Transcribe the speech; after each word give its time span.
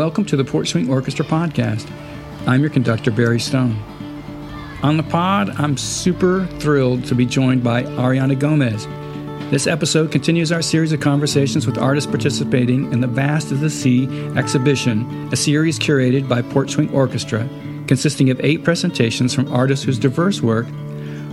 welcome 0.00 0.24
to 0.24 0.34
the 0.34 0.44
Porch 0.46 0.70
Swing 0.70 0.88
Orchestra 0.88 1.26
podcast. 1.26 1.86
I'm 2.46 2.62
your 2.62 2.70
conductor, 2.70 3.10
Barry 3.10 3.38
Stone. 3.38 3.76
On 4.82 4.96
the 4.96 5.02
pod, 5.02 5.50
I'm 5.60 5.76
super 5.76 6.46
thrilled 6.58 7.04
to 7.04 7.14
be 7.14 7.26
joined 7.26 7.62
by 7.62 7.82
Ariana 7.82 8.38
Gomez. 8.38 8.86
This 9.50 9.66
episode 9.66 10.10
continues 10.10 10.52
our 10.52 10.62
series 10.62 10.92
of 10.92 11.00
conversations 11.00 11.66
with 11.66 11.76
artists 11.76 12.10
participating 12.10 12.90
in 12.94 13.02
the 13.02 13.06
Vast 13.06 13.52
is 13.52 13.60
the 13.60 13.68
Sea 13.68 14.06
exhibition, 14.38 15.28
a 15.34 15.36
series 15.36 15.78
curated 15.78 16.26
by 16.26 16.40
Porch 16.40 16.70
Swing 16.70 16.90
Orchestra, 16.94 17.46
consisting 17.86 18.30
of 18.30 18.40
eight 18.42 18.64
presentations 18.64 19.34
from 19.34 19.52
artists 19.52 19.84
whose 19.84 19.98
diverse 19.98 20.40
work 20.40 20.64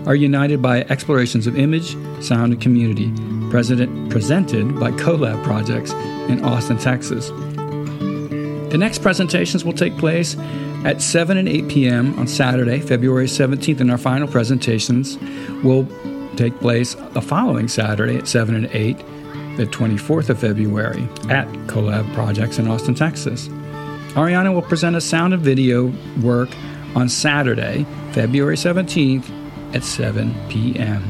are 0.06 0.16
united 0.16 0.62
by 0.62 0.82
explorations 0.90 1.48
of 1.48 1.58
image, 1.58 1.96
sound, 2.22 2.52
and 2.52 2.62
community, 2.62 3.14
presented 3.50 4.78
by 4.78 4.92
CoLab 4.92 5.42
Projects 5.46 5.94
in 5.94 6.44
Austin, 6.44 6.78
Texas. 6.78 7.32
The 8.70 8.78
next 8.78 9.02
presentations 9.02 9.64
will 9.64 9.74
take 9.74 9.98
place 9.98 10.36
at 10.86 11.02
7 11.02 11.38
and 11.38 11.48
8 11.48 11.68
p.m. 11.70 12.20
on 12.20 12.28
Saturday, 12.28 12.80
February 12.80 13.26
17th, 13.26 13.80
and 13.80 13.90
our 13.90 13.98
final 13.98 14.28
presentations 14.28 15.18
will 15.64 15.88
take 16.36 16.60
place 16.60 16.94
the 17.12 17.22
following 17.22 17.68
Saturday 17.68 18.18
at 18.18 18.28
7 18.28 18.56
and 18.56 18.68
8, 18.68 18.98
the 19.58 19.66
24th 19.66 20.30
of 20.30 20.40
February, 20.40 21.04
at 21.30 21.48
CoLab 21.68 22.14
Projects 22.14 22.60
in 22.60 22.68
Austin, 22.68 22.94
Texas. 22.94 23.48
Ariana 24.18 24.54
will 24.54 24.62
present 24.62 24.96
a 24.96 25.02
sound 25.02 25.34
and 25.34 25.42
video 25.42 25.94
work 26.22 26.50
on 26.96 27.08
Saturday, 27.08 27.86
February 28.12 28.56
17th 28.56 29.30
at 29.76 29.84
7 29.84 30.36
p.m. 30.50 31.02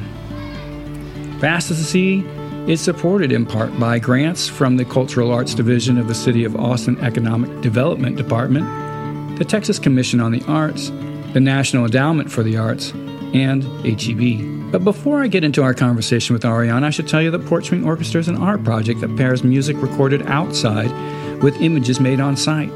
Vast 1.39 1.72
is 1.72 1.78
the 1.80 1.84
Sea 1.84 2.37
is 2.68 2.82
supported 2.82 3.32
in 3.32 3.46
part 3.46 3.80
by 3.80 3.98
grants 3.98 4.50
from 4.50 4.76
the 4.76 4.84
Cultural 4.84 5.32
Arts 5.32 5.56
Division 5.56 5.98
of 5.98 6.10
the 6.10 6.14
City 6.14 6.44
of 6.44 6.54
Austin 6.58 7.00
Economic 7.00 7.62
Development 7.62 8.18
Department, 8.18 9.38
the 9.40 9.46
Texas 9.46 9.80
Commission 9.80 10.20
on 10.20 10.34
the 10.34 10.44
Arts, 10.48 10.90
the 11.32 11.40
National 11.40 11.86
Endowment 11.86 12.30
for 12.30 12.44
the 12.44 12.58
Arts, 12.58 12.92
and 13.34 13.64
HEB. 13.86 14.70
But 14.70 14.84
before 14.84 15.23
I 15.23 15.28
get 15.28 15.45
into 15.45 15.64
our 15.64 15.73
conversation 15.73 16.34
with 16.34 16.44
Ariana, 16.44 16.84
I 16.84 16.90
should 16.90 17.08
tell 17.08 17.22
you 17.22 17.32
that 17.32 17.45
Porch 17.45 17.68
Swing 17.68 17.86
Orchestra 17.86 18.20
is 18.20 18.28
an 18.28 18.36
art 18.36 18.66
project 18.66 19.00
that 19.00 19.16
pairs 19.16 19.45
music 19.45 19.82
recorded 19.82 20.23
outside 20.23 20.92
with 21.42 21.62
images 21.62 22.02
made 22.02 22.20
on 22.20 22.36
site, 22.36 22.72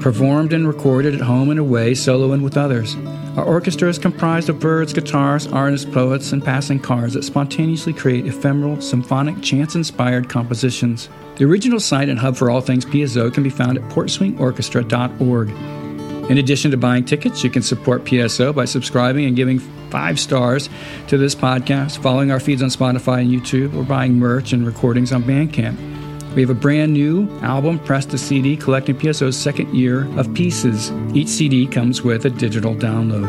performed 0.00 0.52
and 0.52 0.66
recorded 0.66 1.14
at 1.14 1.20
home 1.20 1.50
and 1.50 1.60
away, 1.60 1.94
solo 1.94 2.32
and 2.32 2.42
with 2.42 2.56
others. 2.56 2.96
Our 3.40 3.46
orchestra 3.46 3.88
is 3.88 3.98
comprised 3.98 4.50
of 4.50 4.60
birds, 4.60 4.92
guitars, 4.92 5.46
artists, 5.46 5.90
poets, 5.90 6.32
and 6.32 6.44
passing 6.44 6.78
cars 6.78 7.14
that 7.14 7.24
spontaneously 7.24 7.94
create 7.94 8.26
ephemeral, 8.26 8.82
symphonic, 8.82 9.40
chance 9.40 9.74
inspired 9.74 10.28
compositions. 10.28 11.08
The 11.36 11.46
original 11.46 11.80
site 11.80 12.10
and 12.10 12.18
hub 12.18 12.36
for 12.36 12.50
all 12.50 12.60
things 12.60 12.84
PSO 12.84 13.32
can 13.32 13.42
be 13.42 13.48
found 13.48 13.78
at 13.78 13.84
porchswingorchestra.org. 13.84 15.48
In 16.30 16.36
addition 16.36 16.70
to 16.72 16.76
buying 16.76 17.06
tickets, 17.06 17.42
you 17.42 17.48
can 17.48 17.62
support 17.62 18.04
PSO 18.04 18.54
by 18.54 18.66
subscribing 18.66 19.24
and 19.24 19.34
giving 19.34 19.58
five 19.88 20.20
stars 20.20 20.68
to 21.08 21.16
this 21.16 21.34
podcast, 21.34 22.02
following 22.02 22.30
our 22.30 22.40
feeds 22.40 22.62
on 22.62 22.68
Spotify 22.68 23.22
and 23.22 23.30
YouTube, 23.30 23.74
or 23.74 23.84
buying 23.84 24.18
merch 24.18 24.52
and 24.52 24.66
recordings 24.66 25.14
on 25.14 25.22
Bandcamp. 25.22 25.99
We 26.34 26.42
have 26.42 26.50
a 26.50 26.54
brand 26.54 26.92
new 26.92 27.28
album 27.40 27.80
pressed 27.80 28.10
to 28.10 28.18
CD 28.18 28.56
collecting 28.56 28.96
PSO's 28.96 29.36
second 29.36 29.74
year 29.74 30.06
of 30.16 30.32
pieces. 30.32 30.92
Each 31.12 31.26
CD 31.26 31.66
comes 31.66 32.02
with 32.02 32.24
a 32.24 32.30
digital 32.30 32.72
download. 32.76 33.28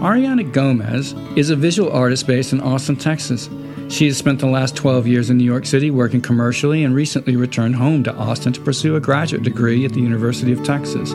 Ariana 0.00 0.50
Gomez 0.50 1.12
is 1.36 1.50
a 1.50 1.56
visual 1.56 1.92
artist 1.92 2.26
based 2.26 2.52
in 2.52 2.60
Austin, 2.60 2.96
Texas. 2.96 3.48
She 3.88 4.06
has 4.06 4.16
spent 4.16 4.40
the 4.40 4.46
last 4.46 4.74
12 4.74 5.06
years 5.06 5.30
in 5.30 5.38
New 5.38 5.44
York 5.44 5.64
City 5.64 5.92
working 5.92 6.20
commercially 6.20 6.82
and 6.82 6.92
recently 6.92 7.36
returned 7.36 7.76
home 7.76 8.02
to 8.02 8.14
Austin 8.14 8.52
to 8.54 8.60
pursue 8.60 8.96
a 8.96 9.00
graduate 9.00 9.44
degree 9.44 9.84
at 9.84 9.92
the 9.92 10.00
University 10.00 10.52
of 10.52 10.64
Texas. 10.64 11.12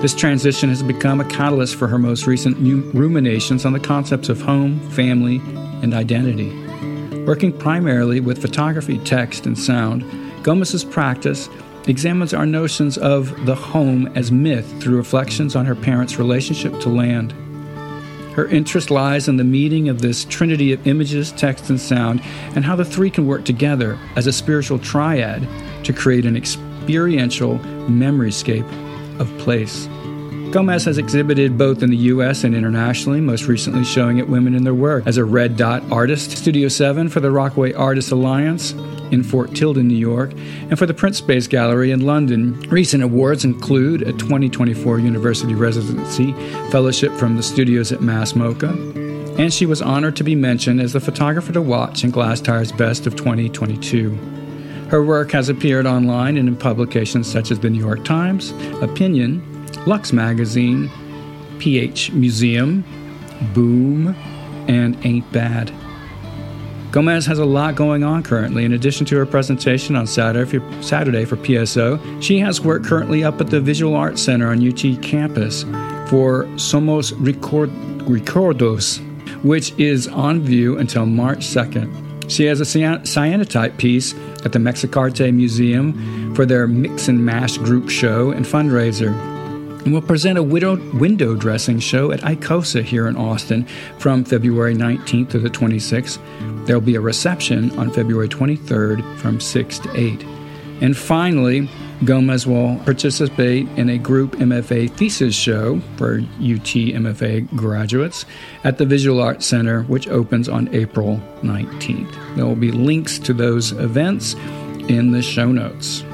This 0.00 0.14
transition 0.14 0.70
has 0.70 0.82
become 0.82 1.20
a 1.20 1.28
catalyst 1.28 1.76
for 1.76 1.88
her 1.88 1.98
most 1.98 2.26
recent 2.26 2.56
ruminations 2.94 3.66
on 3.66 3.74
the 3.74 3.80
concepts 3.80 4.30
of 4.30 4.40
home, 4.40 4.80
family, 4.92 5.42
and 5.82 5.92
identity. 5.92 6.48
Working 7.26 7.52
primarily 7.52 8.20
with 8.20 8.40
photography, 8.40 8.98
text, 8.98 9.44
and 9.44 9.58
sound, 9.58 10.04
Gomez's 10.42 10.84
practice 10.84 11.48
examines 11.86 12.32
our 12.34 12.46
notions 12.46 12.96
of 12.98 13.46
the 13.46 13.54
home 13.54 14.06
as 14.14 14.30
myth 14.30 14.80
through 14.80 14.96
reflections 14.96 15.56
on 15.56 15.66
her 15.66 15.74
parents' 15.74 16.18
relationship 16.18 16.78
to 16.80 16.88
land. 16.88 17.32
Her 18.34 18.46
interest 18.46 18.90
lies 18.90 19.28
in 19.28 19.36
the 19.36 19.44
meeting 19.44 19.88
of 19.88 20.00
this 20.00 20.24
trinity 20.24 20.72
of 20.72 20.86
images, 20.86 21.32
text, 21.32 21.68
and 21.68 21.80
sound, 21.80 22.22
and 22.54 22.64
how 22.64 22.76
the 22.76 22.84
three 22.84 23.10
can 23.10 23.26
work 23.26 23.44
together 23.44 23.98
as 24.16 24.26
a 24.26 24.32
spiritual 24.32 24.78
triad 24.78 25.46
to 25.84 25.92
create 25.92 26.24
an 26.24 26.36
experiential 26.36 27.58
memoryscape 27.58 28.68
of 29.20 29.36
place. 29.38 29.86
Gomez 30.52 30.84
has 30.84 30.98
exhibited 30.98 31.58
both 31.58 31.82
in 31.82 31.90
the 31.90 31.96
U.S. 31.96 32.44
and 32.44 32.54
internationally, 32.54 33.20
most 33.20 33.46
recently 33.46 33.84
showing 33.84 34.18
at 34.18 34.28
Women 34.28 34.54
in 34.54 34.64
Their 34.64 34.74
Work 34.74 35.06
as 35.06 35.16
a 35.16 35.24
Red 35.24 35.56
Dot 35.56 35.82
artist, 35.92 36.36
Studio 36.36 36.68
7 36.68 37.08
for 37.08 37.20
the 37.20 37.30
Rockaway 37.30 37.72
Artists 37.72 38.10
Alliance 38.10 38.74
in 39.10 39.22
Fort 39.22 39.54
Tilden, 39.54 39.88
New 39.88 39.96
York, 39.96 40.32
and 40.32 40.78
for 40.78 40.86
the 40.86 40.94
Print 40.94 41.16
Space 41.16 41.46
Gallery 41.46 41.90
in 41.90 42.00
London. 42.00 42.58
Recent 42.70 43.02
awards 43.02 43.44
include 43.44 44.02
a 44.02 44.12
2024 44.12 44.98
University 44.98 45.54
Residency 45.54 46.32
Fellowship 46.70 47.12
from 47.12 47.36
the 47.36 47.42
studios 47.42 47.92
at 47.92 48.00
Mass 48.00 48.32
MoCA, 48.32 48.70
and 49.38 49.52
she 49.52 49.66
was 49.66 49.82
honored 49.82 50.16
to 50.16 50.24
be 50.24 50.34
mentioned 50.34 50.80
as 50.80 50.92
the 50.92 51.00
photographer 51.00 51.52
to 51.52 51.62
watch 51.62 52.04
in 52.04 52.10
Glasstire's 52.10 52.72
Best 52.72 53.06
of 53.06 53.16
2022. 53.16 54.16
Her 54.88 55.04
work 55.04 55.30
has 55.30 55.48
appeared 55.48 55.86
online 55.86 56.36
and 56.36 56.48
in 56.48 56.56
publications 56.56 57.30
such 57.30 57.52
as 57.52 57.60
the 57.60 57.70
New 57.70 57.78
York 57.78 58.04
Times, 58.04 58.50
Opinion, 58.82 59.40
Lux 59.86 60.12
Magazine, 60.12 60.90
PH 61.60 62.12
Museum, 62.12 62.84
Boom, 63.54 64.16
and 64.68 64.96
Ain't 65.06 65.30
Bad. 65.32 65.72
Gomez 66.90 67.24
has 67.26 67.38
a 67.38 67.44
lot 67.44 67.76
going 67.76 68.02
on 68.02 68.22
currently. 68.24 68.64
In 68.64 68.72
addition 68.72 69.06
to 69.06 69.16
her 69.16 69.26
presentation 69.26 69.94
on 69.94 70.08
Saturday 70.08 70.44
for, 71.24 71.36
PSO, 71.36 72.22
she 72.22 72.40
has 72.40 72.60
work 72.60 72.84
currently 72.84 73.22
up 73.22 73.40
at 73.40 73.48
the 73.48 73.60
Visual 73.60 73.94
Arts 73.94 74.20
Center 74.20 74.50
on 74.50 74.66
UT 74.66 75.00
campus 75.00 75.62
for 76.08 76.46
Somos 76.56 77.12
Record, 77.16 77.70
Recuerdos, 78.08 78.98
which 79.44 79.72
is 79.78 80.08
on 80.08 80.40
view 80.40 80.78
until 80.78 81.06
March 81.06 81.40
2nd. 81.40 82.08
She 82.28 82.44
has 82.44 82.60
a 82.60 82.64
cyanotype 82.64 83.76
piece 83.76 84.14
at 84.44 84.52
the 84.52 84.58
Mexic-Arte 84.58 85.30
Museum 85.30 86.34
for 86.34 86.44
their 86.44 86.66
Mix 86.66 87.06
and 87.06 87.24
Mash 87.24 87.56
group 87.58 87.88
show 87.88 88.30
and 88.32 88.44
fundraiser 88.44 89.39
and 89.90 89.94
will 89.96 90.06
present 90.06 90.38
a 90.38 90.42
window 90.44 91.34
dressing 91.34 91.80
show 91.80 92.12
at 92.12 92.20
ICOSA 92.20 92.84
here 92.84 93.08
in 93.08 93.16
Austin 93.16 93.66
from 93.98 94.22
February 94.22 94.72
19th 94.72 95.30
to 95.30 95.40
the 95.40 95.50
26th. 95.50 96.64
There 96.64 96.78
will 96.78 96.86
be 96.86 96.94
a 96.94 97.00
reception 97.00 97.76
on 97.76 97.90
February 97.90 98.28
23rd 98.28 99.18
from 99.18 99.40
6 99.40 99.78
to 99.80 99.96
8. 99.96 100.22
And 100.80 100.96
finally, 100.96 101.68
Gomez 102.04 102.46
will 102.46 102.78
participate 102.84 103.66
in 103.70 103.88
a 103.88 103.98
group 103.98 104.36
MFA 104.36 104.92
thesis 104.92 105.34
show 105.34 105.80
for 105.96 106.18
UT 106.18 106.70
MFA 106.70 107.52
graduates 107.56 108.26
at 108.62 108.78
the 108.78 108.86
Visual 108.86 109.20
Arts 109.20 109.44
Center, 109.44 109.82
which 109.82 110.06
opens 110.06 110.48
on 110.48 110.72
April 110.72 111.20
19th. 111.42 112.36
There 112.36 112.46
will 112.46 112.54
be 112.54 112.70
links 112.70 113.18
to 113.18 113.32
those 113.32 113.72
events 113.72 114.34
in 114.88 115.10
the 115.10 115.20
show 115.20 115.50
notes. 115.50 116.04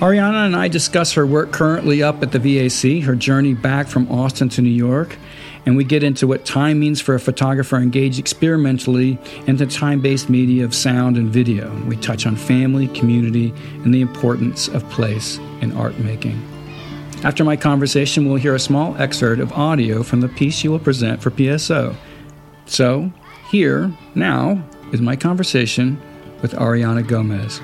Ariana 0.00 0.46
and 0.46 0.56
I 0.56 0.68
discuss 0.68 1.12
her 1.12 1.26
work 1.26 1.52
currently 1.52 2.02
up 2.02 2.22
at 2.22 2.32
the 2.32 2.38
VAC, 2.38 3.02
her 3.02 3.14
journey 3.14 3.52
back 3.52 3.86
from 3.86 4.10
Austin 4.10 4.48
to 4.48 4.62
New 4.62 4.70
York, 4.70 5.18
and 5.66 5.76
we 5.76 5.84
get 5.84 6.02
into 6.02 6.26
what 6.26 6.46
time 6.46 6.80
means 6.80 7.02
for 7.02 7.14
a 7.14 7.20
photographer 7.20 7.76
engaged 7.76 8.18
experimentally 8.18 9.18
into 9.46 9.66
time 9.66 10.00
based 10.00 10.30
media 10.30 10.64
of 10.64 10.74
sound 10.74 11.18
and 11.18 11.28
video. 11.28 11.70
We 11.84 11.96
touch 11.96 12.24
on 12.24 12.34
family, 12.36 12.88
community, 12.88 13.52
and 13.84 13.92
the 13.92 14.00
importance 14.00 14.68
of 14.68 14.88
place 14.88 15.36
in 15.60 15.72
art 15.72 15.98
making. 15.98 16.42
After 17.22 17.44
my 17.44 17.56
conversation, 17.56 18.26
we'll 18.26 18.36
hear 18.36 18.54
a 18.54 18.58
small 18.58 18.96
excerpt 18.96 19.42
of 19.42 19.52
audio 19.52 20.02
from 20.02 20.22
the 20.22 20.28
piece 20.28 20.54
she 20.54 20.68
will 20.68 20.78
present 20.78 21.20
for 21.20 21.30
PSO. 21.30 21.94
So, 22.64 23.12
here, 23.50 23.92
now, 24.14 24.66
is 24.94 25.02
my 25.02 25.14
conversation 25.14 26.00
with 26.40 26.52
Ariana 26.52 27.06
Gomez. 27.06 27.60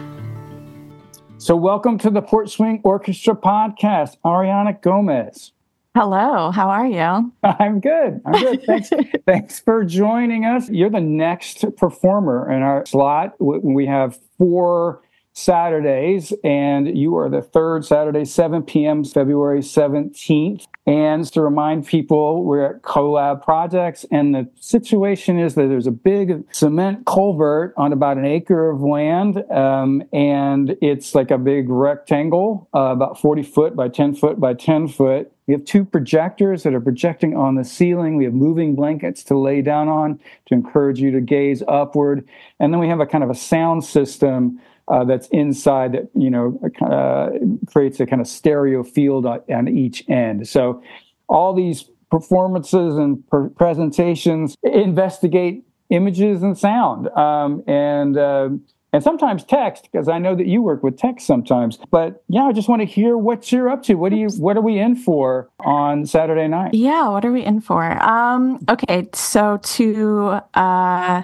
So, 1.47 1.55
welcome 1.55 1.97
to 1.99 2.11
the 2.11 2.23
Porch 2.23 2.57
Swing 2.57 2.81
Orchestra 2.83 3.37
podcast, 3.37 4.17
Ariana 4.25 4.83
Gomez. 4.83 5.53
Hello, 5.95 6.51
how 6.51 6.69
are 6.69 6.89
you? 6.89 7.33
I'm 7.45 7.79
good. 7.79 8.21
I'm 8.27 8.33
good. 8.33 8.65
Thanks, 8.65 8.91
thanks 9.27 9.61
for 9.61 9.85
joining 9.85 10.45
us. 10.45 10.69
You're 10.69 10.91
the 10.91 11.01
next 11.01 11.65
performer 11.77 12.51
in 12.51 12.63
our 12.63 12.85
slot. 12.85 13.37
We 13.39 13.87
have 13.87 14.19
four 14.37 15.03
Saturdays, 15.37 16.33
and 16.43 16.97
you 16.97 17.15
are 17.19 17.29
the 17.29 17.43
third 17.43 17.85
Saturday, 17.85 18.25
7 18.25 18.63
p.m., 18.63 19.05
February 19.05 19.61
17th. 19.61 20.67
And 20.87 21.31
to 21.33 21.43
remind 21.43 21.87
people, 21.87 22.43
we're 22.43 22.65
at 22.65 22.81
CoLab 22.81 23.45
Projects, 23.45 24.07
and 24.11 24.35
the 24.35 24.49
situation 24.59 25.39
is 25.39 25.55
that 25.57 25.69
there's 25.69 25.87
a 25.87 25.91
big 25.93 26.43
cement 26.53 27.05
culvert 27.05 27.75
on 27.77 27.93
about 27.93 28.17
an 28.17 28.25
acre 28.25 28.71
of 28.71 28.81
land, 28.81 29.45
um, 29.53 30.03
and 30.11 30.75
it's 30.81 31.15
like 31.15 31.31
a 31.31 31.37
big 31.37 31.69
rectangle, 31.69 32.67
uh, 32.75 32.93
about 32.93 33.21
40 33.21 33.43
foot 33.43 33.77
by 33.77 33.89
10 33.89 34.15
foot 34.15 34.41
by 34.41 34.55
10 34.55 34.89
foot. 34.89 35.31
We 35.47 35.53
have 35.53 35.67
two 35.67 35.85
projectors 35.85 36.63
that 36.63 36.73
are 36.73 36.81
projecting 36.81 37.37
on 37.37 37.57
the 37.57 37.65
ceiling. 37.65 38.17
We 38.17 38.25
have 38.25 38.33
moving 38.33 38.75
blankets 38.75 39.23
to 39.25 39.39
lay 39.39 39.61
down 39.61 39.89
on 39.89 40.19
to 40.47 40.55
encourage 40.55 40.99
you 40.99 41.11
to 41.11 41.21
gaze 41.21 41.63
upward. 41.69 42.27
And 42.59 42.73
then 42.73 42.81
we 42.81 42.89
have 42.89 43.01
a 43.01 43.07
kind 43.07 43.23
of 43.23 43.31
a 43.31 43.35
sound 43.35 43.85
system 43.85 44.61
uh, 44.89 45.05
that's 45.05 45.29
inside 45.29 45.93
that 45.93 46.09
you 46.15 46.31
know 46.31 46.61
uh, 46.81 47.31
creates 47.71 47.99
a 48.01 48.07
kind 48.07 48.21
of 48.21 48.29
stereo 48.29 48.83
field 48.83 49.27
on, 49.27 49.41
on, 49.49 49.69
each 49.69 50.09
end. 50.09 50.47
So 50.49 50.83
all 51.29 51.55
these 51.55 51.85
performances 52.11 52.97
and 52.97 53.27
per- 53.29 53.49
presentations 53.51 54.57
investigate 54.63 55.65
images 55.91 56.43
and 56.43 56.57
sound, 56.57 57.09
um, 57.11 57.63
and 57.67 58.17
uh, 58.17 58.51
and 58.93 59.03
sometimes 59.03 59.45
text 59.45 59.89
because 59.91 60.09
I 60.09 60.19
know 60.19 60.35
that 60.37 60.47
you 60.47 60.63
work 60.63 60.83
with 60.83 60.97
text 60.97 61.27
sometimes. 61.27 61.79
But 61.91 62.23
yeah, 62.29 62.45
I 62.45 62.53
just 62.53 62.69
want 62.69 62.81
to 62.83 62.87
hear 62.87 63.19
what 63.19 63.51
you're 63.51 63.69
up 63.69 63.83
to. 63.85 63.95
What 63.95 64.11
do 64.11 64.17
you 64.17 64.29
what 64.39 64.57
are 64.57 64.63
we 64.63 64.79
in 64.79 64.95
for 64.95 65.49
on 65.61 66.07
Saturday 66.07 66.49
night? 66.49 66.75
Yeah, 66.75 67.09
what 67.09 67.25
are 67.25 67.33
we 67.33 67.45
in 67.45 67.61
for? 67.61 67.85
Um, 68.03 68.65
okay, 68.69 69.09
so 69.13 69.59
to 69.63 70.41
uh, 70.55 71.23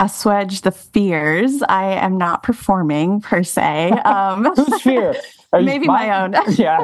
assuage 0.00 0.62
the 0.62 0.72
fears. 0.72 1.62
I 1.68 1.92
am 1.92 2.18
not 2.18 2.42
performing 2.42 3.20
per 3.20 3.42
se. 3.42 3.92
Um, 4.10 4.46
Whose 4.56 4.82
fear? 4.82 5.14
maybe 5.52 5.86
my 5.86 6.22
own. 6.22 6.34
yeah. 6.56 6.82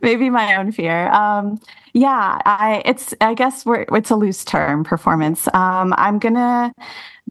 maybe 0.00 0.30
my 0.30 0.56
own 0.56 0.72
fear. 0.72 1.08
Um, 1.10 1.60
yeah, 1.92 2.40
I 2.44 2.82
it's 2.84 3.14
I 3.20 3.34
guess 3.34 3.64
we're 3.64 3.84
it's 3.92 4.10
a 4.10 4.16
loose 4.16 4.44
term 4.44 4.84
performance. 4.84 5.46
Um, 5.54 5.94
I'm 5.96 6.18
gonna 6.18 6.72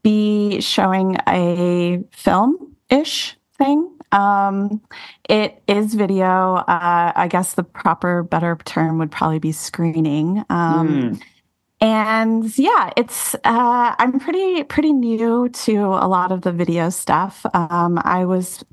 be 0.04 0.62
showing 0.62 1.18
a 1.28 2.02
film 2.12 2.76
ish 2.90 3.36
thing. 3.58 3.92
Um, 4.12 4.82
it 5.28 5.62
is 5.68 5.96
video. 5.96 6.56
Uh, 6.56 7.12
I 7.16 7.28
guess 7.28 7.54
the 7.56 7.64
proper, 7.64 8.24
better 8.24 8.58
term 8.66 9.00
would 9.00 9.12
probably 9.12 9.40
be 9.40 9.52
screening. 9.52 10.44
Um, 10.50 10.88
mm 10.88 11.22
and 11.82 12.58
yeah 12.58 12.92
it's 12.96 13.34
uh, 13.44 13.96
i'm 13.98 14.20
pretty 14.20 14.64
pretty 14.64 14.94
new 14.94 15.50
to 15.50 15.78
a 15.86 16.08
lot 16.08 16.32
of 16.32 16.42
the 16.42 16.52
video 16.52 16.90
stuff. 16.90 17.46
Um, 17.54 18.00
i 18.04 18.24
was 18.24 18.64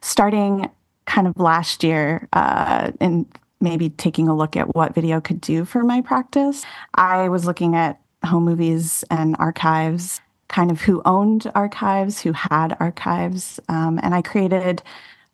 starting 0.00 0.70
kind 1.06 1.26
of 1.26 1.36
last 1.38 1.82
year 1.82 2.28
uh, 2.32 2.92
and 3.00 3.26
maybe 3.60 3.90
taking 3.90 4.28
a 4.28 4.36
look 4.36 4.56
at 4.56 4.74
what 4.74 4.94
video 4.94 5.20
could 5.20 5.40
do 5.40 5.64
for 5.64 5.82
my 5.84 6.00
practice. 6.00 6.64
I 6.94 7.28
was 7.28 7.44
looking 7.44 7.74
at 7.74 8.00
home 8.24 8.44
movies 8.44 9.04
and 9.10 9.36
archives 9.38 10.20
kind 10.48 10.70
of 10.70 10.80
who 10.80 11.02
owned 11.04 11.50
archives 11.54 12.20
who 12.20 12.32
had 12.32 12.76
archives. 12.78 13.58
Um, 13.68 13.98
and 14.02 14.14
i 14.14 14.22
created 14.22 14.82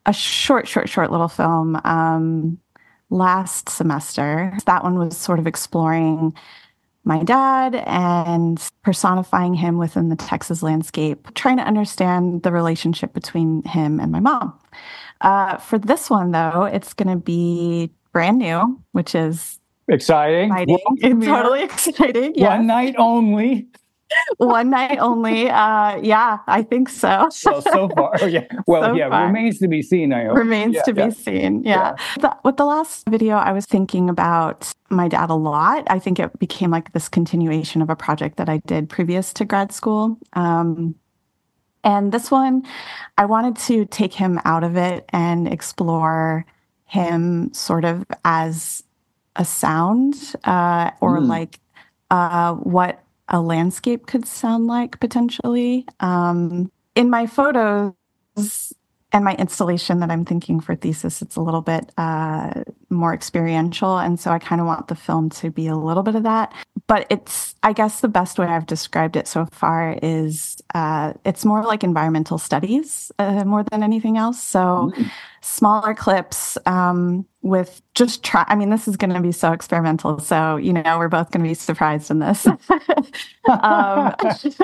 a 0.07 0.13
short 0.13 0.67
short 0.67 0.89
short 0.89 1.11
little 1.11 1.29
film 1.29 1.77
um, 1.85 2.59
last 3.11 3.69
semester. 3.69 4.57
That 4.67 4.85
one 4.85 4.99
was 4.99 5.17
sort 5.17 5.39
of 5.39 5.47
exploring 5.47 6.35
my 7.09 7.25
dad 7.25 7.75
and 7.87 8.63
personifying 8.83 9.55
him 9.55 9.79
within 9.79 10.11
the 10.11 10.17
Texas 10.17 10.63
landscape, 10.63 11.27
trying 11.35 11.57
to 11.57 11.63
understand 11.65 12.43
the 12.43 12.53
relationship 12.53 13.15
between 13.15 13.63
him 13.65 13.99
and 13.99 14.13
my 14.13 14.21
mom. 14.21 14.57
Uh, 15.23 15.57
for 15.57 15.79
this 15.79 16.11
one, 16.11 16.31
though, 16.31 16.65
it's 16.65 16.93
going 16.93 17.09
to 17.09 17.17
be 17.17 17.91
brand 18.13 18.39
new, 18.39 18.79
which 18.93 19.15
is 19.15 19.59
exciting. 19.89 20.53
exciting. 20.53 21.21
totally 21.23 21.63
exciting. 21.71 22.35
Yes. 22.37 22.59
One 22.59 22.67
night 22.67 22.95
only. 22.99 23.67
One 24.39 24.71
night 24.71 24.99
only. 24.99 25.51
Uh, 25.51 25.97
yeah, 26.03 26.39
I 26.47 26.63
think 26.63 26.89
so. 26.89 27.29
well, 27.45 27.63
so 27.63 27.89
far, 27.89 28.13
oh, 28.21 28.27
yeah. 28.27 28.47
Well, 28.67 28.83
so 28.83 28.95
yeah, 28.95 29.09
far. 29.09 29.27
remains 29.27 29.59
to 29.59 29.69
be 29.69 29.83
seen. 29.83 30.13
I 30.13 30.25
hope. 30.25 30.37
Remains 30.37 30.77
yeah, 30.77 30.83
to 30.83 30.95
yeah. 30.95 31.07
be 31.07 31.15
seen. 31.15 31.63
Yeah. 31.65 31.71
yeah. 31.71 32.21
The, 32.21 32.37
with 32.45 32.57
the 32.57 32.65
last 32.65 33.09
video, 33.09 33.37
I 33.37 33.53
was 33.53 33.67
thinking 33.67 34.09
about 34.09 34.73
my 34.91 35.09
dad 35.09 35.31
a 35.31 35.35
lot. 35.35 35.85
I 35.89 35.99
think 35.99 36.19
it 36.19 36.39
became 36.39 36.71
like 36.71 36.93
this 36.93 37.09
continuation 37.09 37.83
of 37.83 37.91
a 37.91 37.97
project 37.97 38.37
that 38.37 38.49
I 38.49 38.59
did 38.59 38.89
previous 38.89 39.33
to 39.35 39.45
grad 39.45 39.73
school. 39.73 40.19
Um, 40.33 40.95
and 41.85 42.13
this 42.13 42.31
one, 42.31 42.65
I 43.17 43.25
wanted 43.25 43.57
to 43.67 43.85
take 43.87 44.13
him 44.13 44.41
out 44.45 44.65
of 44.65 44.77
it 44.77 45.05
and 45.11 45.49
explore 45.49 46.45
him 46.85 47.53
sort 47.53 47.85
of 47.85 48.05
as 48.25 48.83
a 49.37 49.45
sound 49.45 50.35
uh, 50.45 50.91
or 51.01 51.19
mm. 51.19 51.29
like 51.29 51.61
uh, 52.11 52.55
what 52.55 53.03
a 53.29 53.41
landscape 53.41 54.07
could 54.07 54.27
sound 54.27 54.67
like 54.67 55.01
potentially. 55.01 55.87
Um, 56.01 56.71
in 56.95 57.11
my 57.11 57.27
photos 57.27 57.95
and 59.13 59.25
my 59.25 59.35
installation 59.37 60.01
that 60.01 60.11
I'm 60.11 60.25
thinking 60.25 60.61
for 60.61 60.75
thesis, 60.75 61.23
it's 61.23 61.37
a 61.37 61.41
little 61.41 61.63
bit 61.63 61.93
uh, 61.97 62.63
more 62.91 63.13
experiential. 63.13 63.99
And 63.99 64.19
so 64.19 64.31
I 64.31 64.39
kind 64.39 64.61
of 64.61 64.67
want 64.67 64.89
the 64.89 64.95
film 64.95 65.31
to 65.31 65.51
be 65.51 65.67
a 65.67 65.77
little 65.77 66.03
bit 66.03 66.15
of 66.15 66.23
that. 66.23 66.53
But 66.87 67.07
it's, 67.11 67.55
I 67.63 67.73
guess, 67.73 68.01
the 68.01 68.09
best 68.09 68.39
way 68.39 68.47
I've 68.47 68.67
described 68.67 69.17
it 69.17 69.29
so 69.29 69.47
far 69.53 69.99
is 70.03 70.57
uh, 70.75 71.13
it's 71.25 71.45
more 71.45 71.63
like 71.63 71.85
environmental 71.85 72.39
studies 72.39 73.13
uh, 73.19 73.45
more 73.45 73.63
than 73.63 73.83
anything 73.83 74.17
else. 74.17 74.43
So 74.43 74.59
mm-hmm. 74.59 75.03
smaller 75.43 75.95
clips 75.95 76.57
um, 76.65 77.27
with 77.43 77.83
just 77.95 78.25
try. 78.25 78.45
I 78.49 78.55
mean, 78.55 78.71
this 78.71 78.89
is 78.89 78.97
going 78.97 79.13
to 79.13 79.21
be 79.21 79.33
so 79.33 79.53
experimental. 79.53 80.19
So, 80.19 80.57
you 80.57 80.73
know, 80.73 80.99
we're 80.99 81.09
both 81.09 81.31
going 81.31 81.45
to 81.45 81.49
be 81.49 81.55
surprised 81.55 82.11
in 82.11 82.21
this. 82.21 82.47
um, 83.49 84.15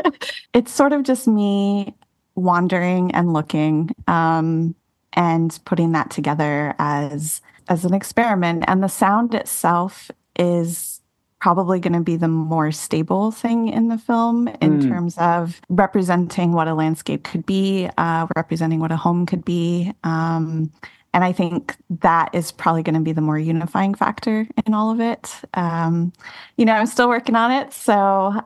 it's 0.54 0.72
sort 0.72 0.92
of 0.92 1.02
just 1.02 1.26
me 1.26 1.94
wandering 2.36 3.14
and 3.14 3.32
looking 3.32 3.90
um, 4.08 4.74
and 5.12 5.58
putting 5.64 5.92
that 5.92 6.10
together 6.10 6.74
as 6.78 7.40
as 7.68 7.84
an 7.84 7.94
experiment. 7.94 8.64
And 8.66 8.82
the 8.82 8.88
sound 8.88 9.34
itself 9.34 10.10
is 10.38 11.00
probably 11.40 11.78
going 11.78 11.92
to 11.92 12.00
be 12.00 12.16
the 12.16 12.28
more 12.28 12.72
stable 12.72 13.30
thing 13.30 13.68
in 13.68 13.88
the 13.88 13.98
film 13.98 14.48
in 14.62 14.80
mm. 14.80 14.88
terms 14.88 15.14
of 15.18 15.60
representing 15.68 16.52
what 16.52 16.68
a 16.68 16.74
landscape 16.74 17.22
could 17.22 17.44
be, 17.44 17.88
uh, 17.98 18.26
representing 18.34 18.80
what 18.80 18.90
a 18.90 18.96
home 18.96 19.26
could 19.26 19.44
be, 19.44 19.92
um, 20.04 20.72
and 21.14 21.22
I 21.22 21.32
think 21.32 21.76
that 22.00 22.34
is 22.34 22.50
probably 22.50 22.82
going 22.82 22.96
to 22.96 23.00
be 23.00 23.12
the 23.12 23.20
more 23.20 23.38
unifying 23.38 23.94
factor 23.94 24.48
in 24.66 24.74
all 24.74 24.90
of 24.90 24.98
it. 24.98 25.32
Um, 25.54 26.12
you 26.56 26.64
know, 26.64 26.72
I'm 26.72 26.86
still 26.86 27.08
working 27.08 27.36
on 27.36 27.52
it, 27.52 27.72
so 27.72 27.94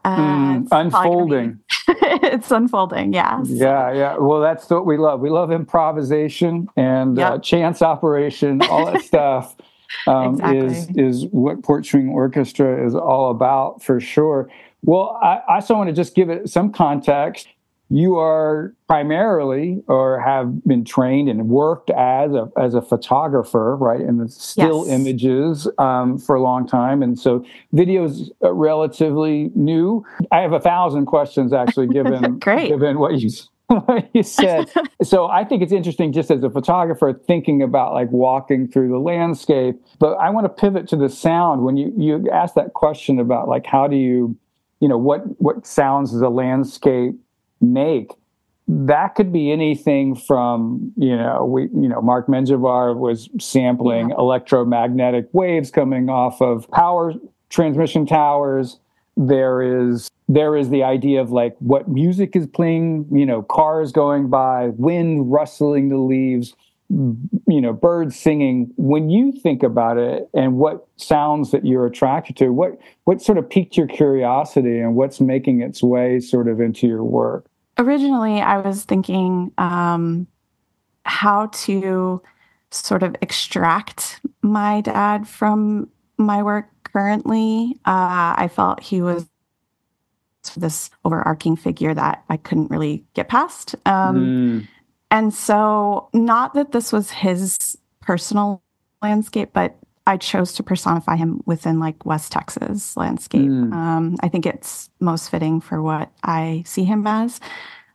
uh, 0.05 0.17
mm, 0.17 0.69
unfolding. 0.71 1.53
Be, 1.55 1.61
it's 2.27 2.51
unfolding, 2.51 3.15
yeah. 3.15 3.43
So. 3.43 3.55
Yeah, 3.55 3.93
yeah. 3.93 4.17
Well, 4.19 4.43
that's 4.43 4.69
what 4.69 4.85
we 4.85 4.99
love. 4.99 5.21
We 5.21 5.31
love 5.31 5.51
improvisation 5.51 6.69
and 6.77 7.17
yep. 7.17 7.33
uh, 7.33 7.39
chance 7.39 7.81
operation, 7.81 8.61
all 8.63 8.93
that 8.93 9.03
stuff. 9.03 9.57
Um, 10.07 10.35
exactly. 10.35 10.67
Is 10.67 11.25
is 11.25 11.27
what 11.31 11.63
Porch 11.63 11.91
Swing 11.91 12.11
Orchestra 12.11 12.87
is 12.87 12.95
all 12.95 13.31
about 13.31 13.83
for 13.83 13.99
sure. 13.99 14.51
Well, 14.83 15.19
I, 15.23 15.41
I 15.49 15.55
also 15.55 15.75
want 15.75 15.89
to 15.89 15.95
just 15.95 16.15
give 16.15 16.29
it 16.29 16.51
some 16.51 16.71
context 16.71 17.49
you 17.91 18.17
are 18.17 18.75
primarily 18.87 19.83
or 19.89 20.21
have 20.21 20.63
been 20.65 20.85
trained 20.85 21.29
and 21.29 21.49
worked 21.49 21.91
as 21.91 22.33
a, 22.33 22.51
as 22.59 22.75
a 22.75 22.83
photographer, 22.83 23.77
right, 23.77 24.01
in 24.01 24.19
the 24.19 24.29
still 24.29 24.87
yes. 24.87 25.01
images 25.01 25.69
um, 25.79 26.19
for 26.19 26.37
a 26.37 26.43
long 26.43 26.67
time. 26.67 27.03
And 27.03 27.19
so 27.19 27.45
video 27.73 28.05
is 28.05 28.31
relatively 28.43 29.51
new. 29.55 30.05
I 30.31 30.41
have 30.41 30.53
a 30.53 30.61
thousand 30.61 31.07
questions 31.07 31.53
actually, 31.53 31.87
given, 31.93 32.39
given 32.39 32.99
what 32.99 33.19
you 33.21 33.31
what 33.69 34.09
you 34.15 34.23
said. 34.23 34.71
so 35.03 35.27
I 35.27 35.45
think 35.45 35.63
it's 35.63 35.73
interesting 35.73 36.13
just 36.13 36.31
as 36.31 36.43
a 36.43 36.51
photographer 36.51 37.13
thinking 37.27 37.63
about 37.63 37.93
like 37.93 38.11
walking 38.11 38.67
through 38.67 38.89
the 38.89 38.99
landscape. 38.99 39.77
But 39.99 40.15
I 40.15 40.31
want 40.31 40.45
to 40.45 40.49
pivot 40.49 40.89
to 40.89 40.97
the 40.97 41.09
sound. 41.09 41.65
When 41.65 41.77
you 41.77 41.93
you 41.97 42.31
ask 42.31 42.55
that 42.55 42.73
question 42.73 43.19
about 43.19 43.47
like 43.47 43.67
how 43.67 43.87
do 43.87 43.97
you, 43.97 44.37
you 44.81 44.89
know, 44.89 44.97
what 44.97 45.21
what 45.41 45.67
sounds 45.67 46.13
does 46.13 46.23
a 46.23 46.31
landscape 46.31 47.15
make 47.61 48.13
that 48.69 49.15
could 49.15 49.33
be 49.33 49.51
anything 49.51 50.15
from 50.15 50.93
you 50.97 51.17
know 51.17 51.45
we 51.45 51.63
you 51.63 51.89
know 51.89 52.03
Mark 52.03 52.27
Menjivar 52.27 52.95
was 52.95 53.31
sampling 53.41 54.11
yeah. 54.11 54.17
electromagnetic 54.19 55.29
waves 55.33 55.71
coming 55.71 56.11
off 56.11 56.41
of 56.43 56.71
power 56.71 57.15
transmission 57.49 58.05
towers. 58.05 58.79
There 59.17 59.89
is 59.89 60.11
there 60.29 60.55
is 60.55 60.69
the 60.69 60.83
idea 60.83 61.23
of 61.23 61.31
like 61.31 61.57
what 61.61 61.89
music 61.89 62.37
is 62.37 62.47
playing 62.47 63.07
you 63.11 63.25
know 63.25 63.43
cars 63.43 63.91
going 63.91 64.29
by 64.29 64.69
wind 64.77 65.33
rustling 65.33 65.89
the 65.89 65.97
leaves 65.97 66.55
you 66.91 67.61
know 67.61 67.73
birds 67.73 68.19
singing. 68.19 68.71
When 68.77 69.09
you 69.09 69.33
think 69.33 69.63
about 69.63 69.97
it 69.97 70.29
and 70.35 70.57
what 70.59 70.87
sounds 70.97 71.53
that 71.53 71.65
you're 71.65 71.87
attracted 71.87 72.37
to 72.37 72.51
what 72.51 72.79
what 73.05 73.23
sort 73.23 73.39
of 73.39 73.49
piqued 73.49 73.79
your 73.79 73.87
curiosity 73.87 74.79
and 74.79 74.95
what's 74.95 75.23
making 75.23 75.63
its 75.63 75.83
way 75.83 76.21
sort 76.21 76.49
of 76.49 76.61
into 76.61 76.87
your 76.87 77.03
work 77.03 77.47
originally 77.79 78.41
I 78.41 78.59
was 78.59 78.85
thinking 78.85 79.53
um, 79.59 80.27
how 81.05 81.47
to 81.47 82.23
sort 82.71 83.03
of 83.03 83.17
extract 83.23 84.21
my 84.43 84.81
dad 84.83 85.27
from 85.27 85.89
my 86.19 86.43
work 86.43 86.67
currently. 86.85 87.75
Uh, 87.87 88.35
I 88.37 88.51
felt 88.53 88.83
he 88.83 89.01
was 89.01 89.27
this 90.57 90.91
overarching 91.05 91.57
figure 91.57 91.95
that 91.95 92.25
I 92.29 92.37
couldn't 92.37 92.71
really 92.71 93.05
get 93.15 93.29
past. 93.29 93.75
Um, 93.87 94.17
mm. 94.17 94.69
And 95.11 95.33
so, 95.33 96.09
not 96.13 96.55
that 96.55 96.73
this 96.73 96.93
was 96.93 97.11
his 97.11 97.77
personal 98.01 98.63
landscape, 99.03 99.51
but 99.53 99.77
I 100.09 100.17
chose 100.17 100.55
to 100.55 100.63
personify 100.63 101.17
him 101.17 101.43
within 101.45 101.81
like 101.81 102.07
West 102.07 102.33
Texas 102.33 102.97
landscape. 102.97 103.43
Mm. 103.43 103.75
Um, 103.75 104.17
I 104.21 104.29
think 104.31 104.47
it's 104.47 104.89
most 105.01 105.31
fitting 105.31 105.61
for 105.61 105.83
what 105.83 106.11
I 106.23 106.63
see 106.65 106.85
him 106.85 107.07
as. 107.07 107.41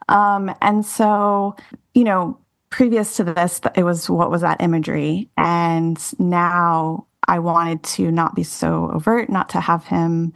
Um, 0.09 0.53
and 0.61 0.85
so, 0.85 1.55
you 1.95 2.03
know, 2.03 2.37
previous 2.69 3.17
to 3.17 3.23
this, 3.23 3.59
it 3.75 3.81
was 3.81 4.11
what 4.11 4.29
was 4.29 4.41
that 4.41 4.61
imagery? 4.61 5.31
And 5.37 5.99
now 6.19 7.07
I 7.27 7.39
wanted 7.39 7.81
to 7.95 8.11
not 8.11 8.35
be 8.35 8.43
so 8.43 8.91
overt, 8.93 9.27
not 9.31 9.49
to 9.49 9.59
have 9.59 9.87
him 9.87 10.33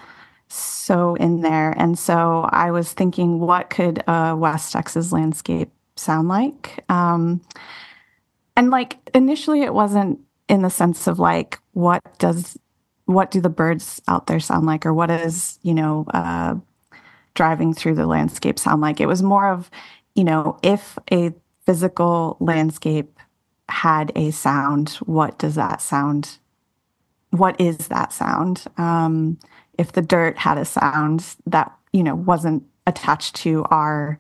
so 0.48 1.14
in 1.14 1.42
there. 1.42 1.76
And 1.78 2.00
so 2.00 2.50
I 2.52 2.72
was 2.72 2.92
thinking, 2.92 3.40
what 3.40 3.70
could 3.70 4.04
a 4.08 4.36
West 4.36 4.74
Texas 4.74 5.12
landscape 5.12 5.72
sound 5.96 6.28
like? 6.28 6.84
Um, 6.90 7.40
and 8.56 8.72
like 8.72 8.98
initially, 9.14 9.62
it 9.62 9.76
wasn't 9.76 10.20
in 10.50 10.62
the 10.62 10.70
sense 10.70 11.08
of 11.08 11.20
like, 11.20 11.60
what 11.74 12.02
does 12.20 12.58
what 13.06 13.32
do 13.32 13.40
the 13.40 13.50
birds 13.50 14.02
out 14.08 14.28
there 14.28 14.40
sound 14.40 14.66
like, 14.66 14.86
or 14.86 14.94
what 14.94 15.10
is 15.10 15.60
you 15.62 15.74
know 15.74 16.06
uh, 16.14 16.56
driving 17.36 17.74
through 17.74 17.96
the 17.96 18.08
landscape 18.08 18.60
sound 18.60 18.82
like? 18.82 19.00
It 19.00 19.08
was 19.08 19.24
more 19.24 19.50
of, 19.50 19.70
you 20.16 20.24
know, 20.24 20.60
if 20.64 20.98
a 21.12 21.34
physical 21.66 22.38
landscape 22.40 23.20
had 23.70 24.12
a 24.16 24.32
sound, 24.32 24.90
what 25.06 25.38
does 25.38 25.56
that 25.56 25.82
sound? 25.82 26.38
What 27.32 27.60
is 27.60 27.90
that 27.90 28.14
sound? 28.14 28.64
Um, 28.78 29.38
if 29.78 29.92
the 29.92 30.02
dirt 30.02 30.38
had 30.38 30.58
a 30.58 30.66
sound 30.66 31.36
that 31.46 31.72
you 31.94 32.04
know 32.04 32.16
wasn't 32.16 32.64
attached 32.86 33.36
to 33.38 33.64
our 33.66 34.20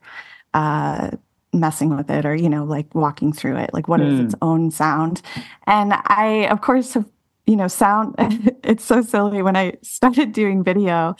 uh, 0.53 1.11
messing 1.59 1.95
with 1.95 2.09
it 2.09 2.25
or 2.25 2.35
you 2.35 2.49
know 2.49 2.63
like 2.63 2.93
walking 2.93 3.33
through 3.33 3.57
it 3.57 3.69
like 3.73 3.87
what 3.87 3.99
mm. 3.99 4.11
is 4.11 4.19
its 4.19 4.33
hmm. 4.35 4.47
own 4.47 4.71
sound 4.71 5.21
and 5.65 5.93
i 6.05 6.47
of 6.49 6.61
course 6.61 6.93
have 6.93 7.05
you 7.45 7.55
know 7.55 7.67
sound 7.67 8.15
it's 8.63 8.83
so 8.83 9.01
silly 9.01 9.41
when 9.41 9.55
i 9.55 9.73
started 9.81 10.31
doing 10.31 10.63
video 10.63 11.15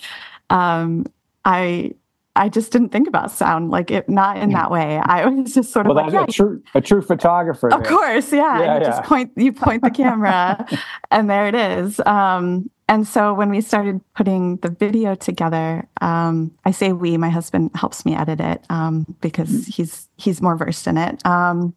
um 0.50 1.06
i 1.46 1.92
I 2.38 2.50
just 2.50 2.72
didn't 2.72 2.90
think 2.90 3.08
about 3.08 3.32
sound 3.32 3.72
like 3.72 3.92
it, 3.92 4.08
not 4.08 4.38
in 4.38 4.52
that 4.52 4.72
way. 4.72 4.98
I 5.04 5.26
was 5.26 5.54
just 5.54 5.74
sort 5.74 5.88
of 5.88 5.96
well, 5.96 6.06
like, 6.06 6.14
yeah, 6.14 6.24
a 6.24 6.28
true, 6.28 6.64
a 6.76 6.82
true 6.82 7.02
photographer. 7.02 7.74
Of 7.74 7.84
there. 7.84 7.92
course, 7.92 8.32
yeah. 8.32 8.60
yeah 8.60 8.76
you 8.76 8.82
yeah. 8.82 8.90
just 8.90 9.04
point, 9.04 9.32
you 9.36 9.52
point 9.52 9.84
the 9.84 9.90
camera, 9.90 10.66
and 11.12 11.30
there 11.30 11.48
it 11.48 11.56
is. 11.56 12.00
Um, 12.02 12.70
and 12.88 13.06
so 13.06 13.34
when 13.34 13.50
we 13.50 13.60
started 13.60 14.02
putting 14.14 14.58
the 14.58 14.70
video 14.70 15.16
together, 15.16 15.88
um, 16.00 16.52
I 16.64 16.72
say 16.72 16.94
we, 16.94 17.18
my 17.18 17.30
husband 17.30 17.72
helps 17.76 18.06
me 18.06 18.16
edit 18.16 18.40
it 18.40 18.64
um, 18.70 19.16
because 19.20 19.50
mm-hmm. 19.50 19.72
he's 19.72 20.08
he's 20.18 20.42
more 20.42 20.56
versed 20.56 20.88
in 20.88 20.98
it. 20.98 21.26
Um, 21.26 21.76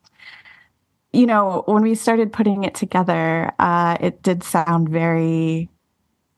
you 1.12 1.26
know, 1.26 1.64
when 1.66 1.82
we 1.82 1.96
started 1.96 2.32
putting 2.32 2.62
it 2.62 2.74
together, 2.74 3.50
uh, 3.58 3.96
it 4.00 4.22
did 4.22 4.44
sound 4.44 4.88
very 4.88 5.68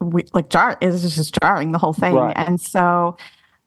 we, 0.01 0.25
like 0.33 0.49
jar. 0.49 0.79
It 0.81 0.87
was 0.87 1.03
just 1.15 1.39
jarring 1.41 1.73
the 1.73 1.79
whole 1.79 1.93
thing, 1.93 2.15
right. 2.15 2.37
and 2.37 2.61
so 2.61 3.17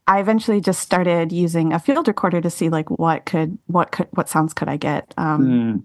I 0.08 0.20
eventually 0.20 0.62
just 0.62 0.82
started 0.82 1.32
using 1.32 1.74
a 1.74 1.80
field 1.80 2.08
recorder 2.08 2.40
to 2.42 2.50
see 2.50 2.70
like 2.70 2.90
what 2.92 3.26
could 3.26 3.58
what 3.66 3.92
could 3.92 4.08
what 4.12 4.30
sounds 4.30 4.54
could 4.54 4.70
I 4.70 4.78
get. 4.78 5.16
Mm. 5.16 5.84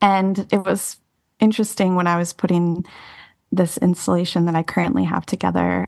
And 0.00 0.38
it 0.50 0.64
was 0.64 0.96
interesting 1.38 1.94
when 1.94 2.06
I 2.06 2.16
was 2.16 2.32
putting 2.32 2.86
this 3.50 3.76
installation 3.78 4.46
that 4.46 4.54
I 4.54 4.62
currently 4.62 5.04
have 5.04 5.26
together, 5.26 5.86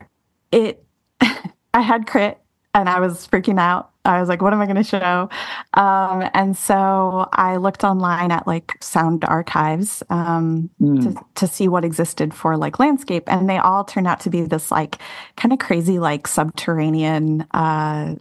it 0.52 0.84
I 1.20 1.80
had 1.80 2.06
crit 2.06 2.38
and 2.74 2.88
I 2.88 3.00
was 3.00 3.26
freaking 3.26 3.58
out. 3.58 3.90
I 4.04 4.20
was 4.20 4.28
like, 4.28 4.42
what 4.42 4.52
am 4.52 4.60
I 4.60 4.66
going 4.66 4.76
to 4.76 4.84
show? 4.84 5.28
Um, 5.74 6.28
and 6.34 6.56
so 6.56 7.28
I 7.32 7.56
looked 7.56 7.84
online 7.84 8.30
at 8.30 8.46
like 8.46 8.72
sound 8.80 9.24
archives 9.24 10.02
um, 10.10 10.70
mm. 10.80 11.02
to, 11.02 11.24
to 11.36 11.46
see 11.46 11.68
what 11.68 11.84
existed 11.84 12.34
for 12.34 12.56
like 12.56 12.78
landscape. 12.78 13.24
And 13.26 13.48
they 13.48 13.58
all 13.58 13.84
turned 13.84 14.06
out 14.06 14.20
to 14.20 14.30
be 14.30 14.42
this 14.42 14.70
like 14.70 14.98
kind 15.36 15.52
of 15.52 15.58
crazy, 15.58 15.98
like 15.98 16.28
subterranean 16.28 17.46
uh, 17.52 18.16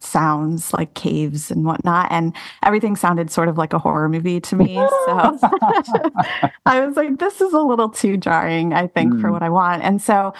sounds 0.00 0.72
like 0.72 0.94
caves 0.94 1.50
and 1.50 1.64
whatnot. 1.64 2.08
And 2.10 2.34
everything 2.62 2.96
sounded 2.96 3.30
sort 3.30 3.48
of 3.48 3.56
like 3.56 3.72
a 3.72 3.78
horror 3.78 4.08
movie 4.08 4.40
to 4.40 4.56
me. 4.56 4.74
So 4.74 4.88
I 6.66 6.84
was 6.84 6.96
like, 6.96 7.18
this 7.18 7.40
is 7.40 7.52
a 7.52 7.60
little 7.60 7.88
too 7.88 8.16
jarring, 8.16 8.72
I 8.72 8.88
think, 8.88 9.14
mm. 9.14 9.20
for 9.20 9.32
what 9.32 9.42
I 9.42 9.50
want. 9.50 9.82
And 9.82 10.02
so 10.02 10.34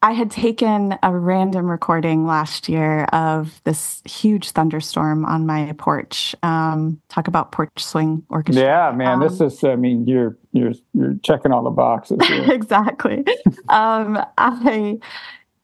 I 0.00 0.12
had 0.12 0.30
taken 0.30 0.96
a 1.02 1.12
random 1.12 1.68
recording 1.68 2.24
last 2.24 2.68
year 2.68 3.04
of 3.06 3.60
this 3.64 4.00
huge 4.04 4.50
thunderstorm 4.52 5.24
on 5.24 5.44
my 5.44 5.72
porch. 5.76 6.36
Um, 6.44 7.00
talk 7.08 7.26
about 7.26 7.50
porch 7.50 7.82
swing 7.82 8.24
orchestra. 8.28 8.64
Yeah, 8.64 8.92
man, 8.92 9.14
um, 9.14 9.20
this 9.20 9.40
is. 9.40 9.64
I 9.64 9.74
mean, 9.74 10.06
you're 10.06 10.38
you're 10.52 10.72
you're 10.94 11.16
checking 11.24 11.50
all 11.50 11.64
the 11.64 11.70
boxes. 11.70 12.18
exactly. 12.48 13.24
um, 13.68 14.24
I 14.38 15.00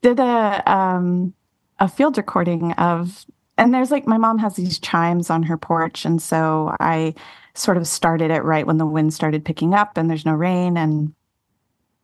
did 0.03 0.19
a 0.19 0.63
um, 0.67 1.33
a 1.79 1.89
field 1.89 2.17
recording 2.17 2.73
of 2.73 3.27
and 3.57 3.73
there's 3.73 3.91
like 3.91 4.07
my 4.07 4.19
mom 4.19 4.39
has 4.39 4.57
these 4.57 4.79
chimes 4.79 5.31
on 5.31 5.43
her 5.43 5.57
porch 5.57 6.05
and 6.05 6.21
so 6.21 6.75
i 6.81 7.15
sort 7.55 7.77
of 7.77 7.87
started 7.87 8.31
it 8.31 8.43
right 8.43 8.67
when 8.67 8.79
the 8.79 8.87
wind 8.87 9.13
started 9.13 9.45
picking 9.45 9.75
up 9.75 9.97
and 9.97 10.09
there's 10.09 10.27
no 10.27 10.33
rain 10.33 10.77
and 10.77 11.15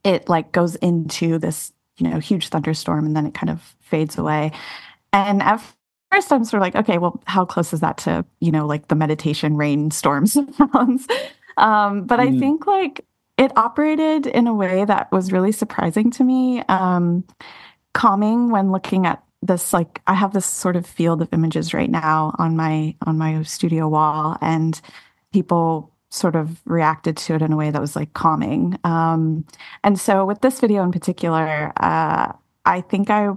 it 0.05 0.29
like 0.29 0.53
goes 0.53 0.77
into 0.77 1.39
this 1.39 1.73
you 2.01 2.09
know 2.09 2.19
huge 2.19 2.49
thunderstorm 2.49 3.07
and 3.07 3.17
then 3.17 3.27
it 3.27 3.35
kind 3.35 3.51
of 3.51 3.75
fades 3.81 4.19
away 4.19 4.53
and 5.13 5.43
at 5.43 5.63
first 6.11 6.33
i'm 6.33 6.45
sort 6.45 6.61
of 6.61 6.65
like 6.65 6.77
okay 6.77 6.99
well 6.99 7.21
how 7.27 7.45
close 7.45 7.73
is 7.73 7.81
that 7.81 7.99
to 7.99 8.25
you 8.41 8.51
know 8.51 8.67
like 8.67 8.89
the 8.89 8.95
meditation 8.95 9.57
rainstorm 9.57 10.27
sounds 10.27 11.07
um, 11.57 12.05
but 12.05 12.19
mm. 12.19 12.37
i 12.37 12.39
think 12.39 12.67
like 12.67 13.05
it 13.37 13.57
operated 13.57 14.27
in 14.27 14.47
a 14.47 14.55
way 14.55 14.85
that 14.85 15.11
was 15.13 15.33
really 15.33 15.53
surprising 15.53 16.11
to 16.11 16.25
me 16.25 16.61
um, 16.69 17.25
calming 17.95 18.51
when 18.51 18.71
looking 18.71 19.07
at 19.07 19.23
this 19.43 19.73
like 19.73 20.03
I 20.07 20.15
have 20.15 20.33
this 20.33 20.47
sort 20.47 20.77
of 20.77 20.87
field 20.87 21.23
of 21.23 21.33
images 21.33 21.73
right 21.73 21.91
now 21.91 22.35
on 22.39 22.57
my 22.57 22.95
on 23.07 23.17
my 23.19 23.43
studio 23.43 23.89
wall 23.89 24.37
and 24.41 24.79
people 25.33 25.90
sort 26.11 26.37
of 26.37 26.61
reacted 26.65 27.17
to 27.17 27.35
it 27.35 27.43
in 27.43 27.53
a 27.53 27.57
way 27.57 27.71
that 27.71 27.81
was 27.81 27.97
like 27.97 28.13
calming. 28.13 28.79
Um, 28.85 29.45
and 29.85 29.99
so 29.99 30.25
with 30.25 30.41
this 30.41 30.61
video 30.61 30.83
in 30.83 30.93
particular, 30.93 31.73
uh, 31.77 32.33
I 32.65 32.81
think 32.83 33.11
I 33.11 33.31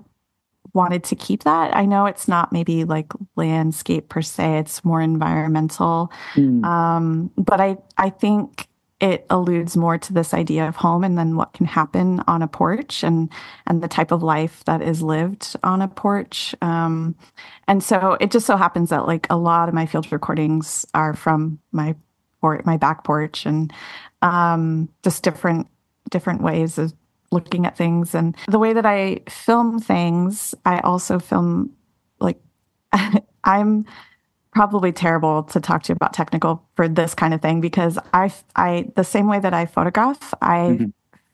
wanted 0.74 1.03
to 1.06 1.15
keep 1.15 1.44
that. 1.44 1.75
I 1.75 1.86
know 1.86 2.08
it's 2.08 2.27
not 2.27 2.51
maybe 2.51 2.84
like 2.84 3.13
landscape 3.36 4.10
per 4.10 4.22
se; 4.22 4.58
it's 4.58 4.84
more 4.84 5.01
environmental. 5.01 6.12
Mm. 6.34 6.63
Um, 6.65 7.32
but 7.38 7.62
I 7.62 7.77
I 7.98 8.10
think 8.10 8.68
it 9.00 9.25
alludes 9.30 9.75
more 9.75 9.98
to 9.98 10.13
this 10.13 10.34
idea 10.34 10.65
of 10.65 10.77
home 10.77 11.03
and 11.03 11.18
then 11.18 11.36
what 11.36 11.51
can 11.51 11.65
happen 11.65 12.22
on 12.25 12.42
a 12.42 12.48
porch 12.48 13.03
and 13.03 13.30
and 13.68 13.84
the 13.84 13.88
type 13.88 14.12
of 14.12 14.24
life 14.24 14.63
that 14.63 14.82
is 14.82 15.01
lived 15.01 15.56
on 15.62 15.82
a 15.82 15.88
porch 15.89 16.56
um, 16.62 17.13
and 17.68 17.84
so 17.84 18.15
it 18.22 18.32
just 18.32 18.46
so 18.46 18.56
happens 18.56 18.92
that 18.92 19.06
like 19.06 19.27
a 19.30 19.36
lot 19.36 19.68
of 19.68 19.75
my 19.75 19.86
field 19.86 20.10
recordings 20.12 20.86
are 20.94 21.13
from 21.13 21.60
my 21.74 21.94
or 22.44 22.62
my 22.66 22.78
back 22.78 23.04
porch 23.04 23.46
and 23.46 23.74
um, 24.22 24.90
just 25.04 25.24
different 25.24 25.68
different 26.10 26.42
ways 26.42 26.78
of 26.78 26.94
looking 27.32 27.66
at 27.66 27.76
things 27.76 28.14
and 28.14 28.38
the 28.48 28.60
way 28.60 28.74
that 28.74 28.86
i 28.86 29.20
film 29.28 29.80
things 29.80 30.54
i 30.66 30.80
also 30.82 31.18
film 31.18 31.72
like 32.20 32.40
i'm 33.44 33.86
probably 34.54 34.92
terrible 34.92 35.44
to 35.44 35.60
talk 35.60 35.84
to 35.84 35.92
you 35.92 35.96
about 35.96 36.14
technical 36.14 36.64
for 36.76 36.88
this 36.88 37.14
kind 37.14 37.34
of 37.34 37.42
thing 37.42 37.60
because 37.60 37.98
I, 38.14 38.32
I 38.56 38.92
the 38.96 39.04
same 39.04 39.28
way 39.28 39.40
that 39.40 39.54
I 39.54 39.66
photograph, 39.66 40.34
I 40.42 40.58
mm-hmm. 40.58 40.86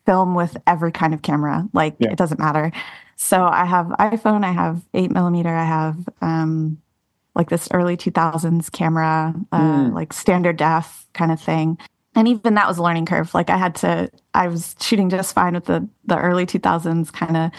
film 0.06 0.34
with 0.34 0.56
every 0.66 0.92
kind 0.92 1.14
of 1.14 1.22
camera. 1.22 1.68
Like 1.72 1.96
yeah. 1.98 2.10
it 2.10 2.16
doesn't 2.16 2.40
matter. 2.40 2.72
So 3.16 3.44
I 3.44 3.66
have 3.66 3.86
iPhone, 3.86 4.44
I 4.44 4.52
have 4.52 4.82
eight 4.94 5.10
millimeter, 5.10 5.54
I 5.54 5.64
have 5.64 6.08
um, 6.22 6.80
like 7.34 7.48
this 7.48 7.68
early 7.72 7.96
2000s 7.96 8.70
camera, 8.72 9.34
uh, 9.52 9.60
mm. 9.60 9.94
like 9.94 10.12
standard 10.12 10.56
def 10.56 11.06
kind 11.12 11.30
of 11.32 11.40
thing. 11.40 11.78
And 12.14 12.26
even 12.26 12.54
that 12.54 12.66
was 12.66 12.78
a 12.78 12.82
learning 12.82 13.06
curve. 13.06 13.32
Like 13.34 13.50
I 13.50 13.56
had 13.56 13.74
to, 13.76 14.10
I 14.34 14.48
was 14.48 14.74
shooting 14.80 15.10
just 15.10 15.34
fine 15.34 15.54
with 15.54 15.66
the 15.66 15.88
the 16.06 16.18
early 16.18 16.44
2000s 16.44 17.12
kind 17.12 17.36
of 17.36 17.50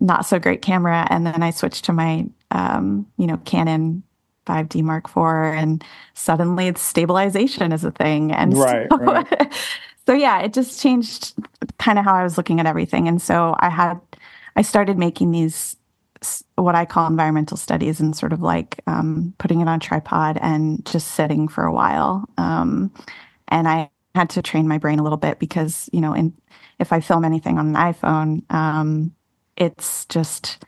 not 0.00 0.26
so 0.26 0.38
great 0.38 0.60
camera, 0.60 1.06
and 1.08 1.26
then 1.26 1.42
I 1.42 1.50
switched 1.50 1.84
to 1.86 1.92
my 1.92 2.26
um, 2.50 3.06
you 3.16 3.26
know 3.26 3.38
Canon 3.38 4.02
5D 4.46 4.82
Mark 4.82 5.08
IV, 5.08 5.58
and 5.58 5.84
suddenly 6.14 6.68
it's 6.68 6.82
stabilization 6.82 7.72
is 7.72 7.84
a 7.84 7.90
thing. 7.90 8.32
And 8.32 8.56
right, 8.56 8.86
so, 8.90 8.98
right. 8.98 9.54
so 10.06 10.12
yeah, 10.12 10.40
it 10.40 10.52
just 10.52 10.80
changed 10.80 11.34
kind 11.78 11.98
of 11.98 12.04
how 12.04 12.14
I 12.14 12.24
was 12.24 12.36
looking 12.36 12.60
at 12.60 12.66
everything. 12.66 13.08
And 13.08 13.20
so 13.20 13.56
I 13.58 13.70
had, 13.70 14.00
I 14.56 14.62
started 14.62 14.98
making 14.98 15.30
these 15.30 15.76
what 16.56 16.74
I 16.74 16.84
call 16.84 17.06
environmental 17.06 17.56
studies 17.56 18.00
and 18.00 18.16
sort 18.16 18.32
of 18.32 18.40
like 18.40 18.80
um, 18.86 19.34
putting 19.38 19.60
it 19.60 19.68
on 19.68 19.80
tripod 19.80 20.38
and 20.40 20.84
just 20.86 21.12
sitting 21.12 21.48
for 21.48 21.64
a 21.64 21.72
while. 21.72 22.28
Um, 22.38 22.92
and 23.48 23.68
I 23.68 23.90
had 24.14 24.30
to 24.30 24.42
train 24.42 24.68
my 24.68 24.78
brain 24.78 24.98
a 24.98 25.02
little 25.02 25.18
bit 25.18 25.38
because, 25.38 25.88
you 25.92 26.00
know, 26.00 26.12
in, 26.12 26.32
if 26.78 26.92
I 26.92 27.00
film 27.00 27.24
anything 27.24 27.58
on 27.58 27.68
an 27.68 27.74
iPhone, 27.74 28.42
um, 28.52 29.14
it's 29.56 30.06
just, 30.06 30.64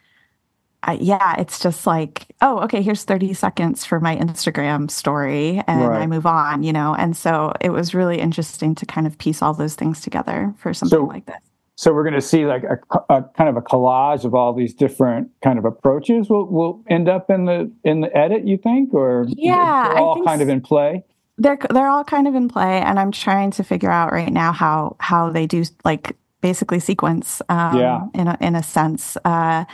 uh, 0.82 0.96
yeah, 1.00 1.40
it's 1.40 1.58
just 1.58 1.86
like, 1.86 2.26
oh, 2.40 2.60
okay, 2.60 2.82
here's 2.82 3.04
30 3.04 3.34
seconds 3.34 3.84
for 3.84 4.00
my 4.00 4.16
Instagram 4.16 4.90
story 4.90 5.62
and 5.66 5.88
right. 5.88 6.02
I 6.02 6.06
move 6.06 6.26
on, 6.26 6.62
you 6.62 6.72
know? 6.72 6.94
And 6.94 7.16
so 7.16 7.52
it 7.60 7.70
was 7.70 7.94
really 7.94 8.18
interesting 8.18 8.75
to 8.76 8.86
kind 8.86 9.06
of 9.06 9.18
piece 9.18 9.42
all 9.42 9.54
those 9.54 9.75
things 9.75 10.00
together 10.00 10.54
for 10.58 10.72
something 10.75 10.98
so, 10.98 11.04
like 11.04 11.26
this. 11.26 11.36
So 11.76 11.92
we're 11.92 12.04
going 12.04 12.14
to 12.14 12.23
see 12.23 12.47
like 12.47 12.64
a, 12.64 12.78
a, 13.14 13.23
kind 13.23 13.50
of 13.50 13.56
a 13.56 13.61
collage 13.61 14.25
of 14.25 14.35
all 14.35 14.54
these 14.54 14.75
different 14.75 15.30
kind 15.42 15.59
of 15.59 15.64
approaches. 15.64 16.28
Will 16.28 16.47
will 16.47 16.83
end 16.88 17.09
up 17.09 17.30
in 17.30 17.45
the 17.45 17.71
in 17.85 18.00
the 18.00 18.16
edit, 18.16 18.47
you 18.47 18.56
think, 18.56 18.95
or 18.95 19.26
yeah, 19.28 19.95
all 19.97 20.25
kind 20.25 20.42
of 20.42 20.49
in 20.49 20.61
play? 20.61 21.04
They're 21.38 21.59
they're 21.71 21.88
all 21.88 22.04
kind 22.04 22.26
of 22.26 22.35
in 22.35 22.49
play 22.49 22.80
and 22.80 22.99
i'm 22.99 23.12
trying 23.12 23.50
to 23.50 23.62
figure 23.62 23.90
out 23.90 24.11
right 24.11 24.33
now 24.33 24.52
how 24.52 24.97
how 25.00 25.28
they 25.28 25.47
do 25.47 25.64
like 25.85 26.16
basically 26.40 26.80
sequence 26.80 27.42
um, 27.50 27.78
yeah. 27.78 28.00
in 28.14 28.26
a 28.26 28.38
in 28.40 28.56
a 28.56 28.62
sense. 28.62 29.18
Uh, 29.23 29.66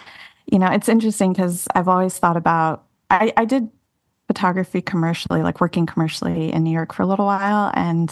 you 0.46 0.58
know 0.58 0.66
it's 0.66 0.88
interesting 0.88 1.32
because 1.32 1.66
i've 1.74 1.88
always 1.88 2.18
thought 2.18 2.36
about 2.36 2.84
I, 3.10 3.32
I 3.36 3.44
did 3.44 3.68
photography 4.26 4.80
commercially 4.80 5.42
like 5.42 5.60
working 5.60 5.86
commercially 5.86 6.52
in 6.52 6.62
new 6.62 6.72
york 6.72 6.92
for 6.92 7.02
a 7.02 7.06
little 7.06 7.26
while 7.26 7.70
and 7.74 8.10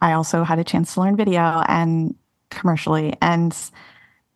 i 0.00 0.12
also 0.12 0.44
had 0.44 0.58
a 0.58 0.64
chance 0.64 0.94
to 0.94 1.00
learn 1.00 1.16
video 1.16 1.62
and 1.68 2.14
commercially 2.50 3.16
and 3.22 3.56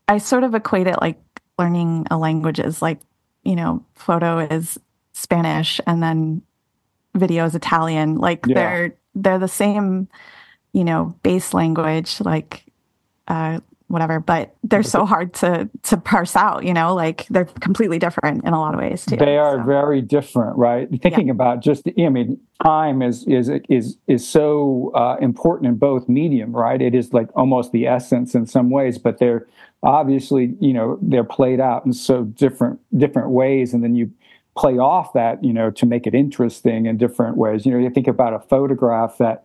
i 0.09 0.19
sort 0.19 0.45
of 0.45 0.55
equate 0.55 0.87
it 0.87 1.01
like 1.01 1.21
learning 1.59 2.07
a 2.11 2.17
language 2.17 2.59
is 2.59 2.81
like 2.81 2.99
you 3.43 3.57
know 3.57 3.85
photo 3.95 4.39
is 4.39 4.79
spanish 5.13 5.81
and 5.87 6.03
then 6.03 6.43
video 7.15 7.45
is 7.45 7.55
Italian. 7.55 8.19
Like 8.19 8.47
yeah. 8.47 8.55
they're 8.55 8.95
they're 9.15 9.39
the 9.39 9.49
same, 9.49 10.09
you 10.73 10.85
know, 10.85 11.15
base 11.23 11.55
language, 11.55 12.21
like 12.21 12.65
uh, 13.29 13.61
whatever, 13.89 14.19
but 14.19 14.55
they're 14.63 14.83
so 14.83 15.05
hard 15.05 15.35
to 15.35 15.69
to 15.83 15.97
parse 15.97 16.37
out. 16.37 16.65
You 16.65 16.75
know, 16.75 16.95
like 16.95 17.27
they're 17.29 17.45
completely 17.45 17.99
different 17.99 18.45
in 18.45 18.53
a 18.53 18.59
lot 18.59 18.75
of 18.75 18.81
ways 18.81 19.05
too. 19.05 19.17
They 19.17 19.37
are 19.37 19.59
so. 19.59 19.65
very 19.65 20.01
different, 20.01 20.57
right? 20.57 20.89
Thinking 21.03 21.27
yeah. 21.27 21.33
about 21.33 21.61
just, 21.61 21.87
I 21.99 22.09
mean, 22.09 22.41
time 22.63 23.03
is 23.03 23.27
is 23.27 23.51
is 23.69 23.97
is 24.07 24.27
so 24.27 24.93
uh, 24.95 25.17
important 25.21 25.69
in 25.69 25.77
both 25.77 26.09
medium, 26.09 26.55
right? 26.55 26.81
It 26.81 26.95
is 26.95 27.13
like 27.13 27.29
almost 27.35 27.73
the 27.73 27.87
essence 27.87 28.35
in 28.35 28.47
some 28.47 28.71
ways, 28.71 28.99
but 28.99 29.19
they're 29.19 29.47
obviously, 29.83 30.55
you 30.61 30.73
know, 30.73 30.99
they're 31.03 31.25
played 31.25 31.61
out 31.61 31.85
in 31.85 31.93
so 31.93 32.25
different 32.25 32.81
different 32.97 33.31
ways, 33.31 33.75
and 33.75 33.85
then 33.85 33.95
you 33.95 34.11
play 34.57 34.79
off 34.79 35.13
that, 35.15 35.43
you 35.43 35.53
know, 35.53 35.69
to 35.69 35.85
make 35.85 36.07
it 36.07 36.15
interesting 36.15 36.87
in 36.87 36.97
different 36.97 37.37
ways. 37.37 37.67
You 37.67 37.73
know, 37.73 37.79
you 37.79 37.91
think 37.91 38.07
about 38.07 38.33
a 38.33 38.39
photograph 38.39 39.19
that 39.19 39.45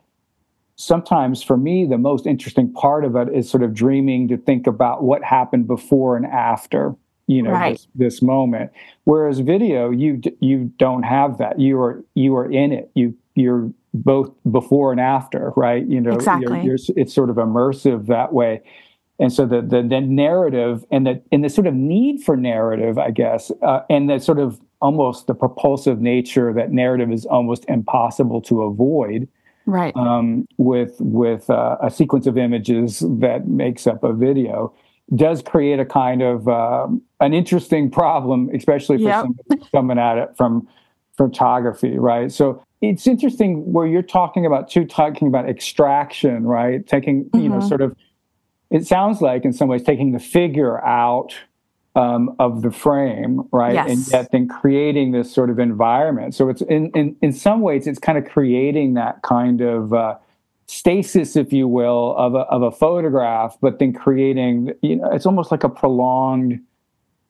sometimes 0.80 1.44
for 1.44 1.58
me, 1.58 1.86
the 1.86 1.98
most 1.98 2.26
interesting 2.26 2.72
part 2.74 3.04
of 3.04 3.16
it 3.16 3.28
is 3.36 3.50
sort 3.50 3.64
of 3.64 3.74
dreaming 3.74 4.28
to 4.30 4.38
think 4.38 4.66
about 4.66 5.04
what 5.04 5.24
happened 5.24 5.68
before 5.68 6.16
and 6.16 6.26
after, 6.26 6.96
you 7.28 7.44
know, 7.44 7.52
right. 7.52 7.74
this, 7.74 7.88
this 7.96 8.22
moment. 8.22 8.72
Whereas 9.04 9.40
video, 9.40 9.92
you 9.92 10.22
you 10.40 10.72
don't 10.78 11.04
have 11.04 11.38
that. 11.38 11.60
You 11.60 11.80
are 11.82 12.04
you 12.16 12.36
are 12.36 12.50
in 12.50 12.72
it. 12.72 12.90
You 12.96 13.14
you're 13.36 13.70
both 13.94 14.32
before 14.50 14.92
and 14.92 15.02
after, 15.02 15.52
right? 15.56 15.86
You 15.86 16.00
know, 16.00 16.14
exactly. 16.14 16.62
You're, 16.64 16.78
you're, 16.78 16.78
it's 16.96 17.14
sort 17.14 17.30
of 17.30 17.36
immersive 17.36 18.08
that 18.08 18.34
way 18.34 18.62
and 19.20 19.34
so 19.34 19.46
the, 19.46 19.62
the, 19.62 19.82
the 19.82 20.00
narrative 20.00 20.86
and 20.92 21.06
the 21.06 21.22
and 21.32 21.44
the 21.44 21.50
sort 21.50 21.68
of 21.68 21.74
need 21.74 22.24
for 22.24 22.38
narrative, 22.38 22.98
I 22.98 23.12
guess, 23.12 23.52
uh, 23.62 23.82
and 23.90 24.10
the 24.10 24.20
sort 24.20 24.40
of 24.40 24.62
almost 24.82 25.28
the 25.28 25.34
propulsive 25.34 26.00
nature 26.00 26.54
that 26.54 26.72
narrative 26.72 27.12
is 27.12 27.26
almost 27.26 27.66
impossible 27.68 28.42
to 28.44 28.62
avoid. 28.64 29.28
Right. 29.70 29.96
Um, 29.96 30.48
with 30.58 30.96
with 31.00 31.48
uh, 31.48 31.78
a 31.80 31.92
sequence 31.92 32.26
of 32.26 32.40
images 32.40 33.04
that 33.20 33.48
makes 33.48 33.86
up 33.86 34.04
a 34.04 34.14
video 34.14 34.74
does 35.16 35.44
create 35.44 35.80
a 35.80 35.86
kind 35.86 36.24
of 36.24 36.48
uh, 36.48 36.88
an 37.20 37.34
interesting 37.36 37.92
problem, 37.92 38.50
especially 38.54 38.98
for 38.98 39.04
yep. 39.04 39.26
somebody 39.26 39.70
coming 39.72 40.00
at 40.00 40.18
it 40.18 40.36
from 40.36 40.68
photography, 41.18 42.00
right? 42.00 42.32
So 42.32 42.64
it's 42.82 43.06
interesting 43.06 43.72
where 43.72 43.86
you're 43.86 44.02
talking 44.02 44.44
about 44.44 44.72
too, 44.72 44.86
talking 44.86 45.28
about 45.28 45.48
extraction, 45.48 46.48
right? 46.48 46.86
Taking 46.88 47.26
mm-hmm. 47.26 47.40
you 47.40 47.50
know 47.50 47.58
mm-hmm. 47.58 47.68
sort 47.68 47.82
of 47.82 47.96
it 48.72 48.88
sounds 48.88 49.22
like 49.22 49.46
in 49.46 49.54
some 49.54 49.68
ways 49.68 49.84
taking 49.84 50.14
the 50.14 50.20
figure 50.20 50.84
out 50.84 51.36
um, 51.96 52.36
of 52.40 52.62
the 52.62 52.72
frame, 52.72 53.42
right? 53.52 53.74
Yes. 53.74 53.90
And 53.90 54.08
yet 54.12 54.32
then 54.32 54.48
creating 54.48 55.12
this 55.12 55.34
sort 55.34 55.50
of 55.50 55.60
environment. 55.60 56.36
So 56.36 56.50
it's 56.50 56.62
in 56.62 56.92
in, 56.92 57.16
in 57.22 57.34
some 57.34 57.62
ways 57.62 57.88
it's 57.88 58.00
kind 58.00 58.18
of 58.18 58.26
creating 58.26 58.94
that 58.94 59.22
kind 59.24 59.62
of 59.62 59.94
uh, 59.94 60.16
stasis, 60.70 61.36
if 61.36 61.52
you 61.52 61.68
will, 61.68 62.16
of 62.16 62.36
a, 62.36 62.40
of 62.40 62.62
a 62.62 62.72
photograph, 62.72 63.58
but 63.60 63.80
then 63.80 63.92
creating, 63.92 64.72
you 64.82 64.98
know, 64.98 65.10
it's 65.12 65.26
almost 65.26 65.50
like 65.50 65.64
a 65.64 65.70
prolonged 65.70 66.60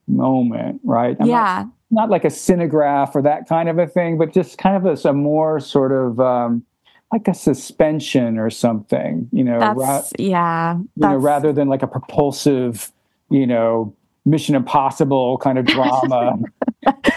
moment, 0.08 0.82
right? 0.84 1.16
I'm 1.22 1.28
yeah. 1.28 1.66
Not, 1.90 2.02
not, 2.02 2.10
like 2.10 2.26
a 2.26 2.30
cinemagraph 2.30 3.16
or 3.16 3.22
that 3.22 3.48
kind 3.48 3.70
of 3.70 3.80
a 3.80 3.88
thing, 3.88 4.18
but 4.18 4.34
just 4.34 4.58
kind 4.58 4.76
of 4.76 4.86
a, 4.86 5.10
a 5.10 5.14
more 5.14 5.62
sort 5.62 5.94
of 5.94 6.20
um, 6.20 6.66
like 7.14 7.30
a 7.30 7.34
suspension 7.34 8.38
or 8.38 8.50
something, 8.50 9.30
you 9.32 9.46
know. 9.46 9.58
Ra- 9.58 10.04
yeah. 10.20 10.78
You 10.78 10.88
know, 10.98 11.16
rather 11.16 11.54
than 11.54 11.70
like 11.70 11.82
a 11.82 11.88
propulsive, 11.88 12.92
you 13.30 13.48
know, 13.48 13.96
Mission 14.30 14.56
Impossible 14.56 15.38
kind 15.40 15.58
of 15.58 15.66
drama. 15.66 16.38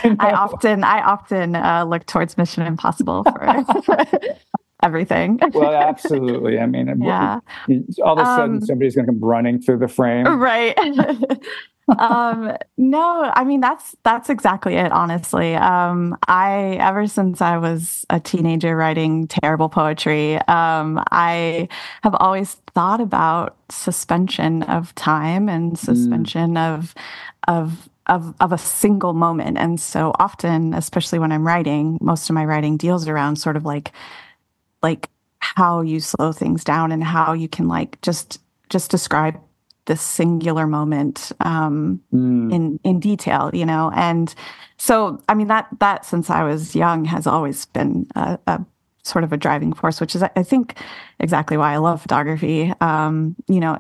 you 0.05 0.11
know? 0.11 0.17
I 0.21 0.33
often, 0.33 0.85
I 0.85 1.03
often 1.03 1.55
uh, 1.57 1.85
look 1.85 2.07
towards 2.07 2.37
Mission 2.37 2.65
Impossible 2.65 3.25
for 3.25 3.43
everything. 4.83 5.39
well, 5.53 5.75
absolutely. 5.75 6.59
I 6.59 6.67
mean, 6.67 7.03
yeah. 7.03 7.41
all 8.05 8.19
of 8.19 8.19
a 8.19 8.25
sudden, 8.25 8.57
um, 8.57 8.61
somebody's 8.63 8.95
going 8.95 9.07
to 9.07 9.13
come 9.13 9.21
running 9.21 9.61
through 9.61 9.79
the 9.79 9.89
frame, 9.89 10.27
right? 10.27 10.77
Um, 11.99 12.57
no, 12.77 13.31
I 13.35 13.45
mean 13.45 13.61
that's 13.61 13.97
that's 14.05 14.31
exactly 14.31 14.77
it. 14.77 14.93
Honestly, 14.93 15.55
um, 15.55 16.17
I 16.29 16.77
ever 16.81 17.07
since 17.07 17.41
I 17.41 17.59
was 17.59 18.07
a 18.11 18.21
teenager 18.21 18.77
writing 18.77 19.27
terrible 19.27 19.69
poetry, 19.69 20.37
um, 20.49 21.03
I 21.11 21.69
have 22.03 22.15
always 22.21 22.55
thought 22.75 23.01
about 23.01 23.57
suspension 23.69 24.63
of 24.65 24.95
time 24.95 25.49
and 25.49 25.73
mm. 25.73 25.79
suspension 25.79 26.55
mm. 26.55 26.75
of 26.75 26.95
of 27.49 27.89
of 28.07 28.35
of 28.41 28.53
a 28.53 28.59
single 28.59 29.13
moment. 29.13 29.59
And 29.59 29.81
so 29.81 30.13
often, 30.19 30.75
especially 30.75 31.19
when 31.19 31.33
I'm 31.33 31.47
writing, 31.47 31.99
most 32.01 32.31
of 32.31 32.35
my 32.35 32.45
writing 32.45 32.77
deals 32.77 33.09
around 33.09 33.37
sort 33.37 33.57
of 33.57 33.65
like 33.65 33.93
like 34.83 35.09
how 35.39 35.81
you 35.81 36.01
slow 36.01 36.33
things 36.33 36.65
down 36.65 36.93
and 36.93 37.03
how 37.03 37.33
you 37.33 37.49
can 37.49 37.69
like 37.69 38.01
just 38.03 38.41
just 38.69 38.91
describe 38.91 39.39
this 39.87 40.01
singular 40.01 40.67
moment 40.67 41.33
um, 41.41 42.01
mm. 42.13 42.53
in 42.53 42.79
in 42.85 43.01
detail, 43.01 43.51
you 43.53 43.67
know. 43.67 43.91
And 43.95 44.35
so, 44.77 45.23
I 45.29 45.35
mean 45.35 45.49
that 45.49 45.69
that 45.81 46.05
since 46.05 46.31
I 46.31 46.45
was 46.45 46.75
young 46.77 47.05
has 47.07 47.27
always 47.27 47.67
been 47.67 48.07
a, 48.15 48.39
a 48.47 48.65
sort 49.03 49.25
of 49.25 49.33
a 49.33 49.37
driving 49.37 49.73
force, 49.73 50.01
which 50.01 50.15
is 50.15 50.23
I 50.23 50.43
think 50.43 50.79
exactly 51.19 51.57
why 51.57 51.73
I 51.75 51.79
love 51.79 52.03
photography. 52.03 52.73
Um, 52.81 53.37
you 53.49 53.61
know, 53.61 53.77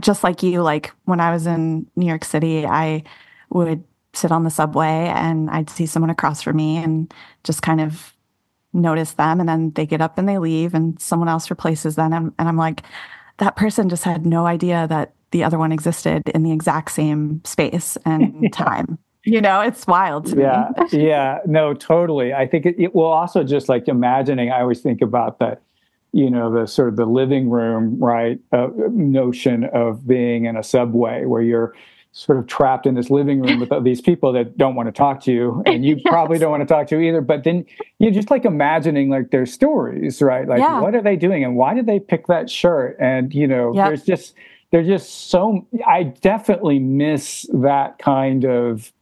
just 0.00 0.24
like 0.24 0.42
you, 0.42 0.62
like 0.62 0.92
when 1.04 1.20
I 1.20 1.32
was 1.32 1.46
in 1.46 1.86
New 1.96 2.06
York 2.06 2.24
City, 2.24 2.66
I 2.66 3.02
would 3.50 3.84
sit 4.12 4.32
on 4.32 4.44
the 4.44 4.50
subway 4.50 5.12
and 5.14 5.50
I'd 5.50 5.70
see 5.70 5.86
someone 5.86 6.10
across 6.10 6.42
from 6.42 6.56
me 6.56 6.78
and 6.78 7.12
just 7.44 7.62
kind 7.62 7.80
of 7.80 8.14
notice 8.72 9.12
them 9.12 9.40
and 9.40 9.48
then 9.48 9.70
they 9.72 9.86
get 9.86 10.00
up 10.00 10.18
and 10.18 10.28
they 10.28 10.38
leave 10.38 10.74
and 10.74 11.00
someone 11.00 11.28
else 11.28 11.50
replaces 11.50 11.96
them 11.96 12.12
and, 12.12 12.32
and 12.38 12.48
I'm 12.48 12.56
like 12.56 12.82
that 13.38 13.56
person 13.56 13.88
just 13.88 14.04
had 14.04 14.26
no 14.26 14.46
idea 14.46 14.86
that 14.88 15.12
the 15.30 15.44
other 15.44 15.58
one 15.58 15.72
existed 15.72 16.22
in 16.34 16.42
the 16.42 16.52
exact 16.52 16.92
same 16.92 17.42
space 17.44 17.96
and 18.04 18.48
time. 18.52 18.98
You 19.24 19.40
know, 19.40 19.60
it's 19.60 19.86
wild 19.88 20.26
to 20.26 20.40
yeah, 20.40 20.68
me. 20.92 21.04
yeah, 21.04 21.40
no, 21.46 21.74
totally. 21.74 22.32
I 22.32 22.46
think 22.46 22.64
it, 22.64 22.76
it 22.78 22.94
will 22.94 23.06
also 23.06 23.42
just 23.42 23.68
like 23.68 23.88
imagining. 23.88 24.52
I 24.52 24.60
always 24.60 24.80
think 24.80 25.02
about 25.02 25.40
that, 25.40 25.62
you 26.12 26.30
know, 26.30 26.52
the 26.52 26.66
sort 26.66 26.90
of 26.90 26.96
the 26.96 27.06
living 27.06 27.50
room, 27.50 27.98
right? 27.98 28.38
Uh, 28.52 28.68
notion 28.90 29.64
of 29.64 30.06
being 30.06 30.44
in 30.44 30.56
a 30.56 30.62
subway 30.62 31.24
where 31.24 31.42
you're 31.42 31.74
sort 32.16 32.38
of 32.38 32.46
trapped 32.46 32.86
in 32.86 32.94
this 32.94 33.10
living 33.10 33.42
room 33.42 33.60
with 33.60 33.70
these 33.84 34.00
people 34.00 34.32
that 34.32 34.56
don't 34.56 34.74
want 34.74 34.86
to 34.86 34.92
talk 34.92 35.20
to 35.20 35.30
you 35.30 35.62
and 35.66 35.84
you 35.84 35.96
yes. 36.02 36.02
probably 36.06 36.38
don't 36.38 36.50
want 36.50 36.62
to 36.62 36.66
talk 36.66 36.86
to 36.86 36.98
either 36.98 37.20
but 37.20 37.44
then 37.44 37.62
you're 37.98 38.10
just 38.10 38.30
like 38.30 38.46
imagining 38.46 39.10
like 39.10 39.30
their 39.30 39.44
stories 39.44 40.22
right 40.22 40.48
like 40.48 40.58
yeah. 40.58 40.80
what 40.80 40.94
are 40.94 41.02
they 41.02 41.14
doing 41.14 41.44
and 41.44 41.56
why 41.56 41.74
did 41.74 41.84
they 41.84 42.00
pick 42.00 42.26
that 42.26 42.48
shirt 42.48 42.96
and 42.98 43.34
you 43.34 43.46
know 43.46 43.74
yep. 43.74 43.88
there's 43.88 44.02
just 44.02 44.34
there's 44.70 44.86
just 44.86 45.30
so 45.30 45.66
I 45.86 46.04
definitely 46.04 46.78
miss 46.78 47.46
that 47.52 47.98
kind 47.98 48.44
of 48.44 48.92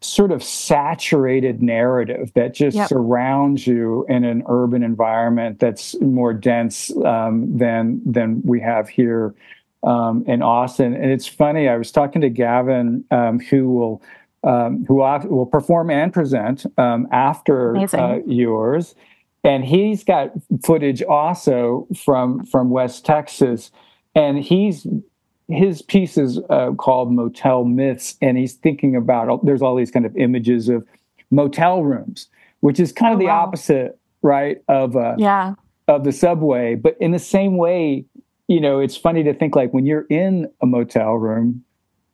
sort 0.00 0.30
of 0.30 0.42
saturated 0.42 1.62
narrative 1.62 2.30
that 2.34 2.54
just 2.54 2.76
yep. 2.76 2.88
surrounds 2.88 3.66
you 3.66 4.04
in 4.08 4.24
an 4.24 4.42
urban 4.48 4.82
environment 4.82 5.58
that's 5.58 5.98
more 6.00 6.34
dense 6.34 6.94
um, 7.04 7.56
than 7.56 8.00
than 8.04 8.42
we 8.44 8.60
have 8.60 8.88
here 8.88 9.34
um, 9.82 10.24
in 10.26 10.42
Austin. 10.42 10.94
And 10.94 11.10
it's 11.10 11.26
funny. 11.26 11.68
I 11.68 11.76
was 11.76 11.90
talking 11.90 12.20
to 12.22 12.30
Gavin, 12.30 13.04
um, 13.10 13.40
who 13.40 13.70
will 13.70 14.02
um, 14.44 14.84
who 14.84 14.96
will 14.96 15.46
perform 15.46 15.90
and 15.90 16.12
present 16.12 16.66
um, 16.76 17.08
after 17.10 17.76
uh, 17.76 18.18
yours, 18.26 18.94
and 19.42 19.64
he's 19.64 20.04
got 20.04 20.32
footage 20.62 21.02
also 21.02 21.86
from 22.04 22.44
from 22.44 22.68
West 22.68 23.06
Texas, 23.06 23.70
and 24.14 24.38
he's 24.38 24.86
his 25.48 25.82
piece 25.82 26.16
is 26.16 26.38
uh, 26.48 26.72
called 26.72 27.12
Motel 27.12 27.64
Myths, 27.64 28.16
and 28.22 28.38
he's 28.38 28.54
thinking 28.54 28.96
about 28.96 29.44
there's 29.44 29.62
all 29.62 29.76
these 29.76 29.90
kind 29.90 30.06
of 30.06 30.16
images 30.16 30.68
of 30.68 30.86
motel 31.30 31.82
rooms, 31.82 32.28
which 32.60 32.80
is 32.80 32.92
kind 32.92 33.12
of 33.12 33.18
oh, 33.18 33.20
the 33.20 33.26
wow. 33.26 33.42
opposite, 33.42 33.98
right? 34.22 34.62
Of 34.68 34.96
uh, 34.96 35.14
yeah 35.18 35.54
of 35.88 36.04
the 36.04 36.12
subway, 36.12 36.74
but 36.74 36.96
in 37.00 37.10
the 37.10 37.18
same 37.18 37.56
way, 37.56 38.04
you 38.48 38.60
know, 38.60 38.80
it's 38.80 38.96
funny 38.96 39.22
to 39.22 39.34
think 39.34 39.54
like 39.54 39.72
when 39.72 39.86
you're 39.86 40.06
in 40.08 40.50
a 40.60 40.66
motel 40.66 41.14
room, 41.14 41.64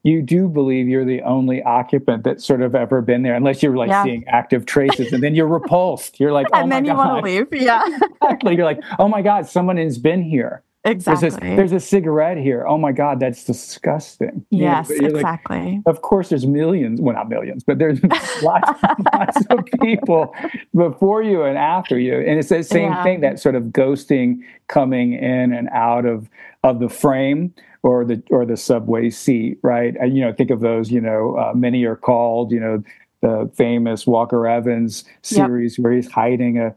you 0.03 0.23
do 0.23 0.49
believe 0.49 0.89
you're 0.89 1.05
the 1.05 1.21
only 1.23 1.63
occupant 1.63 2.25
that's 2.25 2.45
sort 2.45 2.63
of 2.63 2.75
ever 2.75 3.03
been 3.03 3.23
there, 3.23 3.35
unless 3.35 3.63
you're 3.63 3.77
like 3.77 3.91
yeah. 3.91 4.03
seeing 4.03 4.25
active 4.27 4.65
traces, 4.65 5.13
and 5.13 5.23
then 5.23 5.35
you're 5.35 5.47
repulsed. 5.47 6.19
You're 6.19 6.33
like, 6.33 6.47
oh 6.53 6.59
and 6.59 6.73
then 6.73 6.85
you 6.85 6.95
want 6.95 7.25
to 7.25 7.31
leave. 7.31 7.49
Yeah, 7.53 7.83
exactly. 8.23 8.57
You're 8.57 8.65
like, 8.65 8.81
oh 8.99 9.09
my 9.09 9.23
god, 9.23 9.47
someone 9.47 9.77
has 9.77 9.99
been 9.99 10.23
here. 10.23 10.63
Exactly. 10.85 11.29
There's 11.29 11.37
a, 11.37 11.57
there's 11.57 11.73
a, 11.73 11.81
cigarette 11.81 12.39
here. 12.39 12.67
Oh 12.67 12.79
my 12.79 12.93
God, 12.93 13.21
that's 13.21 13.45
disgusting. 13.45 14.47
Yes, 14.49 14.89
you 14.89 15.03
know, 15.03 15.09
exactly. 15.09 15.83
Like, 15.85 15.95
of 15.95 16.01
course, 16.01 16.31
there's 16.31 16.47
millions. 16.47 17.03
Well, 17.03 17.15
not 17.15 17.29
millions, 17.29 17.65
but 17.65 17.79
there's 17.79 18.03
lots, 18.43 18.83
lots 19.13 19.45
of 19.51 19.67
people 19.83 20.35
before 20.75 21.23
you 21.23 21.43
and 21.43 21.59
after 21.59 21.99
you, 21.99 22.17
and 22.17 22.39
it's 22.39 22.49
the 22.49 22.63
same 22.63 22.93
yeah. 22.93 23.03
thing. 23.03 23.21
That 23.21 23.39
sort 23.39 23.57
of 23.57 23.65
ghosting 23.65 24.39
coming 24.69 25.13
in 25.13 25.53
and 25.53 25.69
out 25.69 26.07
of 26.07 26.31
of 26.63 26.81
the 26.81 26.89
frame 26.89 27.53
or 27.83 28.07
the 28.07 28.23
or 28.31 28.47
the 28.47 28.57
subway 28.57 29.11
seat, 29.11 29.59
right? 29.63 29.95
You 30.03 30.23
know, 30.23 30.33
think 30.33 30.51
of 30.51 30.61
those. 30.61 30.91
You 30.91 31.03
know, 31.03 31.37
uh, 31.37 31.53
many 31.55 31.85
are 31.85 31.97
called. 31.97 32.53
You 32.53 32.61
know, 32.61 32.83
the 33.21 33.51
famous 33.55 34.07
Walker 34.07 34.47
Evans 34.47 35.05
series 35.21 35.77
yep. 35.77 35.85
where 35.85 35.93
he's 35.93 36.11
hiding 36.11 36.59
a 36.59 36.75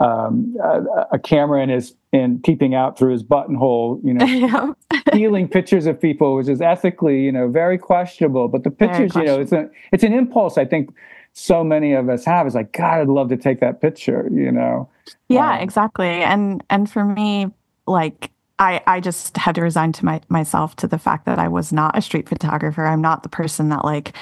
um, 0.00 0.56
a, 0.62 1.06
a, 1.12 1.18
camera 1.18 1.62
in 1.62 1.68
his 1.68 1.94
and 2.12 2.42
peeping 2.42 2.74
out 2.74 2.98
through 2.98 3.12
his 3.12 3.22
buttonhole, 3.22 4.00
you 4.02 4.14
know, 4.14 4.74
stealing 5.08 5.48
pictures 5.48 5.86
of 5.86 6.00
people, 6.00 6.36
which 6.36 6.48
is 6.48 6.60
ethically, 6.60 7.22
you 7.22 7.32
know, 7.32 7.48
very 7.48 7.78
questionable. 7.78 8.48
But 8.48 8.64
the 8.64 8.70
pictures, 8.70 9.14
you 9.14 9.24
know, 9.24 9.40
it's 9.40 9.52
a 9.52 9.70
it's 9.92 10.02
an 10.02 10.12
impulse. 10.12 10.58
I 10.58 10.64
think 10.64 10.92
so 11.32 11.62
many 11.62 11.92
of 11.92 12.08
us 12.08 12.24
have 12.24 12.46
is 12.46 12.54
like, 12.54 12.72
God, 12.72 13.02
I'd 13.02 13.08
love 13.08 13.28
to 13.28 13.36
take 13.36 13.60
that 13.60 13.80
picture, 13.80 14.28
you 14.32 14.50
know. 14.50 14.88
Yeah, 15.28 15.54
um, 15.54 15.60
exactly. 15.60 16.08
And 16.08 16.62
and 16.70 16.90
for 16.90 17.04
me, 17.04 17.46
like 17.86 18.30
I, 18.58 18.80
I 18.86 19.00
just 19.00 19.36
had 19.36 19.54
to 19.56 19.62
resign 19.62 19.92
to 19.92 20.04
my, 20.04 20.20
myself 20.28 20.74
to 20.76 20.88
the 20.88 20.98
fact 20.98 21.26
that 21.26 21.38
I 21.38 21.48
was 21.48 21.72
not 21.72 21.96
a 21.96 22.02
street 22.02 22.28
photographer. 22.28 22.84
I'm 22.84 23.02
not 23.02 23.22
the 23.22 23.28
person 23.28 23.68
that 23.68 23.84
like 23.84 24.12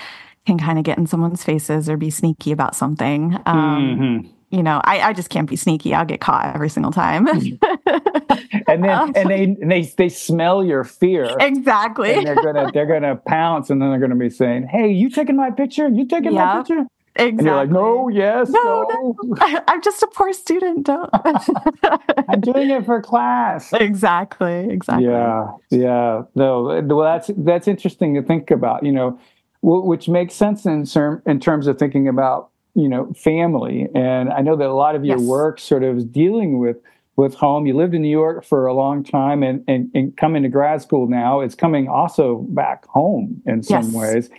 can 0.47 0.59
kind 0.59 0.79
of 0.79 0.85
get 0.85 0.99
in 0.99 1.07
someone's 1.07 1.45
faces 1.45 1.89
or 1.89 1.97
be 1.97 2.11
sneaky 2.11 2.53
about 2.53 2.75
something. 2.75 3.39
Um, 3.47 3.99
mm-hmm 3.99 4.29
you 4.53 4.63
know, 4.63 4.81
I, 4.85 5.01
I 5.01 5.13
just 5.15 5.31
can't 5.31 5.49
be 5.49 5.57
sneaky. 5.57 5.95
I'll 5.95 6.05
get 6.05 6.21
caught 6.21 6.55
every 6.55 6.69
single 6.69 6.93
time. 6.93 7.27
and 8.69 8.85
then 8.85 8.91
um, 8.91 9.13
and 9.17 9.31
they 9.31 9.45
and 9.45 9.71
they 9.71 9.83
they 9.83 10.11
smell 10.11 10.63
your 10.63 10.85
fear. 10.85 11.35
Exactly. 11.41 12.13
And 12.13 12.27
they're 12.27 12.35
gonna 12.35 12.71
they're 12.73 12.87
gonna 12.87 13.17
pounce 13.17 13.71
and 13.71 13.81
then 13.81 13.91
they're 13.91 13.99
gonna 13.99 14.15
be 14.15 14.29
saying, 14.29 14.69
Hey, 14.69 14.93
you 14.93 15.09
taking 15.09 15.37
my 15.37 15.51
picture? 15.51 15.89
You 15.89 16.07
taking 16.07 16.35
my 16.35 16.59
picture? 16.59 16.87
Exactly. 17.15 17.39
And 17.39 17.47
you're 17.47 17.57
like, 17.57 17.69
no, 17.69 18.09
yes, 18.09 18.49
no, 18.49 18.87
no. 18.89 19.17
no. 19.23 19.61
I'm 19.69 19.83
just 19.83 20.03
a 20.03 20.07
poor 20.07 20.33
student. 20.33 20.87
Don't. 20.87 21.11
I'm 22.29 22.41
doing 22.41 22.71
it 22.71 22.87
for 22.87 23.03
class. 23.03 23.71
Exactly. 23.75 24.71
Exactly. 24.71 25.07
Yeah. 25.07 25.53
Yeah. 25.71 26.23
No. 26.35 26.81
Well, 26.83 27.01
that's 27.01 27.31
that's 27.37 27.69
interesting 27.69 28.15
to 28.15 28.23
think 28.23 28.51
about. 28.51 28.83
You 28.83 28.93
know, 28.93 29.21
which 29.63 30.09
makes 30.09 30.35
sense 30.35 30.65
in 30.65 30.87
term 30.87 31.23
in 31.27 31.39
terms 31.39 31.67
of 31.67 31.79
thinking 31.79 32.09
about 32.09 32.52
you 32.75 32.89
know 32.89 33.13
family 33.15 33.89
and 33.95 34.31
i 34.31 34.41
know 34.41 34.57
that 34.57 34.69
a 34.69 34.75
lot 34.75 34.95
of 34.95 35.05
your 35.05 35.19
yes. 35.19 35.27
work 35.27 35.59
sort 35.59 35.83
of 35.83 35.97
is 35.99 36.05
dealing 36.05 36.59
with 36.59 36.77
with 37.17 37.35
home 37.35 37.67
you 37.67 37.75
lived 37.77 37.95
in 37.95 38.03
new 38.03 38.09
york 38.09 38.45
for 38.45 38.67
a 38.67 38.75
long 38.75 39.05
time 39.05 39.43
and 39.43 39.63
and, 39.69 39.91
and 39.95 40.17
coming 40.17 40.43
to 40.43 40.49
grad 40.49 40.81
school 40.81 41.07
now 41.07 41.41
it's 41.41 41.55
coming 41.55 41.89
also 41.89 42.47
back 42.51 42.87
home 42.87 43.43
in 43.47 43.63
some 43.63 43.85
yes. 43.85 43.95
ways 43.95 44.31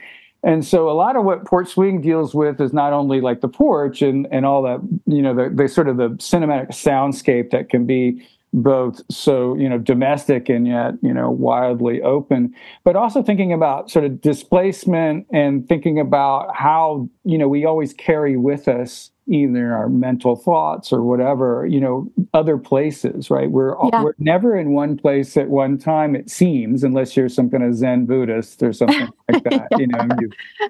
and 0.44 0.66
so 0.66 0.90
a 0.90 0.92
lot 0.92 1.16
of 1.16 1.24
what 1.24 1.46
Porch 1.46 1.70
Swing 1.70 2.02
deals 2.02 2.36
with 2.36 2.60
is 2.60 2.74
not 2.74 2.92
only 2.92 3.22
like 3.22 3.40
the 3.40 3.48
porch 3.48 4.02
and, 4.02 4.28
and 4.30 4.46
all 4.46 4.62
that, 4.64 4.82
you 5.06 5.22
know, 5.22 5.34
the, 5.34 5.50
the 5.50 5.70
sort 5.70 5.88
of 5.88 5.96
the 5.96 6.10
cinematic 6.10 6.72
soundscape 6.72 7.52
that 7.52 7.70
can 7.70 7.86
be 7.86 8.28
both 8.54 9.02
so 9.10 9.56
you 9.56 9.68
know 9.68 9.80
domestic 9.80 10.48
and 10.48 10.68
yet 10.68 10.94
you 11.02 11.12
know 11.12 11.30
wildly 11.30 12.02
open 12.04 12.54
but 12.84 12.96
also 12.96 13.24
thinking 13.24 13.52
about 13.52 13.90
sort 13.90 14.06
of 14.06 14.22
displacement 14.22 15.26
and 15.34 15.68
thinking 15.68 16.00
about 16.00 16.56
how 16.56 17.10
you 17.24 17.38
know 17.38 17.48
we 17.48 17.66
always 17.66 17.94
carry 17.94 18.38
with 18.38 18.68
us 18.68 19.10
either 19.28 19.74
our 19.74 19.90
mental 19.90 20.36
thoughts 20.36 20.94
or 20.94 21.02
whatever 21.02 21.66
you 21.66 21.80
know 21.80 22.12
other 22.34 22.58
places 22.58 23.32
right 23.32 23.50
we're 23.50 23.76
yeah. 23.92 24.04
we're 24.04 24.14
never 24.20 24.56
in 24.56 24.74
one 24.74 24.98
place 24.98 25.36
at 25.36 25.50
one 25.50 25.78
time 25.78 26.16
it 26.16 26.30
seems 26.30 26.84
unless 26.84 27.18
you're 27.18 27.30
some 27.30 27.50
kind 27.50 27.64
of 27.64 27.74
zen 27.74 28.06
buddhist 28.06 28.62
or 28.62 28.72
something 28.72 29.08
like 29.32 29.44
that 29.46 29.68
yeah. 29.72 29.78
you 29.78 29.88
know 29.88 30.08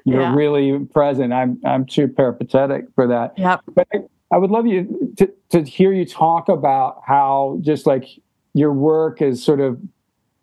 you, 0.05 0.17
are 0.17 0.21
yeah. 0.21 0.35
really 0.35 0.79
present 0.93 1.33
i'm 1.33 1.59
i'm 1.65 1.85
too 1.85 2.07
peripatetic 2.07 2.85
for 2.95 3.07
that 3.07 3.33
yep. 3.37 3.59
but 3.73 3.87
I, 4.33 4.37
would 4.37 4.51
love 4.51 4.65
you 4.65 5.13
to, 5.17 5.31
to 5.49 5.63
hear 5.63 5.93
you 5.93 6.05
talk 6.05 6.49
about 6.49 7.01
how 7.05 7.59
just 7.61 7.85
like 7.85 8.05
your 8.53 8.73
work 8.73 9.21
is 9.21 9.43
sort 9.43 9.59
of, 9.59 9.79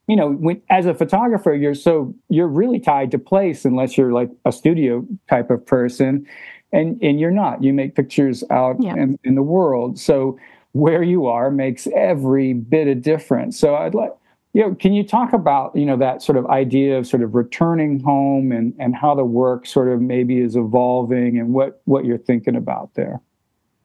you 0.07 0.17
know, 0.17 0.33
when, 0.33 0.63
as 0.71 0.87
a 0.87 0.95
photographer, 0.95 1.55
you're 1.55 1.75
so 1.75 2.15
you're 2.29 2.49
really 2.49 2.81
tied 2.81 3.11
to 3.13 3.19
place 3.19 3.65
unless 3.65 3.97
you're 3.97 4.13
like 4.13 4.31
a 4.45 4.53
studio 4.53 5.07
type 5.29 5.51
of 5.51 5.65
person, 5.65 6.27
and 6.73 7.01
and 7.03 7.21
you're 7.21 7.31
not. 7.31 7.63
You 7.63 7.73
make 7.73 7.95
pictures 7.95 8.43
out 8.51 8.77
yeah. 8.81 8.95
in, 8.95 9.19
in 9.25 9.35
the 9.35 9.43
world, 9.43 9.99
so 9.99 10.39
where 10.73 11.03
you 11.03 11.27
are 11.27 11.51
makes 11.51 11.87
every 11.95 12.53
bit 12.53 12.89
of 12.89 13.03
difference. 13.03 13.59
So 13.59 13.75
I'd 13.75 13.95
like 13.95 14.13
you 14.53 14.63
know, 14.63 14.75
can 14.75 14.93
you 14.93 15.05
talk 15.05 15.33
about 15.33 15.77
you 15.77 15.85
know 15.85 15.97
that 15.97 16.23
sort 16.23 16.37
of 16.37 16.47
idea 16.47 16.99
of 16.99 17.07
sort 17.07 17.23
of 17.23 17.35
returning 17.35 18.01
home 18.01 18.51
and 18.51 18.75
and 18.79 18.97
how 18.97 19.15
the 19.15 19.25
work 19.25 19.67
sort 19.67 19.89
of 19.89 20.01
maybe 20.01 20.41
is 20.41 20.57
evolving 20.57 21.39
and 21.39 21.53
what 21.53 21.83
what 21.85 22.05
you're 22.05 22.19
thinking 22.19 22.57
about 22.57 22.95
there? 22.95 23.21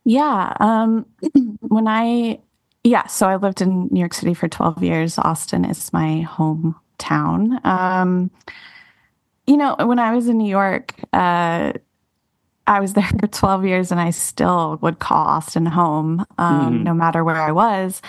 Yeah. 0.06 0.56
Um, 0.60 1.06
when 1.62 1.88
I, 1.88 2.40
yeah, 2.84 3.08
so 3.08 3.28
I 3.28 3.36
lived 3.36 3.62
in 3.62 3.88
New 3.92 4.00
York 4.00 4.14
City 4.14 4.34
for 4.34 4.48
12 4.48 4.84
years. 4.84 5.18
Austin 5.18 5.66
is 5.66 5.92
my 5.92 6.26
hometown. 6.30 7.64
Um, 7.66 8.30
you 9.48 9.58
know, 9.58 9.76
when 9.80 10.00
I 10.00 10.16
was 10.16 10.28
in 10.28 10.38
New 10.38 10.50
York, 10.50 10.94
uh, 11.12 11.74
I 12.68 12.80
was 12.80 12.94
there 12.96 13.10
for 13.20 13.28
12 13.28 13.66
years 13.66 13.92
and 13.92 14.00
I 14.00 14.12
still 14.12 14.78
would 14.82 15.00
call 15.00 15.26
Austin 15.26 15.66
home, 15.66 16.26
um, 16.38 16.80
mm. 16.80 16.84
no 16.84 16.94
matter 16.94 17.24
where 17.24 17.42
I 17.42 17.52
was. 17.52 18.02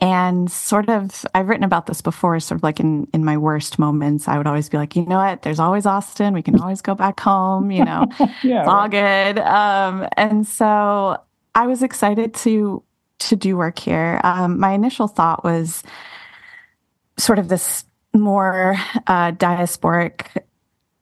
And 0.00 0.48
sort 0.48 0.88
of, 0.88 1.26
I've 1.34 1.48
written 1.48 1.64
about 1.64 1.86
this 1.86 2.00
before, 2.02 2.38
sort 2.38 2.60
of 2.60 2.62
like 2.62 2.78
in, 2.78 3.08
in 3.12 3.24
my 3.24 3.36
worst 3.36 3.80
moments, 3.80 4.28
I 4.28 4.38
would 4.38 4.46
always 4.46 4.68
be 4.68 4.76
like, 4.76 4.94
you 4.94 5.04
know 5.04 5.16
what, 5.16 5.42
there's 5.42 5.58
always 5.58 5.86
Austin. 5.86 6.34
We 6.34 6.42
can 6.42 6.60
always 6.60 6.80
go 6.80 6.94
back 6.94 7.18
home, 7.18 7.72
you 7.72 7.84
know, 7.84 8.06
yeah, 8.44 8.60
it's 8.60 8.68
all 8.68 8.88
good. 8.88 9.40
Um, 9.40 10.06
and 10.16 10.46
so 10.46 11.20
I 11.54 11.66
was 11.66 11.82
excited 11.82 12.34
to 12.34 12.82
to 13.20 13.36
do 13.36 13.56
work 13.56 13.78
here. 13.78 14.20
Um, 14.22 14.60
my 14.60 14.72
initial 14.72 15.08
thought 15.08 15.42
was 15.42 15.82
sort 17.16 17.38
of 17.38 17.48
this 17.48 17.84
more 18.14 18.76
uh, 19.06 19.32
diasporic 19.32 20.28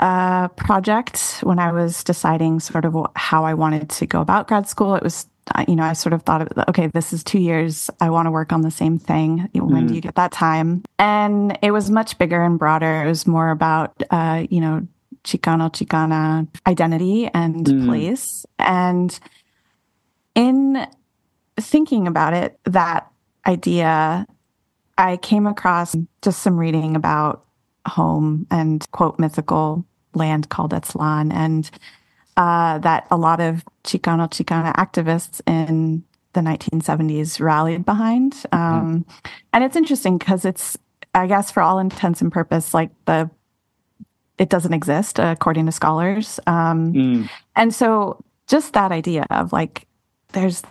uh, 0.00 0.48
project 0.48 1.40
when 1.42 1.58
I 1.58 1.72
was 1.72 2.04
deciding 2.04 2.60
sort 2.60 2.84
of 2.84 2.96
how 3.16 3.44
I 3.44 3.54
wanted 3.54 3.90
to 3.90 4.06
go 4.06 4.20
about 4.20 4.48
grad 4.48 4.68
school. 4.68 4.94
It 4.94 5.02
was, 5.02 5.26
uh, 5.54 5.64
you 5.68 5.76
know, 5.76 5.84
I 5.84 5.92
sort 5.92 6.12
of 6.12 6.22
thought, 6.22 6.42
of, 6.42 6.68
okay, 6.68 6.86
this 6.88 7.12
is 7.12 7.24
two 7.24 7.38
years. 7.38 7.90
I 8.00 8.10
want 8.10 8.26
to 8.26 8.30
work 8.30 8.52
on 8.52 8.62
the 8.62 8.70
same 8.70 8.98
thing. 8.98 9.48
When 9.52 9.84
mm. 9.84 9.88
do 9.88 9.94
you 9.94 10.00
get 10.00 10.16
that 10.16 10.32
time? 10.32 10.84
And 10.98 11.58
it 11.62 11.70
was 11.70 11.90
much 11.90 12.18
bigger 12.18 12.42
and 12.42 12.58
broader. 12.58 13.04
It 13.04 13.06
was 13.06 13.26
more 13.26 13.50
about, 13.50 14.02
uh, 14.10 14.44
you 14.50 14.60
know, 14.60 14.86
Chicano 15.24 15.70
Chicana 15.70 16.46
identity 16.66 17.28
and 17.32 17.66
mm. 17.66 17.86
place. 17.86 18.46
And 18.58 19.18
in 20.36 20.86
thinking 21.58 22.06
about 22.06 22.34
it, 22.34 22.60
that 22.64 23.10
idea, 23.46 24.26
I 24.96 25.16
came 25.16 25.46
across 25.46 25.96
just 26.22 26.42
some 26.42 26.56
reading 26.56 26.94
about 26.94 27.44
home 27.88 28.46
and 28.50 28.88
quote 28.92 29.18
mythical 29.18 29.84
land 30.14 30.48
called 30.48 30.72
Aztlán, 30.72 31.32
and 31.32 31.68
uh, 32.36 32.78
that 32.78 33.06
a 33.10 33.16
lot 33.16 33.40
of 33.40 33.64
Chicano 33.82 34.28
Chicana 34.28 34.72
activists 34.74 35.40
in 35.46 36.04
the 36.34 36.40
1970s 36.40 37.40
rallied 37.40 37.84
behind. 37.84 38.34
Um, 38.52 39.04
mm. 39.04 39.32
And 39.54 39.64
it's 39.64 39.76
interesting 39.76 40.18
because 40.18 40.44
it's, 40.44 40.76
I 41.14 41.26
guess, 41.26 41.50
for 41.50 41.62
all 41.62 41.78
intents 41.78 42.20
and 42.20 42.30
purpose, 42.30 42.74
like 42.74 42.90
the 43.06 43.30
it 44.36 44.50
doesn't 44.50 44.74
exist 44.74 45.18
according 45.18 45.64
to 45.64 45.72
scholars. 45.72 46.38
Um, 46.46 46.92
mm. 46.92 47.30
And 47.54 47.74
so 47.74 48.22
just 48.46 48.74
that 48.74 48.92
idea 48.92 49.24
of 49.30 49.50
like 49.50 49.86
there's 50.32 50.62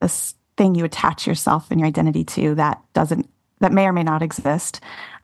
this 0.00 0.34
thing 0.56 0.74
you 0.74 0.84
attach 0.84 1.26
yourself 1.26 1.70
and 1.70 1.80
your 1.80 1.86
identity 1.86 2.24
to 2.24 2.54
that 2.54 2.80
doesn't 2.92 3.28
that 3.60 3.72
may 3.72 3.86
or 3.86 3.92
may 3.92 4.02
not 4.02 4.22
exist 4.22 4.80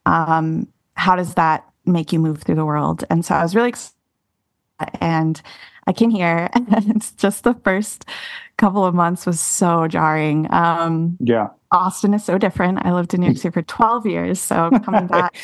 um, 0.06 0.66
how 0.94 1.16
does 1.16 1.34
that 1.34 1.64
make 1.84 2.12
you 2.12 2.18
move 2.18 2.42
through 2.42 2.56
the 2.56 2.64
world? 2.64 3.04
And 3.10 3.24
so 3.24 3.34
I 3.34 3.42
was 3.42 3.54
really 3.54 3.70
excited. 3.70 3.94
And 5.00 5.40
I 5.86 5.92
came 5.92 6.10
here, 6.10 6.48
and 6.54 6.96
it's 6.96 7.12
just 7.12 7.44
the 7.44 7.54
first 7.54 8.04
couple 8.56 8.84
of 8.84 8.94
months 8.94 9.26
was 9.26 9.40
so 9.40 9.86
jarring. 9.88 10.52
Um, 10.52 11.16
yeah. 11.20 11.48
Austin 11.70 12.14
is 12.14 12.24
so 12.24 12.38
different. 12.38 12.84
I 12.84 12.92
lived 12.92 13.14
in 13.14 13.20
New 13.20 13.26
York 13.26 13.38
City 13.38 13.52
for 13.52 13.62
12 13.62 14.06
years. 14.06 14.40
So 14.40 14.70
coming 14.84 15.06
back 15.08 15.36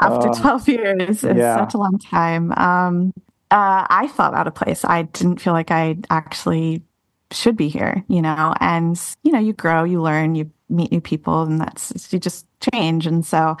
after 0.00 0.28
uh, 0.28 0.34
12 0.34 0.68
years 0.68 1.24
is 1.24 1.36
yeah. 1.36 1.56
such 1.56 1.74
a 1.74 1.78
long 1.78 1.98
time. 1.98 2.52
Um, 2.52 3.12
uh, 3.50 3.86
I 3.88 4.08
felt 4.08 4.34
out 4.34 4.46
of 4.46 4.54
place. 4.54 4.84
I 4.84 5.02
didn't 5.02 5.40
feel 5.40 5.52
like 5.52 5.70
I 5.70 5.96
actually 6.08 6.82
should 7.32 7.56
be 7.56 7.68
here, 7.68 8.04
you 8.08 8.22
know, 8.22 8.54
and, 8.60 9.00
you 9.22 9.32
know, 9.32 9.38
you 9.38 9.52
grow, 9.52 9.84
you 9.84 10.02
learn, 10.02 10.34
you 10.34 10.50
meet 10.68 10.90
new 10.90 11.00
people, 11.00 11.42
and 11.42 11.60
that's, 11.60 12.12
you 12.12 12.18
just 12.18 12.46
change. 12.72 13.06
And 13.06 13.24
so 13.24 13.56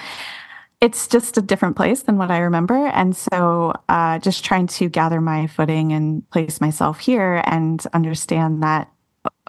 it's 0.80 1.06
just 1.06 1.36
a 1.36 1.42
different 1.42 1.76
place 1.76 2.02
than 2.02 2.16
what 2.16 2.30
I 2.30 2.38
remember. 2.38 2.86
And 2.86 3.16
so 3.16 3.74
uh, 3.88 4.18
just 4.18 4.44
trying 4.44 4.66
to 4.68 4.88
gather 4.88 5.20
my 5.20 5.46
footing 5.46 5.92
and 5.92 6.28
place 6.30 6.60
myself 6.60 7.00
here 7.00 7.42
and 7.46 7.84
understand 7.92 8.62
that 8.62 8.90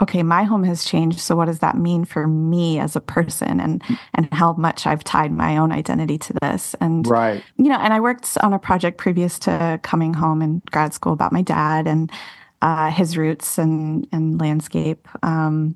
okay, 0.02 0.24
my 0.24 0.44
home 0.44 0.64
has 0.64 0.84
changed. 0.84 1.20
So 1.20 1.36
what 1.36 1.46
does 1.46 1.60
that 1.60 1.78
mean 1.78 2.06
for 2.06 2.28
me 2.28 2.80
as 2.80 2.96
a 2.96 3.02
person 3.02 3.60
and 3.60 3.82
and 4.14 4.28
how 4.34 4.54
much 4.54 4.86
I've 4.86 5.04
tied 5.04 5.32
my 5.32 5.58
own 5.58 5.72
identity 5.72 6.18
to 6.18 6.34
this? 6.42 6.76
And 6.82 7.08
right. 7.08 7.44
you 7.58 7.70
know, 7.70 7.78
and 7.80 7.94
I 7.94 8.00
worked 8.00 8.38
on 8.42 8.54
a 8.54 8.60
project 8.60 8.98
previous 8.98 9.40
to 9.40 9.80
coming 9.84 10.14
home 10.14 10.42
in 10.42 10.62
grad 10.72 10.94
school 10.94 11.14
about 11.14 11.32
my 11.32 11.42
dad 11.42 11.88
and 11.88 12.12
uh, 12.62 12.92
his 12.92 13.18
roots 13.18 13.58
and 13.58 14.08
and 14.12 14.40
landscape. 14.40 15.08
Um, 15.24 15.76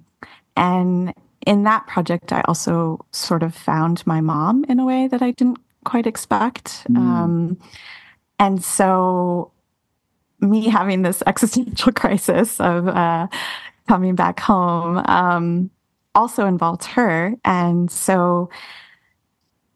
and 0.55 1.13
in 1.45 1.63
that 1.63 1.85
project, 1.87 2.31
I 2.31 2.41
also 2.41 3.05
sort 3.11 3.43
of 3.43 3.53
found 3.53 4.05
my 4.07 4.21
mom 4.21 4.65
in 4.67 4.79
a 4.79 4.85
way 4.85 5.07
that 5.07 5.21
I 5.21 5.31
didn't 5.31 5.59
quite 5.83 6.07
expect. 6.07 6.85
Mm. 6.89 6.97
Um, 6.97 7.57
and 8.39 8.63
so 8.63 9.51
me 10.39 10.67
having 10.69 11.03
this 11.03 11.23
existential 11.27 11.91
crisis 11.91 12.59
of 12.59 12.87
uh, 12.87 13.27
coming 13.87 14.15
back 14.15 14.39
home 14.39 14.97
um, 15.05 15.69
also 16.13 16.45
involved 16.45 16.85
her. 16.85 17.35
And 17.45 17.91
so 17.91 18.49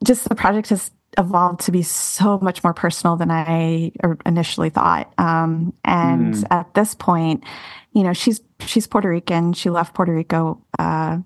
just 0.04 0.28
the 0.28 0.34
project 0.34 0.70
has 0.70 0.90
evolved 1.18 1.60
to 1.60 1.72
be 1.72 1.82
so 1.82 2.38
much 2.38 2.62
more 2.62 2.74
personal 2.74 3.16
than 3.16 3.30
I 3.30 3.92
initially 4.24 4.70
thought. 4.70 5.12
Um, 5.18 5.74
and 5.84 6.34
mm. 6.34 6.46
at 6.50 6.72
this 6.74 6.94
point, 6.94 7.44
you 7.92 8.02
know, 8.02 8.12
she's 8.12 8.40
she's 8.60 8.86
Puerto 8.86 9.08
Rican. 9.08 9.52
She 9.52 9.70
left 9.70 9.94
Puerto 9.94 10.12
Rico, 10.12 10.64
uh, 10.78 11.18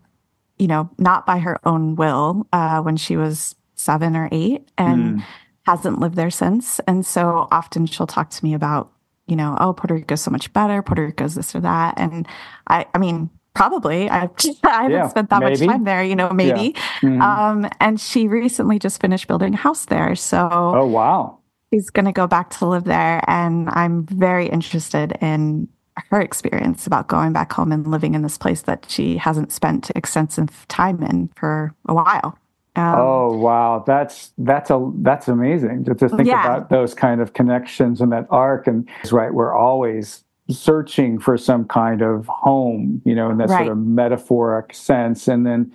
you 0.58 0.66
know, 0.66 0.90
not 0.98 1.26
by 1.26 1.38
her 1.38 1.60
own 1.66 1.96
will 1.96 2.46
uh, 2.52 2.80
when 2.80 2.96
she 2.96 3.16
was 3.16 3.54
seven 3.74 4.16
or 4.16 4.28
eight, 4.32 4.68
and 4.78 5.16
mm. 5.16 5.24
hasn't 5.66 6.00
lived 6.00 6.16
there 6.16 6.30
since. 6.30 6.80
And 6.80 7.04
so 7.04 7.48
often 7.50 7.86
she'll 7.86 8.06
talk 8.06 8.30
to 8.30 8.44
me 8.44 8.54
about 8.54 8.90
you 9.26 9.36
know, 9.36 9.56
oh, 9.58 9.72
Puerto 9.72 9.94
Rico's 9.94 10.20
so 10.20 10.30
much 10.30 10.52
better. 10.52 10.82
Puerto 10.82 11.06
Rico's 11.06 11.34
this 11.34 11.54
or 11.54 11.60
that. 11.60 11.94
And 11.96 12.28
I, 12.68 12.86
I 12.94 12.98
mean, 12.98 13.30
probably 13.54 14.10
I, 14.10 14.28
I 14.64 14.82
haven't 14.82 14.90
yeah, 14.92 15.08
spent 15.08 15.30
that 15.30 15.40
maybe. 15.40 15.66
much 15.66 15.74
time 15.74 15.84
there, 15.84 16.04
you 16.04 16.16
know, 16.16 16.30
maybe. 16.30 16.74
Yeah. 16.74 17.08
Mm-hmm. 17.08 17.22
Um, 17.22 17.70
and 17.80 18.00
she 18.00 18.28
recently 18.28 18.78
just 18.78 19.00
finished 19.00 19.28
building 19.28 19.54
a 19.54 19.56
house 19.56 19.86
there. 19.86 20.14
So, 20.14 20.48
oh, 20.52 20.86
wow. 20.86 21.38
She's 21.72 21.90
going 21.90 22.04
to 22.06 22.12
go 22.12 22.26
back 22.26 22.50
to 22.58 22.66
live 22.66 22.84
there. 22.84 23.24
And 23.26 23.68
I'm 23.70 24.06
very 24.06 24.48
interested 24.48 25.16
in 25.20 25.68
her 26.10 26.20
experience 26.20 26.86
about 26.86 27.08
going 27.08 27.32
back 27.32 27.52
home 27.52 27.72
and 27.72 27.86
living 27.86 28.14
in 28.14 28.22
this 28.22 28.36
place 28.36 28.62
that 28.62 28.86
she 28.88 29.16
hasn't 29.16 29.52
spent 29.52 29.90
extensive 29.94 30.66
time 30.68 31.02
in 31.02 31.30
for 31.36 31.74
a 31.86 31.94
while. 31.94 32.38
Um, 32.76 32.94
oh 32.96 33.36
wow, 33.36 33.84
that's 33.86 34.32
that's 34.36 34.68
a 34.68 34.90
that's 34.96 35.28
amazing 35.28 35.84
to, 35.84 35.94
to 35.94 36.08
think 36.08 36.26
yeah. 36.26 36.44
about 36.44 36.70
those 36.70 36.92
kind 36.92 37.20
of 37.20 37.32
connections 37.32 38.00
and 38.00 38.10
that 38.10 38.26
arc. 38.30 38.66
And 38.66 38.88
right, 39.12 39.32
we're 39.32 39.54
always 39.54 40.23
searching 40.50 41.18
for 41.18 41.38
some 41.38 41.64
kind 41.64 42.02
of 42.02 42.26
home, 42.26 43.00
you 43.04 43.14
know, 43.14 43.30
in 43.30 43.38
that 43.38 43.48
right. 43.48 43.66
sort 43.66 43.72
of 43.72 43.78
metaphoric 43.78 44.74
sense, 44.74 45.28
and 45.28 45.46
then 45.46 45.72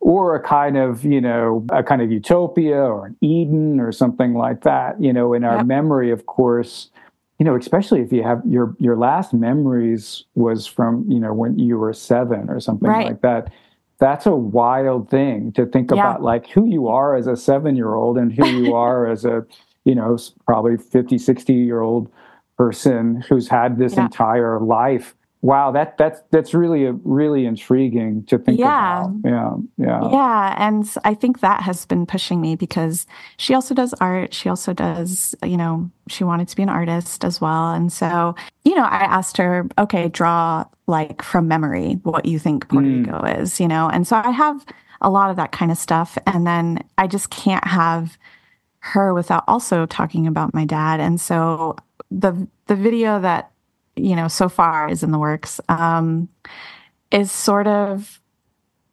or 0.00 0.34
a 0.34 0.42
kind 0.42 0.76
of 0.76 1.04
you 1.04 1.20
know 1.20 1.64
a 1.70 1.82
kind 1.82 2.02
of 2.02 2.12
utopia 2.12 2.76
or 2.76 3.06
an 3.06 3.16
Eden 3.20 3.80
or 3.80 3.92
something 3.92 4.34
like 4.34 4.62
that. 4.62 5.00
You 5.00 5.12
know, 5.12 5.34
in 5.34 5.44
our 5.44 5.58
yep. 5.58 5.66
memory, 5.66 6.10
of 6.10 6.26
course. 6.26 6.90
You 7.38 7.44
know, 7.44 7.54
especially 7.54 8.00
if 8.00 8.12
you 8.12 8.22
have 8.22 8.40
your 8.46 8.74
your 8.78 8.96
last 8.96 9.34
memories 9.34 10.24
was 10.34 10.66
from 10.66 11.04
you 11.10 11.20
know 11.20 11.34
when 11.34 11.58
you 11.58 11.76
were 11.76 11.92
seven 11.92 12.48
or 12.48 12.60
something 12.60 12.88
right. 12.88 13.06
like 13.06 13.20
that 13.20 13.52
that's 13.98 14.26
a 14.26 14.34
wild 14.34 15.10
thing 15.10 15.52
to 15.52 15.66
think 15.66 15.90
yeah. 15.90 15.96
about 15.96 16.22
like 16.22 16.48
who 16.48 16.66
you 16.66 16.88
are 16.88 17.16
as 17.16 17.26
a 17.26 17.36
seven 17.36 17.76
year 17.76 17.94
old 17.94 18.18
and 18.18 18.32
who 18.32 18.46
you 18.46 18.74
are 18.74 19.06
as 19.06 19.24
a 19.24 19.44
you 19.84 19.94
know 19.94 20.18
probably 20.46 20.76
50 20.76 21.18
60 21.18 21.52
year 21.52 21.80
old 21.80 22.10
person 22.56 23.22
who's 23.28 23.48
had 23.48 23.78
this 23.78 23.94
yeah. 23.94 24.04
entire 24.04 24.60
life. 24.60 25.14
Wow 25.42 25.70
that 25.72 25.96
that's 25.98 26.22
that's 26.30 26.54
really 26.54 26.86
a, 26.86 26.92
really 27.04 27.46
intriguing 27.46 28.24
to 28.24 28.38
think 28.38 28.58
yeah. 28.58 29.04
about. 29.04 29.14
Yeah 29.24 29.56
yeah. 29.76 30.10
Yeah 30.10 30.54
and 30.58 30.92
i 31.04 31.14
think 31.14 31.40
that 31.40 31.60
has 31.60 31.84
been 31.86 32.06
pushing 32.06 32.40
me 32.40 32.56
because 32.56 33.06
she 33.36 33.54
also 33.54 33.74
does 33.74 33.94
art. 34.00 34.34
She 34.34 34.48
also 34.48 34.72
does 34.72 35.34
you 35.44 35.56
know 35.56 35.90
she 36.08 36.24
wanted 36.24 36.48
to 36.48 36.56
be 36.56 36.62
an 36.62 36.68
artist 36.68 37.24
as 37.24 37.40
well. 37.40 37.72
And 37.72 37.92
so 37.92 38.34
you 38.64 38.74
know 38.74 38.84
i 38.84 38.98
asked 39.04 39.36
her 39.36 39.68
okay 39.78 40.08
draw 40.08 40.64
like 40.86 41.22
from 41.22 41.46
memory 41.46 42.00
what 42.02 42.24
you 42.24 42.38
think 42.38 42.68
puerto 42.68 42.88
mm. 42.88 43.06
rico 43.06 43.24
is 43.40 43.60
you 43.60 43.68
know? 43.68 43.88
And 43.88 44.06
so 44.06 44.16
i 44.16 44.30
have 44.30 44.64
a 45.02 45.10
lot 45.10 45.30
of 45.30 45.36
that 45.36 45.52
kind 45.52 45.70
of 45.70 45.78
stuff. 45.78 46.16
And 46.26 46.46
then 46.46 46.82
i 46.98 47.06
just 47.06 47.30
can't 47.30 47.66
have 47.66 48.16
her 48.80 49.12
without 49.12 49.44
also 49.46 49.84
talking 49.86 50.26
about 50.26 50.54
my 50.54 50.64
dad. 50.64 51.00
And 51.00 51.20
so 51.20 51.76
the 52.18 52.48
the 52.66 52.74
video 52.74 53.20
that 53.20 53.52
you 53.96 54.14
know, 54.14 54.28
so 54.28 54.48
far 54.48 54.88
is 54.88 55.02
in 55.02 55.10
the 55.10 55.18
works, 55.18 55.60
um, 55.68 56.28
is 57.10 57.32
sort 57.32 57.66
of, 57.66 58.20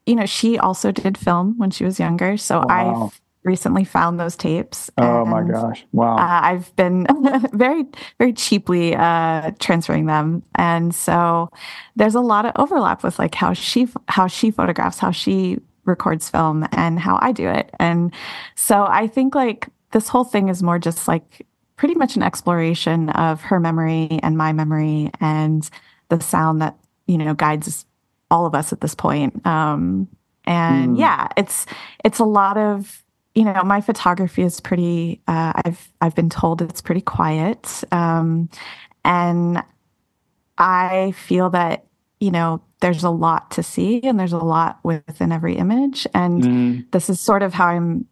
you 0.05 0.15
know, 0.15 0.25
she 0.25 0.57
also 0.57 0.91
did 0.91 1.17
film 1.17 1.57
when 1.57 1.69
she 1.69 1.83
was 1.83 1.99
younger. 1.99 2.37
So 2.37 2.61
oh, 2.61 2.65
wow. 2.67 3.05
I've 3.05 3.21
recently 3.43 3.83
found 3.83 4.19
those 4.19 4.37
tapes. 4.37 4.89
Oh 4.97 5.25
my 5.25 5.43
gosh. 5.43 5.85
Wow. 5.91 6.15
Uh, 6.15 6.39
I've 6.43 6.73
been 6.77 7.05
very, 7.53 7.85
very 8.17 8.31
cheaply 8.31 8.95
uh, 8.95 9.51
transferring 9.59 10.05
them. 10.05 10.43
And 10.55 10.95
so 10.95 11.51
there's 11.97 12.15
a 12.15 12.21
lot 12.21 12.45
of 12.45 12.53
overlap 12.55 13.03
with 13.03 13.19
like 13.19 13.35
how 13.35 13.53
she, 13.53 13.89
how 14.07 14.27
she 14.27 14.51
photographs, 14.51 14.99
how 14.99 15.11
she 15.11 15.59
records 15.83 16.29
film 16.29 16.65
and 16.71 16.97
how 16.97 17.19
I 17.21 17.33
do 17.33 17.49
it. 17.49 17.69
And 17.79 18.13
so 18.55 18.85
I 18.87 19.07
think 19.07 19.35
like 19.35 19.67
this 19.91 20.07
whole 20.07 20.23
thing 20.23 20.47
is 20.47 20.63
more 20.63 20.79
just 20.79 21.09
like 21.09 21.45
pretty 21.83 21.95
much 21.95 22.15
an 22.15 22.23
exploration 22.23 23.09
of 23.09 23.41
her 23.41 23.59
memory 23.59 24.07
and 24.23 24.37
my 24.37 24.53
memory 24.53 25.11
and 25.19 25.69
the 26.07 26.17
sound 26.21 26.61
that 26.61 26.77
you 27.07 27.17
know 27.17 27.33
guides 27.33 27.85
all 28.31 28.45
of 28.45 28.55
us 28.55 28.71
at 28.71 28.79
this 28.79 28.95
point 28.95 29.45
um, 29.45 30.07
and 30.45 30.95
mm. 30.95 30.97
yeah 30.97 31.27
it's 31.35 31.65
it's 32.05 32.19
a 32.19 32.23
lot 32.23 32.57
of 32.57 33.03
you 33.35 33.43
know 33.43 33.61
my 33.65 33.81
photography 33.81 34.43
is 34.43 34.61
pretty 34.61 35.19
uh, 35.27 35.51
i've 35.65 35.91
i've 35.99 36.15
been 36.15 36.29
told 36.29 36.61
it's 36.61 36.79
pretty 36.79 37.01
quiet 37.01 37.83
um, 37.91 38.47
and 39.03 39.61
i 40.57 41.11
feel 41.17 41.49
that 41.49 41.85
you 42.21 42.31
know 42.31 42.61
there's 42.79 43.03
a 43.03 43.09
lot 43.09 43.51
to 43.51 43.61
see 43.61 43.99
and 44.03 44.17
there's 44.17 44.31
a 44.31 44.37
lot 44.37 44.79
within 44.83 45.33
every 45.33 45.57
image 45.57 46.07
and 46.13 46.43
mm. 46.43 46.91
this 46.91 47.09
is 47.09 47.19
sort 47.19 47.43
of 47.43 47.53
how 47.53 47.67
i'm 47.67 48.07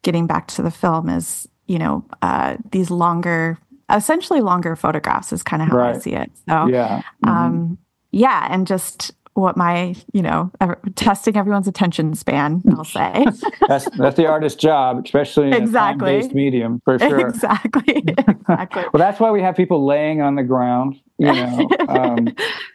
getting 0.00 0.26
back 0.26 0.46
to 0.46 0.62
the 0.62 0.70
film 0.70 1.10
is 1.10 1.46
you 1.72 1.78
know, 1.78 2.04
uh, 2.20 2.58
these 2.70 2.90
longer, 2.90 3.58
essentially 3.90 4.42
longer 4.42 4.76
photographs 4.76 5.32
is 5.32 5.42
kind 5.42 5.62
of 5.62 5.68
how 5.68 5.76
right. 5.78 5.96
I 5.96 5.98
see 5.98 6.12
it. 6.12 6.30
So, 6.46 6.66
yeah. 6.66 7.00
Mm-hmm. 7.24 7.28
Um, 7.30 7.78
yeah. 8.10 8.46
And 8.50 8.66
just 8.66 9.12
what 9.32 9.56
my, 9.56 9.94
you 10.12 10.20
know, 10.20 10.52
testing 10.96 11.34
everyone's 11.34 11.66
attention 11.66 12.14
span, 12.14 12.62
I'll 12.76 12.84
say. 12.84 13.24
that's, 13.68 13.88
that's 13.96 14.16
the 14.18 14.26
artist's 14.26 14.60
job, 14.60 15.02
especially 15.02 15.46
in 15.46 15.54
exactly. 15.54 16.16
a 16.16 16.20
based 16.20 16.34
medium, 16.34 16.82
for 16.84 16.98
sure. 16.98 17.20
Exactly. 17.30 18.04
exactly. 18.06 18.82
well, 18.92 18.98
that's 18.98 19.18
why 19.18 19.30
we 19.30 19.40
have 19.40 19.56
people 19.56 19.86
laying 19.86 20.20
on 20.20 20.34
the 20.34 20.42
ground. 20.42 21.00
You 21.16 21.32
know, 21.32 21.68
um, 21.88 22.28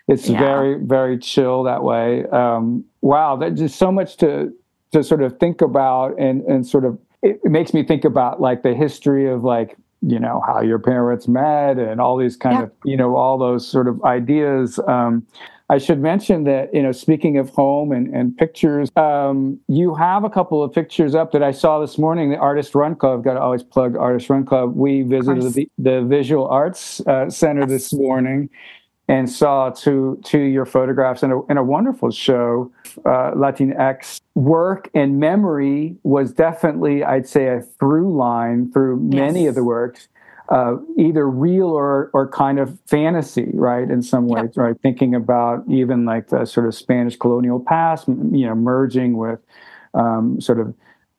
it's 0.07 0.27
yeah. 0.27 0.39
very, 0.39 0.83
very 0.83 1.19
chill 1.19 1.63
that 1.63 1.83
way. 1.83 2.25
Um, 2.29 2.83
wow, 3.01 3.35
there's 3.35 3.59
just 3.59 3.77
so 3.77 3.91
much 3.91 4.17
to 4.17 4.51
to 4.93 5.03
sort 5.03 5.21
of 5.21 5.37
think 5.37 5.61
about 5.61 6.17
and 6.17 6.41
and 6.43 6.65
sort 6.65 6.85
of 6.85 6.97
it, 7.27 7.41
it 7.43 7.51
makes 7.51 7.73
me 7.73 7.83
think 7.83 8.05
about 8.05 8.41
like 8.41 8.63
the 8.63 8.73
history 8.73 9.27
of 9.29 9.43
like 9.43 9.77
you 10.01 10.19
know 10.19 10.41
how 10.45 10.61
your 10.61 10.79
parents 10.79 11.27
met 11.27 11.77
and 11.77 11.99
all 11.99 12.17
these 12.17 12.35
kind 12.35 12.57
yeah. 12.57 12.63
of 12.63 12.71
you 12.85 12.97
know 12.97 13.15
all 13.15 13.37
those 13.37 13.67
sort 13.67 13.87
of 13.87 14.03
ideas. 14.03 14.79
Um, 14.87 15.25
i 15.69 15.77
should 15.77 15.99
mention 15.99 16.45
that 16.45 16.73
you 16.73 16.81
know 16.81 16.93
speaking 16.93 17.37
of 17.37 17.49
home 17.49 17.91
and, 17.91 18.07
and 18.15 18.37
pictures 18.37 18.89
um, 18.95 19.59
you 19.67 19.93
have 19.93 20.23
a 20.23 20.29
couple 20.29 20.63
of 20.63 20.71
pictures 20.71 21.13
up 21.13 21.33
that 21.33 21.43
i 21.43 21.51
saw 21.51 21.79
this 21.79 21.97
morning. 21.97 22.29
The 22.29 22.37
artist 22.37 22.73
run 22.73 22.95
club 22.95 23.23
got 23.23 23.33
to 23.33 23.41
always 23.41 23.63
plug 23.63 23.97
artist 23.97 24.29
run 24.29 24.45
club. 24.45 24.75
We 24.75 25.01
visited 25.01 25.53
the, 25.53 25.69
the 25.77 26.03
visual 26.03 26.47
arts 26.47 27.01
uh, 27.07 27.29
center 27.29 27.61
yes. 27.61 27.69
this 27.69 27.93
morning 27.93 28.49
and 29.07 29.29
saw 29.29 29.69
to 29.69 30.19
to 30.25 30.37
your 30.39 30.65
photographs 30.65 31.23
in 31.23 31.31
a, 31.31 31.45
in 31.45 31.57
a 31.57 31.63
wonderful 31.63 32.11
show, 32.11 32.71
uh, 33.05 33.31
Latinx 33.35 34.19
work 34.35 34.89
and 34.93 35.19
memory 35.19 35.95
was 36.03 36.31
definitely, 36.33 37.03
I'd 37.03 37.27
say, 37.27 37.47
a 37.47 37.61
through 37.61 38.15
line 38.15 38.71
through 38.71 38.99
many 38.99 39.43
Yes. 39.43 39.49
of 39.49 39.55
the 39.55 39.63
works, 39.63 40.07
uh, 40.49 40.75
either 40.97 41.29
real 41.29 41.69
or 41.69 42.09
or 42.13 42.27
kind 42.29 42.59
of 42.59 42.79
fantasy, 42.85 43.49
right? 43.53 43.89
In 43.89 44.01
some 44.01 44.27
ways, 44.27 44.51
right? 44.57 44.75
Thinking 44.81 45.15
about 45.15 45.63
even 45.69 46.05
like 46.05 46.27
the 46.29 46.45
sort 46.45 46.67
of 46.67 46.75
Spanish 46.75 47.15
colonial 47.17 47.59
past, 47.59 48.07
you 48.07 48.45
know, 48.45 48.55
merging 48.55 49.17
with 49.17 49.39
um, 49.93 50.39
sort 50.41 50.59
of 50.59 50.73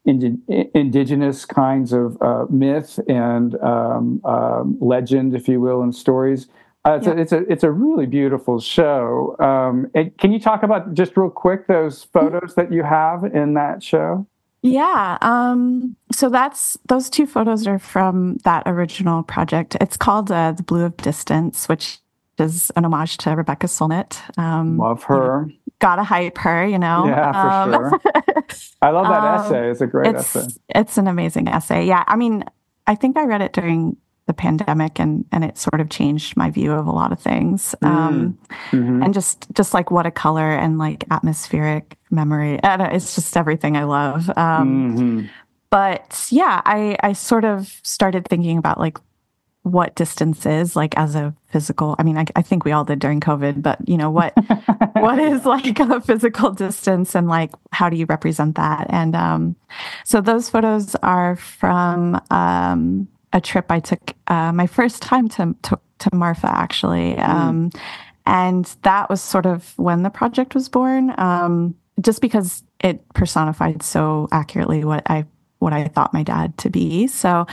indigenous 0.04 1.44
kinds 1.44 1.92
of 1.92 2.16
uh, 2.22 2.46
myth 2.50 2.98
and 3.08 3.54
um, 3.62 4.20
um, 4.24 4.76
legend, 4.80 5.34
if 5.34 5.48
you 5.48 5.60
will, 5.60 5.82
and 5.82 5.94
stories. 5.94 6.46
Uh, 6.86 6.92
it's, 6.92 7.06
Yeah. 7.06 7.12
a, 7.12 7.16
it's 7.16 7.32
a 7.32 7.38
it's 7.52 7.64
a 7.64 7.70
really 7.70 8.06
beautiful 8.06 8.60
show. 8.60 9.36
Um, 9.40 9.90
can 10.18 10.32
you 10.32 10.38
talk 10.40 10.62
about 10.62 10.94
just 10.94 11.16
real 11.16 11.30
quick 11.30 11.66
those 11.66 12.04
photos 12.04 12.54
that 12.54 12.72
you 12.72 12.82
have 12.82 13.24
in 13.24 13.54
that 13.54 13.82
show? 13.82 14.26
Yeah. 14.62 15.18
Um, 15.20 15.96
so 16.12 16.28
that's 16.28 16.76
those 16.88 17.10
two 17.10 17.26
photos 17.26 17.66
are 17.66 17.78
from 17.78 18.38
that 18.44 18.62
original 18.66 19.22
project. 19.22 19.76
It's 19.80 19.96
called 19.96 20.30
uh, 20.32 20.52
The 20.52 20.62
Blue 20.62 20.84
of 20.84 20.96
Distance, 20.96 21.68
which 21.68 21.98
is 22.38 22.70
an 22.76 22.84
homage 22.84 23.16
to 23.18 23.30
Rebecca 23.32 23.66
Solnit. 23.66 24.20
Um, 24.38 24.76
Love 24.78 25.02
her. 25.04 25.50
gotta 25.80 26.04
hype 26.04 26.38
her, 26.38 26.64
you 26.66 26.78
know. 26.78 27.06
Yeah, 27.06 27.32
for 27.32 27.76
Um, 27.76 27.90
sure. 27.90 28.00
I 28.82 28.90
love 28.90 29.06
that 29.08 29.24
Um, 29.24 29.44
essay. 29.46 29.70
It's 29.70 29.80
a 29.80 29.86
great 29.86 30.14
it's 30.14 30.34
essay. 30.36 30.54
it's 30.68 30.96
an 30.98 31.08
amazing 31.08 31.48
essay. 31.48 31.84
Yeah, 31.86 32.04
I 32.06 32.16
mean, 32.16 32.44
I 32.86 32.94
think 32.94 33.16
I 33.18 33.24
read 33.24 33.42
it 33.42 33.52
during 33.52 33.96
the 34.28 34.32
pandemic, 34.34 35.00
and 35.00 35.24
and 35.32 35.42
it 35.42 35.58
sort 35.58 35.80
of 35.80 35.88
changed 35.90 36.36
my 36.36 36.50
view 36.50 36.70
of 36.72 36.86
a 36.86 36.92
lot 36.92 37.10
of 37.10 37.18
things. 37.18 37.74
Um, 37.82 38.38
Mhm. 38.70 39.04
and 39.04 39.12
just 39.12 39.46
just 39.54 39.74
like 39.74 39.90
what 39.90 40.06
a 40.06 40.12
color 40.12 40.50
and 40.54 40.78
like 40.78 41.02
atmospheric 41.10 41.98
memory. 42.12 42.60
and 42.62 42.82
It's 42.82 43.16
just 43.16 43.36
everything 43.36 43.76
I 43.76 43.84
love. 43.84 44.30
Um, 44.38 44.96
Mhm. 44.96 45.28
but 45.70 46.28
yeah, 46.30 46.60
I 46.64 46.96
I 47.02 47.12
sort 47.14 47.44
of 47.44 47.66
started 47.82 48.28
thinking 48.28 48.58
about 48.58 48.78
like 48.78 48.98
what 49.62 49.94
distance 49.96 50.46
is 50.46 50.74
like 50.76 50.96
as 50.96 51.14
a 51.14 51.34
physical. 51.50 51.94
I 51.98 52.02
mean, 52.02 52.16
I, 52.16 52.24
I 52.36 52.40
think 52.42 52.64
we 52.64 52.72
all 52.72 52.84
did 52.84 53.00
during 53.00 53.20
COVID, 53.20 53.60
but 53.60 53.76
you 53.86 53.98
know 53.98 54.10
what 54.10 54.32
what 54.94 55.18
is 55.18 55.44
like 55.44 55.78
a 55.80 56.00
physical 56.00 56.52
distance 56.52 57.14
and 57.14 57.28
like 57.28 57.50
how 57.72 57.88
do 57.90 57.96
you 57.96 58.06
represent 58.08 58.54
that? 58.56 58.86
And 58.88 59.14
um, 59.16 59.56
so 60.04 60.20
those 60.20 60.48
photos 60.48 60.94
are 61.02 61.36
from 61.36 62.18
um, 62.30 63.08
a 63.32 63.40
trip 63.40 63.66
I 63.70 63.80
took 63.80 64.14
uh, 64.26 64.52
my 64.52 64.66
first 64.66 65.02
time 65.02 65.28
to 65.30 65.54
to, 65.62 65.78
to 66.00 66.14
Marfa 66.14 66.48
actually. 66.50 67.16
Um, 67.18 67.70
and 68.28 68.76
that 68.82 69.08
was 69.08 69.22
sort 69.22 69.46
of 69.46 69.72
when 69.78 70.02
the 70.02 70.10
project 70.10 70.54
was 70.54 70.68
born 70.68 71.14
um, 71.18 71.74
just 72.00 72.20
because 72.20 72.62
it 72.80 73.02
personified 73.14 73.82
so 73.82 74.28
accurately 74.30 74.84
what 74.84 75.02
i 75.10 75.24
what 75.58 75.72
i 75.72 75.88
thought 75.88 76.14
my 76.14 76.22
dad 76.22 76.56
to 76.58 76.70
be 76.70 77.06
so 77.06 77.46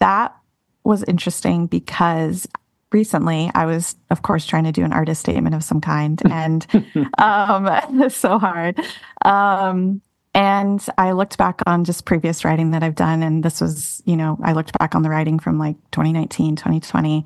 that 0.00 0.36
was 0.84 1.02
interesting 1.04 1.66
because 1.66 2.46
recently 2.92 3.50
i 3.54 3.64
was 3.64 3.96
of 4.10 4.22
course 4.22 4.44
trying 4.44 4.64
to 4.64 4.72
do 4.72 4.84
an 4.84 4.92
artist 4.92 5.20
statement 5.20 5.54
of 5.54 5.64
some 5.64 5.80
kind 5.80 6.20
and 6.30 6.66
um, 7.18 7.68
it's 8.00 8.16
so 8.26 8.38
hard 8.38 8.78
um, 9.24 10.02
and 10.36 10.86
i 10.98 11.10
looked 11.12 11.36
back 11.38 11.60
on 11.66 11.82
just 11.82 12.04
previous 12.04 12.44
writing 12.44 12.70
that 12.70 12.82
i've 12.84 12.94
done 12.94 13.22
and 13.22 13.42
this 13.42 13.60
was 13.60 14.02
you 14.04 14.16
know 14.16 14.38
i 14.44 14.52
looked 14.52 14.76
back 14.78 14.94
on 14.94 15.02
the 15.02 15.08
writing 15.10 15.38
from 15.40 15.58
like 15.58 15.76
2019 15.90 16.54
2020 16.54 17.24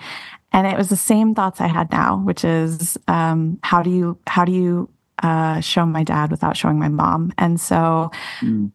and 0.52 0.66
it 0.66 0.76
was 0.78 0.88
the 0.88 0.96
same 0.96 1.34
thoughts 1.34 1.60
i 1.60 1.66
had 1.66 1.90
now 1.90 2.16
which 2.24 2.44
is 2.44 2.96
um, 3.08 3.58
how 3.62 3.82
do 3.82 3.90
you 3.90 4.16
how 4.26 4.44
do 4.44 4.52
you 4.52 4.88
uh, 5.22 5.60
show 5.60 5.84
my 5.84 6.02
dad 6.02 6.30
without 6.30 6.56
showing 6.56 6.78
my 6.78 6.88
mom 6.88 7.32
and 7.36 7.60
so 7.60 8.10
Mm. 8.40 8.70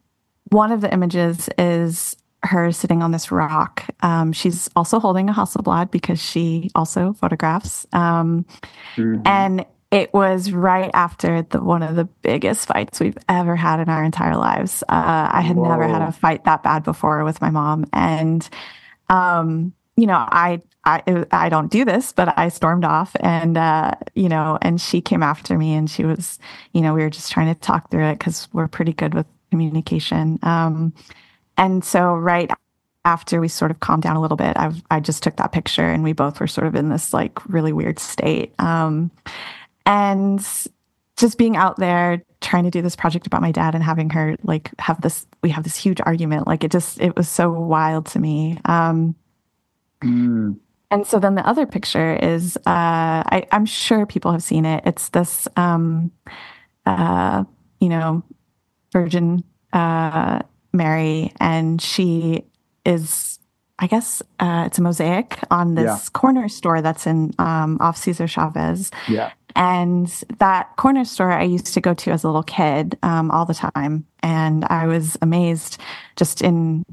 one 0.50 0.70
of 0.70 0.80
the 0.80 0.92
images 0.92 1.48
is 1.58 2.16
her 2.42 2.70
sitting 2.70 3.02
on 3.02 3.10
this 3.10 3.32
rock. 3.32 3.84
Um, 4.02 4.32
she's 4.32 4.70
also 4.76 5.00
holding 5.00 5.28
a 5.28 5.32
Hasselblad 5.32 5.90
because 5.90 6.20
she 6.22 6.70
also 6.76 7.12
photographs. 7.14 7.84
Um, 7.92 8.46
Mhm. 8.96 9.22
and 9.26 9.66
it 9.90 10.12
was 10.12 10.50
right 10.50 10.90
after 10.94 11.42
the 11.42 11.62
one 11.62 11.82
of 11.82 11.94
the 11.96 12.04
biggest 12.04 12.66
fights 12.66 12.98
we've 12.98 13.18
ever 13.28 13.54
had 13.54 13.80
in 13.80 13.88
our 13.88 14.02
entire 14.02 14.36
lives. 14.36 14.82
Uh, 14.88 15.28
I 15.30 15.40
had 15.42 15.56
never 15.56 15.86
had 15.86 16.02
a 16.02 16.12
fight 16.12 16.44
that 16.44 16.62
bad 16.62 16.82
before 16.82 17.24
with 17.24 17.40
my 17.40 17.50
mom, 17.50 17.86
and 17.92 18.48
um, 19.08 19.72
you 19.96 20.06
know, 20.06 20.16
I 20.16 20.62
I 20.84 21.24
I 21.30 21.48
don't 21.48 21.70
do 21.70 21.84
this, 21.84 22.12
but 22.12 22.36
I 22.36 22.48
stormed 22.48 22.84
off, 22.84 23.14
and 23.20 23.56
uh, 23.56 23.92
you 24.14 24.28
know, 24.28 24.58
and 24.60 24.80
she 24.80 25.00
came 25.00 25.22
after 25.22 25.56
me, 25.56 25.74
and 25.74 25.88
she 25.88 26.04
was, 26.04 26.38
you 26.72 26.80
know, 26.80 26.92
we 26.92 27.02
were 27.02 27.10
just 27.10 27.30
trying 27.30 27.52
to 27.54 27.60
talk 27.60 27.90
through 27.90 28.06
it 28.06 28.18
because 28.18 28.48
we're 28.52 28.68
pretty 28.68 28.92
good 28.92 29.14
with 29.14 29.26
communication. 29.50 30.38
Um, 30.42 30.94
and 31.56 31.84
so 31.84 32.14
right 32.14 32.50
after 33.04 33.40
we 33.40 33.46
sort 33.46 33.70
of 33.70 33.78
calmed 33.78 34.02
down 34.02 34.16
a 34.16 34.20
little 34.20 34.36
bit, 34.36 34.56
I 34.56 34.72
I 34.90 34.98
just 34.98 35.22
took 35.22 35.36
that 35.36 35.52
picture, 35.52 35.88
and 35.88 36.02
we 36.02 36.12
both 36.12 36.40
were 36.40 36.48
sort 36.48 36.66
of 36.66 36.74
in 36.74 36.88
this 36.88 37.14
like 37.14 37.46
really 37.48 37.72
weird 37.72 38.00
state. 38.00 38.52
Um, 38.58 39.12
and 39.86 40.40
just 41.16 41.38
being 41.38 41.56
out 41.56 41.78
there 41.78 42.22
trying 42.42 42.64
to 42.64 42.70
do 42.70 42.82
this 42.82 42.94
project 42.96 43.26
about 43.26 43.40
my 43.40 43.50
dad 43.50 43.74
and 43.74 43.82
having 43.82 44.10
her 44.10 44.36
like 44.42 44.70
have 44.78 45.00
this 45.00 45.26
we 45.42 45.48
have 45.48 45.64
this 45.64 45.76
huge 45.76 46.00
argument 46.04 46.46
like 46.46 46.62
it 46.62 46.70
just 46.70 47.00
it 47.00 47.16
was 47.16 47.28
so 47.28 47.50
wild 47.50 48.06
to 48.06 48.18
me 48.18 48.58
um 48.66 49.14
Mm. 50.02 50.58
and 50.90 51.06
so 51.06 51.18
then 51.18 51.36
the 51.36 51.46
other 51.48 51.64
picture 51.64 52.14
is 52.16 52.58
uh 52.58 53.24
I, 53.34 53.46
i'm 53.50 53.64
sure 53.64 54.04
people 54.04 54.30
have 54.30 54.42
seen 54.42 54.66
it 54.66 54.82
it's 54.84 55.08
this 55.08 55.48
um 55.56 56.10
uh 56.84 57.44
you 57.80 57.88
know 57.88 58.22
virgin 58.92 59.42
uh 59.72 60.40
mary 60.74 61.32
and 61.40 61.80
she 61.80 62.44
is 62.84 63.38
i 63.78 63.86
guess 63.86 64.20
uh 64.38 64.64
it's 64.66 64.78
a 64.78 64.82
mosaic 64.82 65.38
on 65.50 65.76
this 65.76 65.84
Yeah. 65.86 65.98
corner 66.12 66.46
store 66.50 66.82
that's 66.82 67.06
in 67.06 67.32
um 67.38 67.78
off 67.80 67.96
cesar 67.96 68.26
chavez 68.28 68.90
Yeah. 69.08 69.32
And 69.56 70.06
that 70.38 70.76
corner 70.76 71.04
store 71.04 71.32
I 71.32 71.42
used 71.42 71.72
to 71.74 71.80
go 71.80 71.94
to 71.94 72.10
as 72.12 72.22
a 72.22 72.28
little 72.28 72.42
kid 72.42 72.96
um, 73.02 73.30
all 73.30 73.44
the 73.46 73.54
time. 73.54 74.06
And 74.22 74.64
I 74.66 74.86
was 74.86 75.16
amazed 75.22 75.80
just 76.16 76.42
in, 76.42 76.84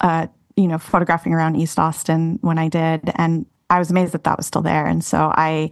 uh, 0.00 0.28
you 0.56 0.68
know, 0.68 0.78
photographing 0.78 1.34
around 1.34 1.56
East 1.56 1.78
Austin 1.78 2.38
when 2.40 2.58
I 2.58 2.68
did. 2.68 3.10
And 3.16 3.44
I 3.68 3.78
was 3.78 3.90
amazed 3.90 4.12
that 4.12 4.24
that 4.24 4.36
was 4.38 4.46
still 4.46 4.62
there. 4.62 4.86
And 4.86 5.04
so 5.04 5.32
I 5.34 5.70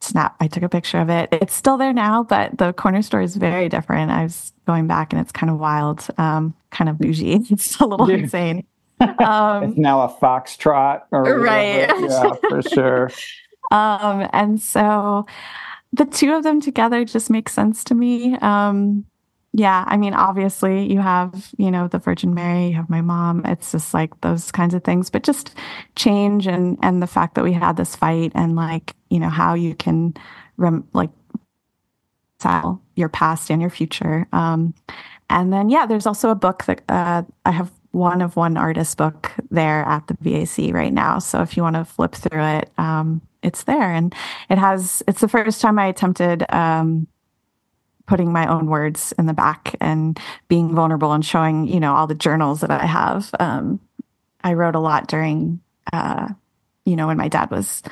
snap, 0.00 0.36
I 0.40 0.48
took 0.48 0.62
a 0.62 0.68
picture 0.68 0.98
of 0.98 1.08
it. 1.10 1.28
It's 1.32 1.54
still 1.54 1.76
there 1.76 1.92
now, 1.92 2.22
but 2.24 2.58
the 2.58 2.72
corner 2.72 3.02
store 3.02 3.20
is 3.22 3.36
very 3.36 3.68
different. 3.68 4.10
I 4.10 4.22
was 4.24 4.52
going 4.66 4.86
back 4.86 5.12
and 5.12 5.20
it's 5.20 5.32
kind 5.32 5.50
of 5.50 5.58
wild, 5.58 6.06
um, 6.18 6.54
kind 6.70 6.88
of 6.88 6.98
bougie. 6.98 7.40
It's 7.50 7.78
a 7.80 7.86
little 7.86 8.10
Yeah. 8.10 8.16
insane. 8.16 8.66
Um, 9.00 9.64
It's 9.64 9.76
now 9.78 10.02
a 10.02 10.08
foxtrot, 10.08 11.02
or 11.10 11.40
Right. 11.40 11.88
whatever. 11.90 12.06
Yeah, 12.06 12.34
for 12.48 12.62
sure. 12.62 13.10
Um, 13.70 14.28
and 14.32 14.60
so 14.60 15.26
the 15.92 16.04
two 16.04 16.32
of 16.34 16.42
them 16.42 16.60
together 16.60 17.04
just 17.04 17.30
make 17.30 17.48
sense 17.48 17.84
to 17.84 17.94
me. 17.94 18.36
Um, 18.36 19.04
yeah, 19.52 19.84
I 19.86 19.96
mean, 19.96 20.14
obviously, 20.14 20.92
you 20.92 20.98
have, 20.98 21.52
you 21.58 21.70
know, 21.70 21.86
the 21.86 21.98
Virgin 21.98 22.34
Mary, 22.34 22.68
you 22.68 22.74
have 22.74 22.90
my 22.90 23.00
mom. 23.00 23.46
It's 23.46 23.70
just 23.70 23.94
like 23.94 24.20
those 24.20 24.50
kinds 24.50 24.74
of 24.74 24.82
things, 24.82 25.10
but 25.10 25.22
just 25.22 25.54
change 25.94 26.48
and 26.48 26.76
and 26.82 27.00
the 27.00 27.06
fact 27.06 27.36
that 27.36 27.44
we 27.44 27.52
had 27.52 27.76
this 27.76 27.94
fight 27.94 28.32
and 28.34 28.56
like, 28.56 28.96
you 29.10 29.20
know, 29.20 29.28
how 29.28 29.54
you 29.54 29.76
can 29.76 30.14
rem- 30.56 30.88
like 30.92 31.10
reconcile 32.44 32.82
your 32.96 33.08
past 33.08 33.50
and 33.50 33.60
your 33.60 33.70
future. 33.70 34.26
Um, 34.32 34.74
and 35.30 35.52
then, 35.52 35.68
yeah, 35.70 35.86
there's 35.86 36.06
also 36.06 36.30
a 36.30 36.34
book 36.34 36.64
that 36.64 36.82
uh, 36.88 37.22
I 37.44 37.50
have 37.50 37.70
one 37.92 38.20
of 38.20 38.36
one 38.36 38.56
artist 38.56 38.96
book 38.98 39.32
there 39.50 39.84
at 39.84 40.06
the 40.08 40.14
VAC 40.14 40.72
right 40.72 40.92
now. 40.92 41.18
So 41.18 41.42
if 41.42 41.56
you 41.56 41.62
want 41.62 41.76
to 41.76 41.84
flip 41.84 42.12
through 42.12 42.42
it, 42.42 42.70
um, 42.76 43.22
it's 43.44 43.64
there. 43.64 43.92
And 43.92 44.14
it 44.48 44.58
has, 44.58 45.02
it's 45.06 45.20
the 45.20 45.28
first 45.28 45.60
time 45.60 45.78
I 45.78 45.86
attempted 45.86 46.44
um, 46.52 47.06
putting 48.06 48.32
my 48.32 48.46
own 48.46 48.66
words 48.66 49.12
in 49.18 49.26
the 49.26 49.32
back 49.32 49.74
and 49.80 50.18
being 50.48 50.74
vulnerable 50.74 51.12
and 51.12 51.24
showing, 51.24 51.66
you 51.66 51.80
know, 51.80 51.94
all 51.94 52.06
the 52.06 52.14
journals 52.14 52.60
that 52.60 52.70
I 52.70 52.86
have. 52.86 53.30
Um, 53.38 53.80
I 54.42 54.54
wrote 54.54 54.74
a 54.74 54.80
lot 54.80 55.08
during, 55.08 55.60
uh, 55.92 56.28
you 56.84 56.96
know, 56.96 57.06
when 57.06 57.16
my 57.16 57.28
dad 57.28 57.50
was 57.50 57.82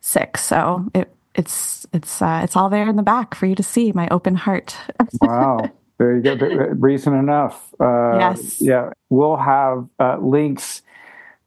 sick. 0.00 0.36
So 0.36 0.86
it, 0.94 1.14
it's 1.34 1.86
it's 1.94 2.20
uh, 2.20 2.40
it's 2.44 2.56
all 2.56 2.68
there 2.68 2.88
in 2.88 2.96
the 2.96 3.02
back 3.02 3.34
for 3.34 3.46
you 3.46 3.54
to 3.54 3.62
see 3.62 3.92
my 3.92 4.08
open 4.10 4.34
heart. 4.34 4.76
Wow. 5.20 5.70
There 5.98 6.16
you 6.16 6.22
go. 6.22 6.34
Reason 6.78 7.14
enough. 7.14 7.72
Uh, 7.78 8.18
Yes. 8.18 8.60
Yeah. 8.60 8.90
We'll 9.08 9.36
have 9.36 9.86
uh, 10.00 10.18
links 10.18 10.82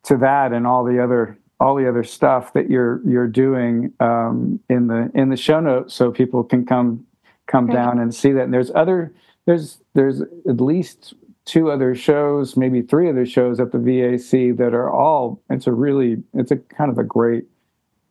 to 0.04 0.18
that 0.18 0.54
and 0.54 0.66
all 0.66 0.86
the 0.86 1.04
other 1.04 1.38
all 1.60 1.76
the 1.76 1.88
other 1.88 2.04
stuff 2.04 2.54
that 2.54 2.70
you're 2.70 3.02
you're 3.08 3.28
doing 3.28 3.94
um, 4.00 4.60
in 4.70 4.88
the 4.88 5.12
in 5.14 5.30
the 5.30 5.38
show 5.38 5.60
notes, 5.60 5.94
so 5.94 6.12
people 6.12 6.44
can 6.44 6.66
come 6.66 7.06
come 7.48 7.68
Great. 7.68 7.76
down 7.76 8.00
and 8.00 8.14
see 8.14 8.32
that. 8.32 8.44
And 8.44 8.54
there's 8.54 8.72
other 8.76 9.14
there's 9.46 9.80
there's 9.94 10.22
at 10.22 10.60
least 10.60 11.14
two 11.46 11.72
other 11.72 11.94
shows, 11.96 12.58
maybe 12.58 12.82
three 12.82 13.10
other 13.10 13.26
shows 13.26 13.60
at 13.60 13.72
the 13.72 13.78
VAC 13.78 14.58
that 14.58 14.74
are 14.74 14.90
all. 14.92 15.42
It's 15.50 15.68
a 15.68 15.72
really 15.72 16.24
it's 16.34 16.52
a 16.52 16.58
kind 16.58 16.92
of 16.92 16.98
a 16.98 17.04
great 17.04 17.46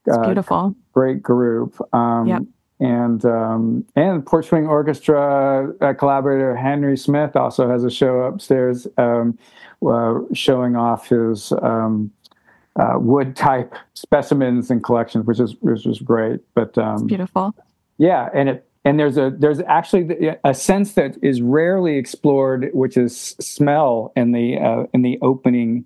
It's 0.07 0.17
uh, 0.17 0.25
beautiful. 0.25 0.75
Great 0.93 1.23
group. 1.23 1.81
Um, 1.93 2.27
yep. 2.29 2.43
And 2.81 3.25
um, 3.25 3.85
and 3.95 4.25
Porch 4.27 4.47
Swing 4.47 4.67
Orchestra 4.67 5.73
uh, 5.81 5.95
collaborator 5.95 6.57
Henry 6.57 6.97
Smith 6.97 7.37
also 7.37 7.69
has 7.69 7.85
a 7.85 7.91
show 7.91 8.21
upstairs 8.23 8.87
um, 8.99 9.39
uh, 9.87 10.21
showing 10.33 10.77
off 10.77 11.09
his 11.09 11.53
um, 11.63 12.11
uh, 12.77 12.95
wood 12.99 13.37
type 13.37 13.75
specimens 13.95 14.71
and 14.71 14.83
collections, 14.83 15.27
which 15.27 15.41
is 15.41 15.55
which 15.61 15.87
is 15.87 16.01
great. 16.01 16.41
But 16.55 16.77
um, 16.79 17.07
beautiful. 17.07 17.55
Yeah, 17.99 18.29
and 18.35 18.49
it 18.49 18.69
and 18.85 18.99
there's 18.99 19.17
a 19.17 19.33
there's 19.37 19.61
actually 19.61 20.37
a 20.45 20.55
sense 20.55 20.93
that 20.93 21.17
is 21.23 21.41
rarely 21.41 21.97
explored, 21.97 22.71
which 22.73 22.97
is 22.97 23.17
smell 23.41 24.13
in 24.17 24.33
the 24.33 24.59
uh, 24.59 24.87
in 24.93 25.03
the 25.03 25.19
opening 25.23 25.85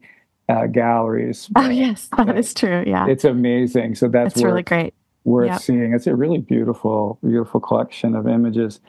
uh, 0.48 0.66
galleries. 0.66 1.48
Oh 1.56 1.68
yes, 1.68 2.08
that 2.16 2.36
is 2.36 2.52
true. 2.54 2.84
Yeah, 2.86 3.06
it's 3.06 3.24
amazing. 3.24 3.94
So 3.94 4.08
that's 4.08 4.34
it's 4.34 4.42
really 4.42 4.62
great. 4.62 4.94
Worth 5.24 5.48
yep. 5.48 5.60
seeing. 5.60 5.92
It's 5.92 6.06
a 6.06 6.16
really 6.16 6.38
beautiful, 6.38 7.18
beautiful 7.22 7.60
collection 7.60 8.14
of 8.14 8.26
images. 8.26 8.80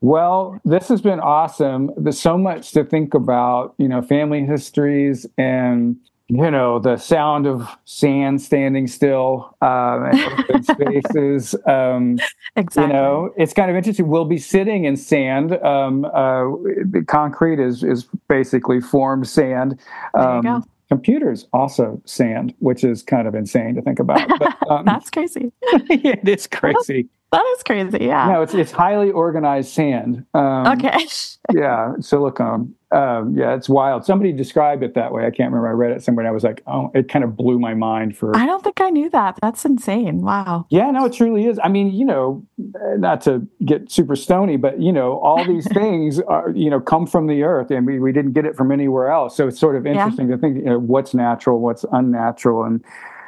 Well, 0.00 0.60
this 0.64 0.88
has 0.88 1.00
been 1.00 1.20
awesome. 1.20 1.90
There's 1.96 2.18
so 2.18 2.38
much 2.38 2.72
to 2.72 2.84
think 2.84 3.14
about. 3.14 3.74
You 3.78 3.88
know, 3.88 4.02
family 4.02 4.44
histories 4.44 5.26
and 5.38 5.96
you 6.28 6.50
know 6.50 6.78
the 6.78 6.96
sound 6.96 7.46
of 7.46 7.68
sand 7.84 8.40
standing 8.40 8.86
still 8.86 9.56
um, 9.60 10.04
and 10.04 10.20
open 10.20 10.62
spaces 10.62 11.54
um, 11.66 12.18
exactly 12.56 12.82
you 12.82 12.88
know 12.88 13.32
it's 13.36 13.52
kind 13.52 13.70
of 13.70 13.76
interesting. 13.76 14.08
We'll 14.08 14.24
be 14.24 14.38
sitting 14.38 14.84
in 14.84 14.96
sand 14.96 15.52
um, 15.62 16.04
uh, 16.06 16.44
the 16.90 17.04
concrete 17.06 17.60
is 17.60 17.82
is 17.84 18.06
basically 18.28 18.80
formed 18.80 19.28
sand. 19.28 19.78
There 20.14 20.36
you 20.36 20.42
go. 20.42 20.48
Um, 20.48 20.64
computers 20.88 21.46
also 21.52 22.00
sand 22.04 22.54
which 22.58 22.84
is 22.84 23.02
kind 23.02 23.26
of 23.26 23.34
insane 23.34 23.74
to 23.74 23.80
think 23.82 23.98
about 23.98 24.28
but, 24.38 24.56
um, 24.70 24.84
that's 24.84 25.10
crazy. 25.10 25.50
it 25.62 26.28
is 26.28 26.46
crazy 26.46 27.08
that 27.34 27.54
is 27.56 27.62
crazy. 27.62 27.98
Yeah. 28.04 28.28
No, 28.28 28.42
it's 28.42 28.54
it's 28.54 28.72
highly 28.72 29.10
organized 29.10 29.70
sand. 29.70 30.24
Um, 30.34 30.66
okay. 30.68 31.06
yeah, 31.52 31.94
silicone. 32.00 32.74
Um, 32.94 33.36
yeah, 33.36 33.56
it's 33.56 33.68
wild. 33.68 34.04
Somebody 34.04 34.32
described 34.32 34.84
it 34.84 34.94
that 34.94 35.10
way. 35.12 35.26
I 35.26 35.30
can't 35.30 35.52
remember. 35.52 35.66
I 35.66 35.72
read 35.72 35.90
it 35.96 36.02
somewhere. 36.02 36.24
and 36.24 36.28
I 36.28 36.32
was 36.32 36.44
like, 36.44 36.62
oh, 36.68 36.92
it 36.94 37.08
kind 37.08 37.24
of 37.24 37.36
blew 37.36 37.58
my 37.58 37.74
mind. 37.74 38.16
For 38.16 38.36
I 38.36 38.46
don't 38.46 38.62
think 38.62 38.80
I 38.80 38.90
knew 38.90 39.10
that. 39.10 39.36
That's 39.42 39.64
insane. 39.64 40.20
Wow. 40.20 40.66
Yeah, 40.70 40.92
no, 40.92 41.06
it 41.06 41.12
truly 41.12 41.46
is. 41.46 41.58
I 41.64 41.68
mean, 41.68 41.92
you 41.92 42.04
know, 42.04 42.46
not 42.56 43.20
to 43.22 43.46
get 43.64 43.90
super 43.90 44.14
stony, 44.14 44.56
but 44.56 44.80
you 44.80 44.92
know, 44.92 45.18
all 45.18 45.44
these 45.44 45.66
things 45.72 46.20
are 46.20 46.50
you 46.50 46.70
know 46.70 46.80
come 46.80 47.06
from 47.06 47.26
the 47.26 47.42
earth, 47.42 47.72
and 47.72 47.84
we 47.84 47.98
we 47.98 48.12
didn't 48.12 48.32
get 48.32 48.44
it 48.44 48.56
from 48.56 48.70
anywhere 48.70 49.08
else. 49.08 49.36
So 49.36 49.48
it's 49.48 49.58
sort 49.58 49.74
of 49.74 49.86
interesting 49.86 50.28
yeah. 50.28 50.36
to 50.36 50.40
think 50.40 50.58
you 50.58 50.64
know, 50.64 50.78
what's 50.78 51.14
natural, 51.14 51.60
what's 51.60 51.84
unnatural, 51.90 52.62
and 52.62 52.84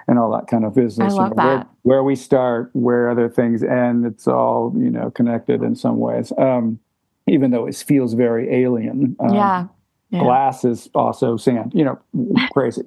and 0.08 0.18
all 0.18 0.30
that 0.32 0.46
kind 0.46 0.64
of 0.64 0.74
business. 0.74 1.12
I 1.12 1.16
love 1.16 1.30
you 1.30 1.36
know, 1.36 1.42
that. 1.42 1.68
Where, 1.82 1.96
where, 1.98 2.04
we 2.04 2.16
start, 2.16 2.70
where 2.72 3.10
other 3.10 3.28
things 3.28 3.62
end, 3.62 4.06
it's 4.06 4.26
all 4.26 4.72
you 4.76 4.90
know 4.90 5.10
connected 5.10 5.62
in 5.62 5.74
some 5.74 5.98
ways. 5.98 6.32
Um, 6.38 6.78
even 7.26 7.50
though 7.50 7.66
it 7.66 7.76
feels 7.76 8.14
very 8.14 8.52
alien. 8.52 9.16
Um, 9.18 9.34
yeah. 9.34 9.66
yeah. 10.10 10.20
Glass 10.20 10.64
is 10.64 10.88
also 10.94 11.36
sand. 11.36 11.72
You 11.74 11.84
know, 11.84 11.98
crazy. 12.52 12.82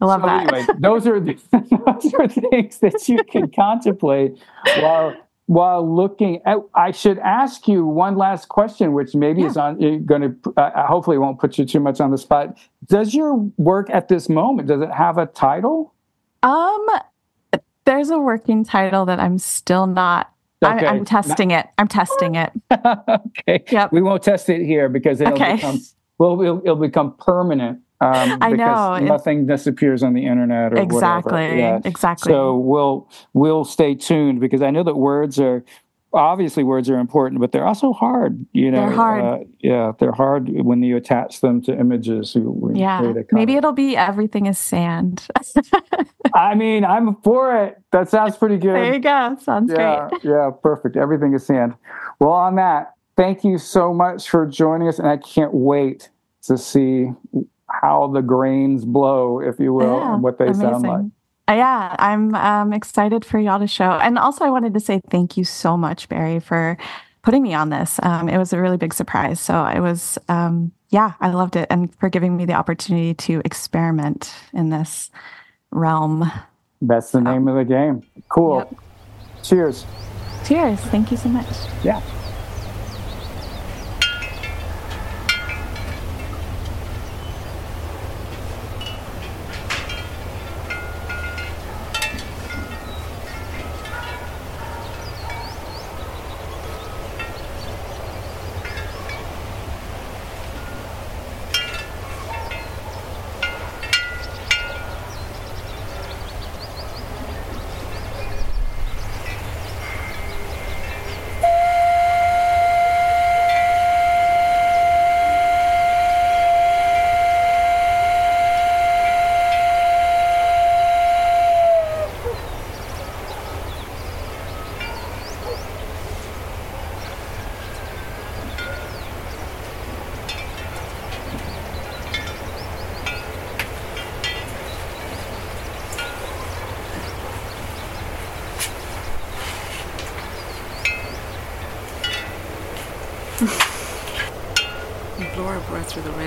I 0.00 0.06
love 0.06 0.20
so 0.20 0.26
that. 0.26 0.52
Anyway, 0.52 0.66
those 0.78 1.06
are 1.06 1.20
the, 1.20 1.34
those 1.52 2.14
are 2.14 2.28
things 2.28 2.78
that 2.78 3.08
you 3.08 3.22
can 3.24 3.50
contemplate 3.56 4.38
while 4.80 5.14
while 5.46 5.94
looking 5.94 6.40
at, 6.46 6.56
I 6.74 6.90
should 6.90 7.18
ask 7.18 7.68
you 7.68 7.84
one 7.84 8.16
last 8.16 8.48
question, 8.48 8.94
which 8.94 9.14
maybe 9.14 9.42
yeah. 9.42 9.48
is 9.48 9.56
on 9.58 10.04
going 10.06 10.22
to, 10.22 10.54
uh, 10.56 10.86
hopefully 10.86 11.18
won't 11.18 11.38
put 11.38 11.58
you 11.58 11.66
too 11.66 11.80
much 11.80 12.00
on 12.00 12.10
the 12.10 12.16
spot. 12.16 12.56
Does 12.86 13.14
your 13.14 13.34
work 13.58 13.90
at 13.90 14.08
this 14.08 14.30
moment, 14.30 14.68
does 14.68 14.80
it 14.80 14.90
have 14.90 15.18
a 15.18 15.26
title? 15.26 15.92
Um, 16.44 16.86
there's 17.84 18.10
a 18.10 18.18
working 18.18 18.64
title 18.64 19.06
that 19.06 19.18
I'm 19.18 19.38
still 19.38 19.86
not. 19.86 20.30
Okay. 20.64 20.86
I'm, 20.86 20.98
I'm 20.98 21.04
testing 21.04 21.50
it. 21.50 21.66
I'm 21.78 21.88
testing 21.88 22.36
it. 22.36 22.52
okay. 22.72 23.64
Yep. 23.70 23.92
We 23.92 24.02
won't 24.02 24.22
test 24.22 24.48
it 24.48 24.64
here 24.64 24.88
because 24.88 25.20
it'll 25.20 25.34
okay. 25.34 25.56
become 25.56 25.80
well, 26.18 26.40
it'll, 26.40 26.58
it'll 26.60 26.76
become 26.76 27.16
permanent. 27.16 27.80
Um, 28.00 28.38
I 28.40 28.50
know 28.50 28.98
nothing 28.98 29.46
disappears 29.46 30.02
on 30.02 30.12
the 30.12 30.26
internet 30.26 30.74
or 30.74 30.76
exactly, 30.76 31.32
whatever. 31.32 31.56
Yeah. 31.56 31.80
Exactly. 31.84 32.30
So 32.30 32.56
we'll 32.56 33.08
we'll 33.32 33.64
stay 33.64 33.94
tuned 33.94 34.40
because 34.40 34.62
I 34.62 34.70
know 34.70 34.82
that 34.82 34.96
words 34.96 35.40
are 35.40 35.64
obviously 36.14 36.64
words 36.64 36.88
are 36.88 36.98
important, 36.98 37.40
but 37.40 37.52
they're 37.52 37.66
also 37.66 37.92
hard. 37.92 38.44
You 38.52 38.70
know, 38.70 38.86
they're 38.86 38.96
hard. 38.96 39.24
Uh, 39.24 39.44
yeah, 39.60 39.92
they're 39.98 40.12
hard 40.12 40.48
when 40.48 40.82
you 40.82 40.96
attach 40.96 41.40
them 41.40 41.60
to 41.62 41.78
images. 41.78 42.36
yeah, 42.74 43.12
maybe 43.32 43.54
it'll 43.54 43.72
be 43.72 43.96
everything 43.96 44.46
is 44.46 44.58
sand. 44.58 45.26
I 46.34 46.54
mean, 46.54 46.84
I'm 46.84 47.16
for 47.16 47.64
it. 47.64 47.82
That 47.92 48.08
sounds 48.10 48.36
pretty 48.36 48.56
good. 48.56 48.74
There 48.74 48.94
you 48.94 49.00
go. 49.00 49.36
Sounds 49.40 49.70
yeah, 49.72 50.08
great. 50.08 50.24
Yeah, 50.24 50.50
perfect. 50.62 50.96
Everything 50.96 51.34
is 51.34 51.44
sand. 51.44 51.74
Well, 52.18 52.32
on 52.32 52.56
that, 52.56 52.94
thank 53.16 53.44
you 53.44 53.58
so 53.58 53.92
much 53.92 54.28
for 54.28 54.46
joining 54.46 54.88
us, 54.88 54.98
and 54.98 55.08
I 55.08 55.16
can't 55.16 55.52
wait 55.52 56.10
to 56.44 56.58
see 56.58 57.10
how 57.68 58.08
the 58.08 58.22
grains 58.22 58.84
blow, 58.84 59.40
if 59.40 59.58
you 59.58 59.72
will, 59.72 59.98
yeah, 59.98 60.14
and 60.14 60.22
what 60.22 60.38
they 60.38 60.46
amazing. 60.46 60.62
sound 60.62 60.82
like. 60.82 61.04
Yeah, 61.48 61.94
I'm 61.98 62.34
um, 62.34 62.72
excited 62.72 63.24
for 63.24 63.38
y'all 63.38 63.58
to 63.58 63.66
show. 63.66 63.90
And 63.90 64.18
also, 64.18 64.44
I 64.44 64.50
wanted 64.50 64.74
to 64.74 64.80
say 64.80 65.00
thank 65.10 65.36
you 65.36 65.44
so 65.44 65.76
much, 65.76 66.08
Barry, 66.08 66.40
for 66.40 66.78
putting 67.22 67.42
me 67.42 67.54
on 67.54 67.70
this. 67.70 68.00
Um, 68.02 68.28
it 68.28 68.38
was 68.38 68.52
a 68.52 68.60
really 68.60 68.76
big 68.76 68.94
surprise. 68.94 69.40
So 69.40 69.64
it 69.66 69.80
was, 69.80 70.18
um, 70.28 70.72
yeah, 70.90 71.12
I 71.20 71.30
loved 71.30 71.56
it. 71.56 71.66
And 71.70 71.94
for 71.96 72.08
giving 72.08 72.36
me 72.36 72.44
the 72.44 72.54
opportunity 72.54 73.14
to 73.14 73.42
experiment 73.44 74.34
in 74.52 74.70
this 74.70 75.10
realm. 75.70 76.30
That's 76.80 77.10
the 77.10 77.20
name 77.20 77.48
of 77.48 77.56
the 77.56 77.64
game. 77.64 78.02
Cool. 78.28 78.58
Yep. 78.58 78.74
Cheers. 79.42 79.86
Cheers. 80.46 80.80
Thank 80.80 81.10
you 81.10 81.16
so 81.16 81.28
much. 81.28 81.46
Yeah. 81.82 82.00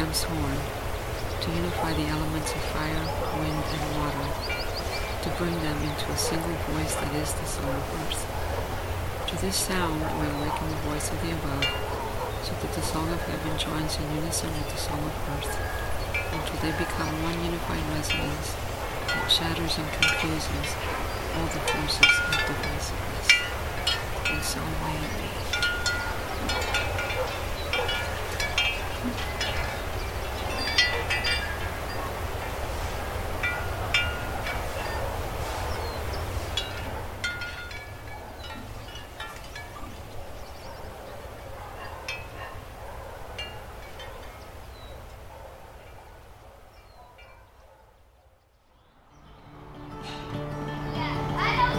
To 0.07 1.51
unify 1.51 1.91
the 1.91 2.07
elements 2.07 2.51
of 2.53 2.61
fire, 2.71 3.05
wind, 3.43 3.59
and 3.59 3.85
water, 3.99 4.27
to 5.21 5.29
bring 5.35 5.53
them 5.59 5.77
into 5.83 6.11
a 6.11 6.17
single 6.17 6.55
voice 6.71 6.95
that 6.95 7.13
is 7.15 7.33
the 7.33 7.45
soul 7.45 7.67
of 7.67 7.93
earth. 8.07 8.23
To 9.27 9.35
this 9.43 9.57
sound 9.57 9.99
we 9.99 10.27
awaken 10.31 10.69
the 10.69 10.87
voice 10.87 11.11
of 11.11 11.19
the 11.21 11.35
above, 11.35 11.67
so 12.41 12.55
that 12.55 12.71
the 12.73 12.81
song 12.81 13.11
of 13.11 13.21
heaven 13.27 13.59
joins 13.59 13.99
in 13.99 14.15
unison 14.15 14.49
with 14.55 14.71
the 14.71 14.77
song 14.79 15.03
of 15.03 15.11
earth, 15.35 15.59
until 16.31 16.57
they 16.63 16.71
become 16.79 17.11
one 17.23 17.43
unified 17.43 17.83
resonance 17.91 18.55
that 19.11 19.27
shatters 19.27 19.77
and 19.77 19.91
confuses 19.91 20.69
all 21.35 21.47
the 21.51 21.59
forces 21.67 22.15
of 22.31 22.39
divisiveness. 22.47 23.27
And 24.31 24.43
so 24.43 24.61
may 24.63 24.95
it 25.03 25.11
be. 25.19 25.26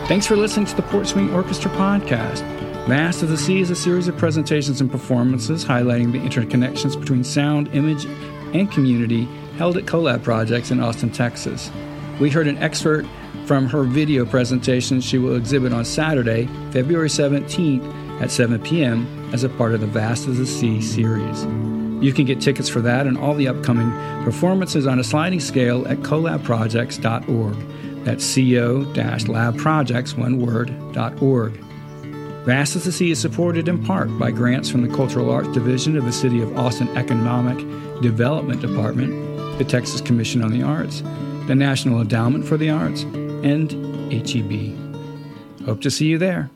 Thanks 0.08 0.26
for 0.26 0.36
listening 0.36 0.64
to 0.64 0.74
the 0.74 0.80
Porch 0.80 1.08
Swing 1.08 1.34
Orchestra 1.34 1.70
podcast. 1.72 2.40
Vast 2.86 3.22
is 3.22 3.28
the 3.28 3.36
Sea 3.36 3.60
is 3.60 3.68
a 3.68 3.76
series 3.76 4.08
of 4.08 4.16
presentations 4.16 4.80
and 4.80 4.90
performances 4.90 5.66
highlighting 5.66 6.12
the 6.12 6.18
interconnections 6.18 6.98
between 6.98 7.22
sound, 7.22 7.68
image, 7.74 8.06
and 8.54 8.72
community 8.72 9.26
held 9.58 9.76
at 9.76 9.84
CoLab 9.84 10.22
projects 10.22 10.70
in 10.70 10.80
Austin, 10.80 11.10
Texas. 11.10 11.70
We 12.18 12.30
heard 12.30 12.48
an 12.48 12.56
excerpt 12.56 13.06
from 13.44 13.66
her 13.66 13.82
video 13.82 14.24
presentation 14.24 15.02
she 15.02 15.18
will 15.18 15.36
exhibit 15.36 15.74
on 15.74 15.84
Saturday, 15.84 16.46
February 16.70 17.10
17th 17.10 18.22
at 18.22 18.30
7 18.30 18.62
p.m. 18.62 19.30
as 19.34 19.44
a 19.44 19.50
part 19.50 19.74
of 19.74 19.82
the 19.82 19.86
Vast 19.86 20.26
is 20.26 20.38
the 20.38 20.46
Sea 20.46 20.80
series. 20.80 21.44
You 22.02 22.14
can 22.14 22.24
get 22.24 22.40
tickets 22.40 22.70
for 22.70 22.80
that 22.80 23.06
and 23.06 23.18
all 23.18 23.34
the 23.34 23.48
upcoming 23.48 23.90
performances 24.24 24.86
on 24.86 25.00
a 25.00 25.04
sliding 25.04 25.40
scale 25.40 25.86
at 25.86 25.98
colabprojects.org. 25.98 27.56
That's 28.04 28.24
co-labprojects. 28.24 30.14
Vast 32.44 32.76
is 32.76 32.84
the 32.84 32.92
Sea 32.92 33.10
is 33.10 33.18
supported 33.18 33.68
in 33.68 33.84
part 33.84 34.18
by 34.18 34.30
grants 34.30 34.70
from 34.70 34.80
the 34.80 34.94
Cultural 34.94 35.30
Arts 35.30 35.48
Division 35.48 35.96
of 35.98 36.04
the 36.06 36.12
City 36.12 36.40
of 36.40 36.56
Austin 36.56 36.88
Economic 36.96 37.58
Development 38.00 38.60
Department, 38.60 39.58
the 39.58 39.64
Texas 39.64 40.00
Commission 40.00 40.42
on 40.42 40.52
the 40.52 40.62
Arts, 40.62 41.02
the 41.46 41.54
National 41.54 42.00
Endowment 42.00 42.46
for 42.46 42.56
the 42.56 42.70
Arts, 42.70 43.02
and 43.02 43.70
HEB. 44.10 44.74
Hope 45.66 45.82
to 45.82 45.90
see 45.90 46.06
you 46.06 46.16
there. 46.16 46.48